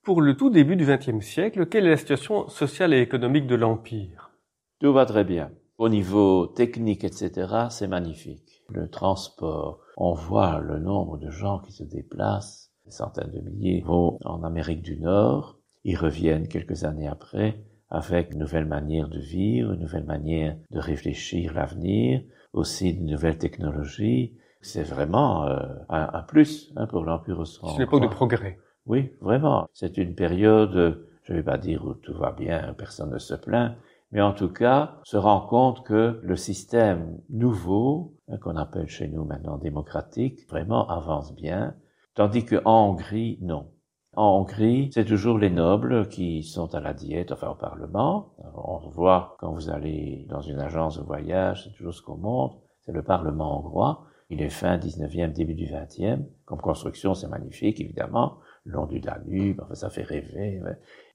Pour 0.04 0.22
le 0.22 0.36
tout 0.36 0.50
début 0.50 0.76
du 0.76 0.86
XXe 0.86 1.24
siècle, 1.24 1.68
quelle 1.68 1.86
est 1.86 1.92
la 1.92 1.98
situation 1.98 2.48
sociale 2.48 2.94
et 2.94 3.02
économique 3.02 3.48
de 3.48 3.56
l'Empire? 3.56 4.32
Tout 4.80 4.94
va 4.94 5.06
très 5.06 5.24
bien. 5.24 5.52
Au 5.78 5.90
niveau 5.90 6.48
technique, 6.48 7.04
etc., 7.04 7.68
c'est 7.70 7.88
magnifique. 7.88 8.64
Le 8.70 8.90
transport, 8.90 9.82
on 9.98 10.14
voit 10.14 10.60
le 10.60 10.80
nombre 10.80 11.18
de 11.18 11.30
gens 11.30 11.60
qui 11.60 11.74
se 11.74 11.84
déplacent, 11.84 12.72
des 12.86 12.92
centaines 12.92 13.32
de 13.32 13.42
milliers, 13.42 13.82
vont 13.82 14.18
en 14.24 14.44
Amérique 14.44 14.82
du 14.82 14.98
Nord, 15.00 15.55
ils 15.86 15.96
reviennent 15.96 16.48
quelques 16.48 16.84
années 16.84 17.08
après 17.08 17.64
avec 17.90 18.34
une 18.34 18.40
nouvelle 18.40 18.66
manière 18.66 19.08
de 19.08 19.20
vivre, 19.20 19.74
une 19.74 19.82
nouvelle 19.82 20.04
manière 20.04 20.58
de 20.72 20.80
réfléchir 20.80 21.54
l'avenir, 21.54 22.22
aussi 22.52 22.90
une 22.90 23.06
nouvelle 23.06 23.38
technologie. 23.38 24.34
C'est 24.62 24.84
vraiment 24.84 25.46
euh, 25.46 25.60
un, 25.90 26.10
un, 26.14 26.24
plus 26.24 26.74
hein, 26.76 26.88
pour 26.88 27.06
l'Empire 27.06 27.40
austro 27.40 27.70
C'est 27.70 27.76
une 27.76 27.82
époque 27.84 28.02
de 28.02 28.08
progrès. 28.08 28.58
Oui, 28.88 29.12
vraiment. 29.22 29.68
C'est 29.72 29.98
une 29.98 30.16
période, 30.16 31.06
je 31.24 31.32
ne 31.32 31.38
vais 31.38 31.44
pas 31.44 31.60
dire 31.60 31.86
où 31.86 31.94
tout 31.94 32.16
va 32.16 32.32
bien, 32.32 32.74
personne 32.78 33.12
ne 33.12 33.20
se 33.20 33.36
plaint, 33.36 33.76
mais 34.12 34.22
en 34.22 34.34
tout 34.34 34.50
cas, 34.50 35.00
se 35.04 35.18
rend 35.18 35.42
compte 35.42 35.86
que 35.86 36.20
le 36.24 36.36
système 36.36 37.20
nouveau, 37.30 38.16
hein, 38.28 38.38
qu'on 38.38 38.56
appelle 38.56 38.88
chez 38.88 39.08
nous 39.08 39.26
maintenant 39.26 39.58
démocratique, 39.58 40.48
vraiment 40.50 40.88
avance 40.90 41.36
bien, 41.36 41.76
tandis 42.16 42.46
qu'en 42.46 42.90
Hongrie, 42.90 43.38
non. 43.42 43.68
En 44.16 44.40
Hongrie, 44.40 44.90
c'est 44.94 45.04
toujours 45.04 45.38
les 45.38 45.50
nobles 45.50 46.08
qui 46.08 46.44
sont 46.44 46.74
à 46.74 46.80
la 46.80 46.94
diète, 46.94 47.34
enfin 47.34 47.50
au 47.50 47.56
Parlement. 47.56 48.34
On 48.56 48.78
voit 48.90 49.36
quand 49.40 49.52
vous 49.52 49.70
allez 49.70 50.26
dans 50.30 50.40
une 50.40 50.60
agence 50.60 50.98
de 50.98 51.04
voyage, 51.04 51.66
c'est 51.66 51.74
toujours 51.76 51.94
ce 51.94 52.02
qu'on 52.02 52.16
montre, 52.16 52.56
c'est 52.82 52.94
le 52.94 53.04
Parlement 53.04 53.60
hongrois. 53.60 54.06
Il 54.30 54.42
est 54.42 54.50
fin 54.50 54.78
19e, 54.78 55.34
début 55.34 55.54
du 55.54 55.66
20e. 55.66 56.24
Comme 56.46 56.62
construction, 56.62 57.14
c'est 57.14 57.28
magnifique, 57.28 57.82
évidemment. 57.82 58.38
Le 58.64 58.74
long 58.74 58.86
du 58.86 59.00
Danube, 59.00 59.62
enfin, 59.62 59.76
ça 59.76 59.90
fait 59.90 60.04
rêver. 60.04 60.62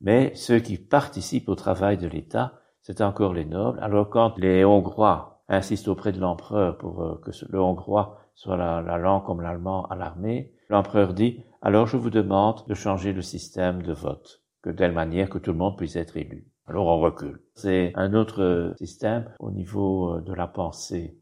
Mais 0.03 0.33
ceux 0.35 0.61
qui 0.61 0.77
participent 0.77 1.49
au 1.49 1.55
travail 1.55 1.97
de 1.97 2.07
l'État, 2.07 2.53
c'est 2.83 3.01
encore 3.01 3.33
les 3.33 3.47
nobles. 3.47 3.79
Alors 3.81 4.11
quand 4.11 4.37
les 4.39 4.65
Hongrois 4.65 5.43
insistent 5.49 5.89
auprès 5.89 6.13
de 6.13 6.21
l'empereur 6.21 6.77
pour 6.79 7.03
euh, 7.03 7.21
que 7.25 7.31
le 7.49 7.61
hongrois 7.61 8.19
soit 8.35 8.57
la, 8.57 8.81
la 8.83 8.99
langue 8.99 9.25
comme 9.25 9.41
l'allemand 9.41 9.87
à 9.87 9.97
l'armée, 9.97 10.53
l'empereur 10.71 11.13
dit 11.13 11.43
alors 11.63 11.87
je 11.87 11.99
vous 11.99 12.11
demande 12.11 12.65
de 12.67 12.75
changer 12.75 13.13
le 13.13 13.23
système 13.23 13.83
de 13.83 13.93
vote. 13.93 14.43
que 14.63 14.71
de 14.71 14.77
telle 14.77 14.93
manière 14.93 15.29
que 15.29 15.39
tout 15.39 15.53
le 15.53 15.59
monde 15.59 15.77
puisse 15.77 15.97
être 15.97 16.17
élu. 16.17 16.47
Alors 16.67 16.87
on 16.87 17.01
recule. 17.01 17.41
C'est 17.55 17.93
un 17.95 18.15
autre 18.15 18.75
système 18.79 19.31
au 19.39 19.51
niveau 19.51 20.21
de 20.21 20.35
la 20.35 20.47
pensée. 20.47 21.17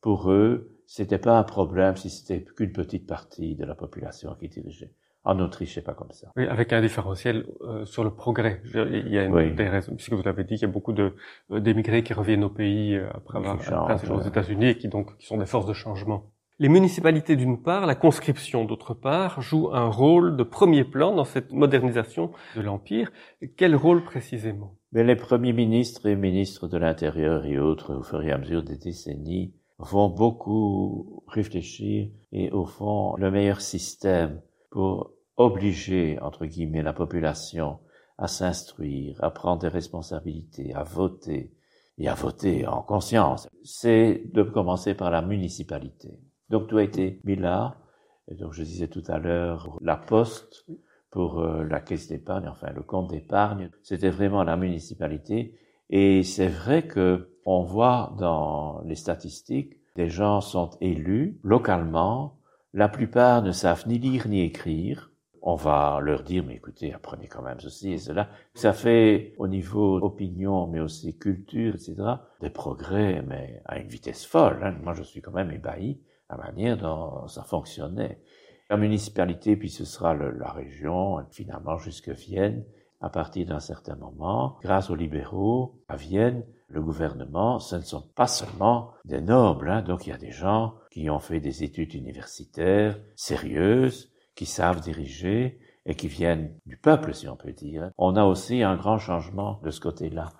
Pour 0.00 0.30
eux, 0.30 0.74
c'était 0.86 1.18
pas 1.18 1.38
un 1.38 1.42
problème 1.42 1.96
si 1.96 2.10
c'était 2.10 2.44
qu'une 2.44 2.72
petite 2.72 3.06
partie 3.06 3.56
de 3.56 3.64
la 3.64 3.74
population 3.74 4.34
qui 4.34 4.48
dirigeait. 4.48 4.94
En 5.24 5.40
Autriche, 5.40 5.74
c'est 5.74 5.82
pas 5.82 5.94
comme 5.94 6.12
ça. 6.12 6.30
Oui, 6.36 6.46
avec 6.46 6.72
un 6.74 6.82
différentiel 6.82 7.46
euh, 7.62 7.86
sur 7.86 8.04
le 8.04 8.10
progrès. 8.10 8.60
Il 8.74 9.08
y 9.08 9.18
a 9.18 9.24
une 9.24 9.54
des 9.54 9.68
raisons, 9.68 9.94
puisque 9.96 10.12
vous 10.12 10.22
l'avez 10.22 10.44
dit, 10.44 10.56
qu'il 10.56 10.68
y 10.68 10.70
a 10.70 10.72
beaucoup 10.72 10.92
de 10.92 11.14
euh, 11.50 11.60
d'émigrés 11.60 12.02
qui 12.02 12.12
reviennent 12.12 12.44
au 12.44 12.50
pays 12.50 12.94
euh, 12.94 13.08
après 13.14 13.38
avoir 13.38 13.86
passé 13.86 14.10
aux 14.10 14.20
États-Unis 14.20 14.66
et 14.66 14.78
qui 14.78 14.88
donc 14.88 15.16
qui 15.16 15.26
sont 15.26 15.38
des 15.38 15.46
forces 15.46 15.66
de 15.66 15.72
changement. 15.72 16.33
Les 16.60 16.68
municipalités 16.68 17.34
d'une 17.34 17.60
part, 17.60 17.84
la 17.84 17.96
conscription 17.96 18.64
d'autre 18.64 18.94
part, 18.94 19.40
jouent 19.40 19.70
un 19.72 19.88
rôle 19.88 20.36
de 20.36 20.44
premier 20.44 20.84
plan 20.84 21.12
dans 21.12 21.24
cette 21.24 21.50
modernisation 21.50 22.30
de 22.54 22.60
l'empire. 22.60 23.10
Quel 23.56 23.74
rôle 23.74 24.04
précisément? 24.04 24.76
Mais 24.92 25.02
les 25.02 25.16
premiers 25.16 25.52
ministres 25.52 26.06
et 26.06 26.14
ministres 26.14 26.68
de 26.68 26.78
l'Intérieur 26.78 27.44
et 27.44 27.58
autres, 27.58 27.96
au 27.96 28.02
fur 28.04 28.22
et 28.22 28.30
à 28.30 28.38
mesure 28.38 28.62
des 28.62 28.76
décennies, 28.76 29.52
vont 29.78 30.08
beaucoup 30.08 31.24
réfléchir 31.26 32.08
et 32.30 32.52
au 32.52 32.66
fond, 32.66 33.16
le 33.16 33.32
meilleur 33.32 33.60
système 33.60 34.40
pour 34.70 35.10
obliger, 35.36 36.20
entre 36.20 36.46
guillemets, 36.46 36.82
la 36.82 36.92
population 36.92 37.80
à 38.16 38.28
s'instruire, 38.28 39.16
à 39.24 39.32
prendre 39.32 39.62
des 39.62 39.68
responsabilités, 39.68 40.72
à 40.72 40.84
voter, 40.84 41.52
et 41.98 42.08
à 42.08 42.14
voter 42.14 42.66
en 42.66 42.82
conscience, 42.82 43.48
c'est 43.62 44.22
de 44.32 44.42
commencer 44.42 44.94
par 44.94 45.10
la 45.10 45.22
municipalité. 45.22 46.20
Donc 46.50 46.68
tout 46.68 46.76
a 46.76 46.82
été 46.82 47.20
mis 47.24 47.36
là, 47.36 47.76
et 48.28 48.34
donc 48.34 48.52
je 48.52 48.62
disais 48.62 48.88
tout 48.88 49.02
à 49.08 49.18
l'heure, 49.18 49.78
la 49.80 49.96
poste 49.96 50.66
pour 51.10 51.40
euh, 51.40 51.64
la 51.64 51.80
caisse 51.80 52.08
d'épargne, 52.08 52.48
enfin 52.48 52.70
le 52.74 52.82
compte 52.82 53.10
d'épargne, 53.10 53.70
c'était 53.82 54.10
vraiment 54.10 54.42
la 54.44 54.56
municipalité, 54.56 55.58
et 55.90 56.22
c'est 56.22 56.48
vrai 56.48 56.86
que 56.86 57.30
on 57.46 57.62
voit 57.62 58.14
dans 58.18 58.80
les 58.84 58.94
statistiques, 58.94 59.74
des 59.96 60.08
gens 60.08 60.40
sont 60.40 60.70
élus 60.80 61.38
localement, 61.42 62.38
la 62.72 62.88
plupart 62.88 63.42
ne 63.42 63.52
savent 63.52 63.86
ni 63.86 63.98
lire 63.98 64.28
ni 64.28 64.40
écrire, 64.40 65.12
on 65.46 65.56
va 65.56 66.00
leur 66.00 66.22
dire, 66.22 66.42
mais 66.42 66.54
écoutez, 66.54 66.94
apprenez 66.94 67.28
quand 67.28 67.42
même 67.42 67.60
ceci 67.60 67.92
et 67.92 67.98
cela. 67.98 68.30
Ça 68.54 68.72
fait, 68.72 69.34
au 69.36 69.46
niveau 69.46 69.96
opinion, 69.98 70.66
mais 70.66 70.80
aussi 70.80 71.18
culture, 71.18 71.74
etc., 71.74 71.96
des 72.40 72.48
progrès, 72.48 73.22
mais 73.28 73.60
à 73.66 73.78
une 73.78 73.88
vitesse 73.88 74.24
folle. 74.24 74.58
Hein. 74.62 74.74
Moi, 74.82 74.94
je 74.94 75.02
suis 75.02 75.20
quand 75.20 75.32
même 75.32 75.50
ébahi 75.50 76.00
la 76.30 76.36
manière 76.36 76.76
dont 76.76 77.26
ça 77.28 77.42
fonctionnait. 77.42 78.20
La 78.70 78.76
municipalité, 78.76 79.56
puis 79.56 79.70
ce 79.70 79.84
sera 79.84 80.14
la 80.14 80.50
région, 80.50 81.24
finalement 81.30 81.76
jusque 81.76 82.08
Vienne, 82.08 82.64
à 83.00 83.10
partir 83.10 83.46
d'un 83.46 83.60
certain 83.60 83.96
moment, 83.96 84.56
grâce 84.62 84.88
aux 84.88 84.94
libéraux, 84.94 85.78
à 85.88 85.96
Vienne, 85.96 86.44
le 86.68 86.80
gouvernement, 86.80 87.58
ce 87.58 87.76
ne 87.76 87.82
sont 87.82 88.08
pas 88.14 88.26
seulement 88.26 88.92
des 89.04 89.20
nobles, 89.20 89.68
hein. 89.68 89.82
donc 89.82 90.06
il 90.06 90.10
y 90.10 90.14
a 90.14 90.18
des 90.18 90.32
gens 90.32 90.74
qui 90.90 91.10
ont 91.10 91.18
fait 91.18 91.40
des 91.40 91.62
études 91.62 91.94
universitaires 91.94 92.98
sérieuses, 93.14 94.10
qui 94.34 94.46
savent 94.46 94.80
diriger 94.80 95.60
et 95.86 95.94
qui 95.94 96.08
viennent 96.08 96.58
du 96.66 96.76
peuple, 96.76 97.14
si 97.14 97.28
on 97.28 97.36
peut 97.36 97.52
dire. 97.52 97.90
On 97.98 98.16
a 98.16 98.24
aussi 98.24 98.62
un 98.62 98.76
grand 98.76 98.98
changement 98.98 99.60
de 99.62 99.70
ce 99.70 99.80
côté-là. 99.80 100.32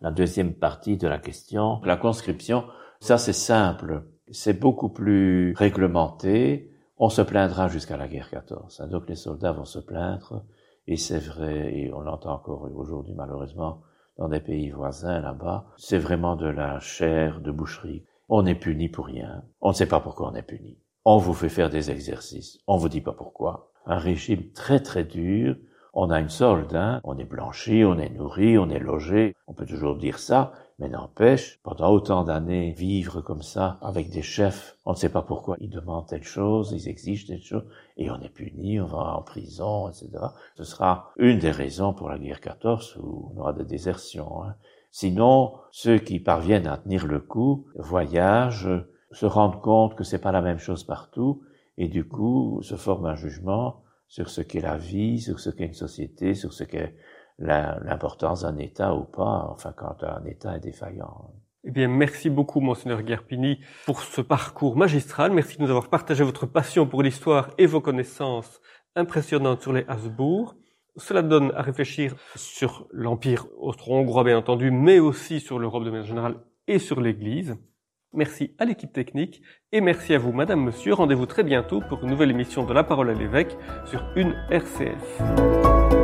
La 0.00 0.10
deuxième 0.10 0.54
partie 0.54 0.96
de 0.96 1.06
la 1.06 1.18
question, 1.18 1.80
la 1.84 1.96
conscription, 1.96 2.64
ça 3.00 3.18
c'est 3.18 3.34
simple, 3.34 4.06
c'est 4.30 4.58
beaucoup 4.58 4.88
plus 4.88 5.54
réglementé. 5.56 6.70
On 6.98 7.08
se 7.08 7.22
plaindra 7.22 7.68
jusqu'à 7.68 7.96
la 7.96 8.08
guerre 8.08 8.30
14. 8.30 8.88
Donc 8.90 9.08
les 9.08 9.16
soldats 9.16 9.52
vont 9.52 9.64
se 9.64 9.78
plaindre, 9.78 10.44
et 10.86 10.96
c'est 10.96 11.18
vrai, 11.18 11.74
et 11.74 11.92
on 11.92 12.00
l'entend 12.00 12.34
encore 12.34 12.68
aujourd'hui 12.74 13.14
malheureusement 13.14 13.82
dans 14.18 14.28
des 14.28 14.40
pays 14.40 14.68
voisins 14.68 15.20
là-bas, 15.20 15.64
c'est 15.78 15.98
vraiment 15.98 16.36
de 16.36 16.46
la 16.46 16.78
chair 16.78 17.40
de 17.40 17.50
boucherie. 17.50 18.04
On 18.28 18.44
est 18.44 18.54
puni 18.54 18.88
pour 18.88 19.06
rien. 19.06 19.42
On 19.60 19.70
ne 19.70 19.74
sait 19.74 19.88
pas 19.88 20.00
pourquoi 20.00 20.30
on 20.30 20.34
est 20.34 20.42
puni. 20.42 20.78
On 21.04 21.16
vous 21.16 21.32
fait 21.32 21.48
faire 21.48 21.70
des 21.70 21.90
exercices. 21.90 22.58
On 22.66 22.76
vous 22.76 22.90
dit 22.90 23.00
pas 23.00 23.14
pourquoi. 23.14 23.72
Un 23.86 23.98
régime 23.98 24.52
très 24.52 24.80
très 24.80 25.04
dur. 25.04 25.56
On 25.94 26.10
a 26.10 26.20
une 26.20 26.28
solde, 26.28 26.74
hein. 26.74 27.00
On 27.02 27.18
est 27.18 27.24
blanchi, 27.24 27.82
on 27.84 27.98
est 27.98 28.10
nourri, 28.10 28.58
on 28.58 28.68
est 28.68 28.78
logé. 28.78 29.34
On 29.46 29.54
peut 29.54 29.66
toujours 29.66 29.96
dire 29.96 30.18
ça, 30.18 30.52
mais 30.80 30.88
n'empêche, 30.88 31.60
pendant 31.62 31.90
autant 31.90 32.24
d'années, 32.24 32.72
vivre 32.72 33.20
comme 33.20 33.42
ça, 33.42 33.78
avec 33.82 34.08
des 34.08 34.22
chefs, 34.22 34.78
on 34.86 34.92
ne 34.92 34.96
sait 34.96 35.10
pas 35.10 35.20
pourquoi 35.20 35.56
ils 35.60 35.68
demandent 35.68 36.06
telle 36.06 36.24
chose, 36.24 36.72
ils 36.72 36.88
exigent 36.88 37.26
telle 37.26 37.42
chose, 37.42 37.66
et 37.98 38.10
on 38.10 38.18
est 38.22 38.30
puni, 38.30 38.80
on 38.80 38.86
va 38.86 39.16
en 39.16 39.22
prison, 39.22 39.90
etc. 39.90 40.08
Ce 40.56 40.64
sera 40.64 41.12
une 41.18 41.38
des 41.38 41.50
raisons 41.50 41.92
pour 41.92 42.08
la 42.08 42.18
guerre 42.18 42.40
14 42.40 42.96
où 43.02 43.30
on 43.34 43.40
aura 43.40 43.52
des 43.52 43.64
désertions. 43.64 44.42
Hein. 44.42 44.54
Sinon, 44.90 45.52
ceux 45.70 45.98
qui 45.98 46.18
parviennent 46.18 46.66
à 46.66 46.78
tenir 46.78 47.06
le 47.06 47.20
coup 47.20 47.66
voyagent, 47.76 48.70
se 49.12 49.26
rendre 49.26 49.60
compte 49.60 49.96
que 49.96 50.04
c'est 50.04 50.18
pas 50.18 50.32
la 50.32 50.40
même 50.40 50.58
chose 50.58 50.84
partout 50.84 51.42
et 51.76 51.88
du 51.88 52.06
coup 52.06 52.60
se 52.62 52.76
forme 52.76 53.06
un 53.06 53.16
jugement 53.16 53.82
sur 54.08 54.30
ce 54.30 54.40
qu'est 54.40 54.60
la 54.60 54.76
vie, 54.76 55.20
sur 55.20 55.38
ce 55.40 55.50
qu'est 55.50 55.66
une 55.66 55.74
société, 55.74 56.34
sur 56.34 56.52
ce 56.52 56.64
qu'est 56.64 56.96
l'importance 57.40 58.42
d'un 58.42 58.56
État 58.58 58.94
ou 58.94 59.04
pas, 59.04 59.46
enfin 59.50 59.72
quand 59.76 60.02
un 60.04 60.24
État 60.24 60.56
est 60.56 60.60
défaillant. 60.60 61.32
Eh 61.64 61.70
bien, 61.70 61.88
merci 61.88 62.30
beaucoup, 62.30 62.60
Monseigneur 62.60 63.02
Guerpini, 63.02 63.60
pour 63.84 64.00
ce 64.00 64.22
parcours 64.22 64.76
magistral. 64.76 65.30
Merci 65.32 65.58
de 65.58 65.62
nous 65.62 65.70
avoir 65.70 65.88
partagé 65.88 66.24
votre 66.24 66.46
passion 66.46 66.86
pour 66.86 67.02
l'histoire 67.02 67.50
et 67.58 67.66
vos 67.66 67.82
connaissances 67.82 68.60
impressionnantes 68.96 69.60
sur 69.62 69.72
les 69.72 69.84
Habsbourg. 69.86 70.54
Cela 70.96 71.22
donne 71.22 71.52
à 71.54 71.62
réfléchir 71.62 72.16
sur 72.34 72.86
l'Empire 72.92 73.46
austro-hongrois, 73.58 74.24
bien 74.24 74.38
entendu, 74.38 74.70
mais 74.70 74.98
aussi 74.98 75.40
sur 75.40 75.58
l'Europe 75.58 75.84
de 75.84 75.90
manière 75.90 76.06
générale 76.06 76.36
et 76.66 76.78
sur 76.78 77.00
l'Église. 77.00 77.56
Merci 78.12 78.54
à 78.58 78.64
l'équipe 78.64 78.92
technique 78.92 79.42
et 79.70 79.80
merci 79.80 80.14
à 80.14 80.18
vous, 80.18 80.32
Madame, 80.32 80.64
Monsieur. 80.64 80.94
Rendez-vous 80.94 81.26
très 81.26 81.44
bientôt 81.44 81.80
pour 81.88 82.02
une 82.02 82.10
nouvelle 82.10 82.30
émission 82.30 82.64
de 82.64 82.72
La 82.72 82.82
Parole 82.82 83.10
à 83.10 83.14
l'évêque 83.14 83.56
sur 83.86 84.02
une 84.16 84.34
RCF. 84.50 85.99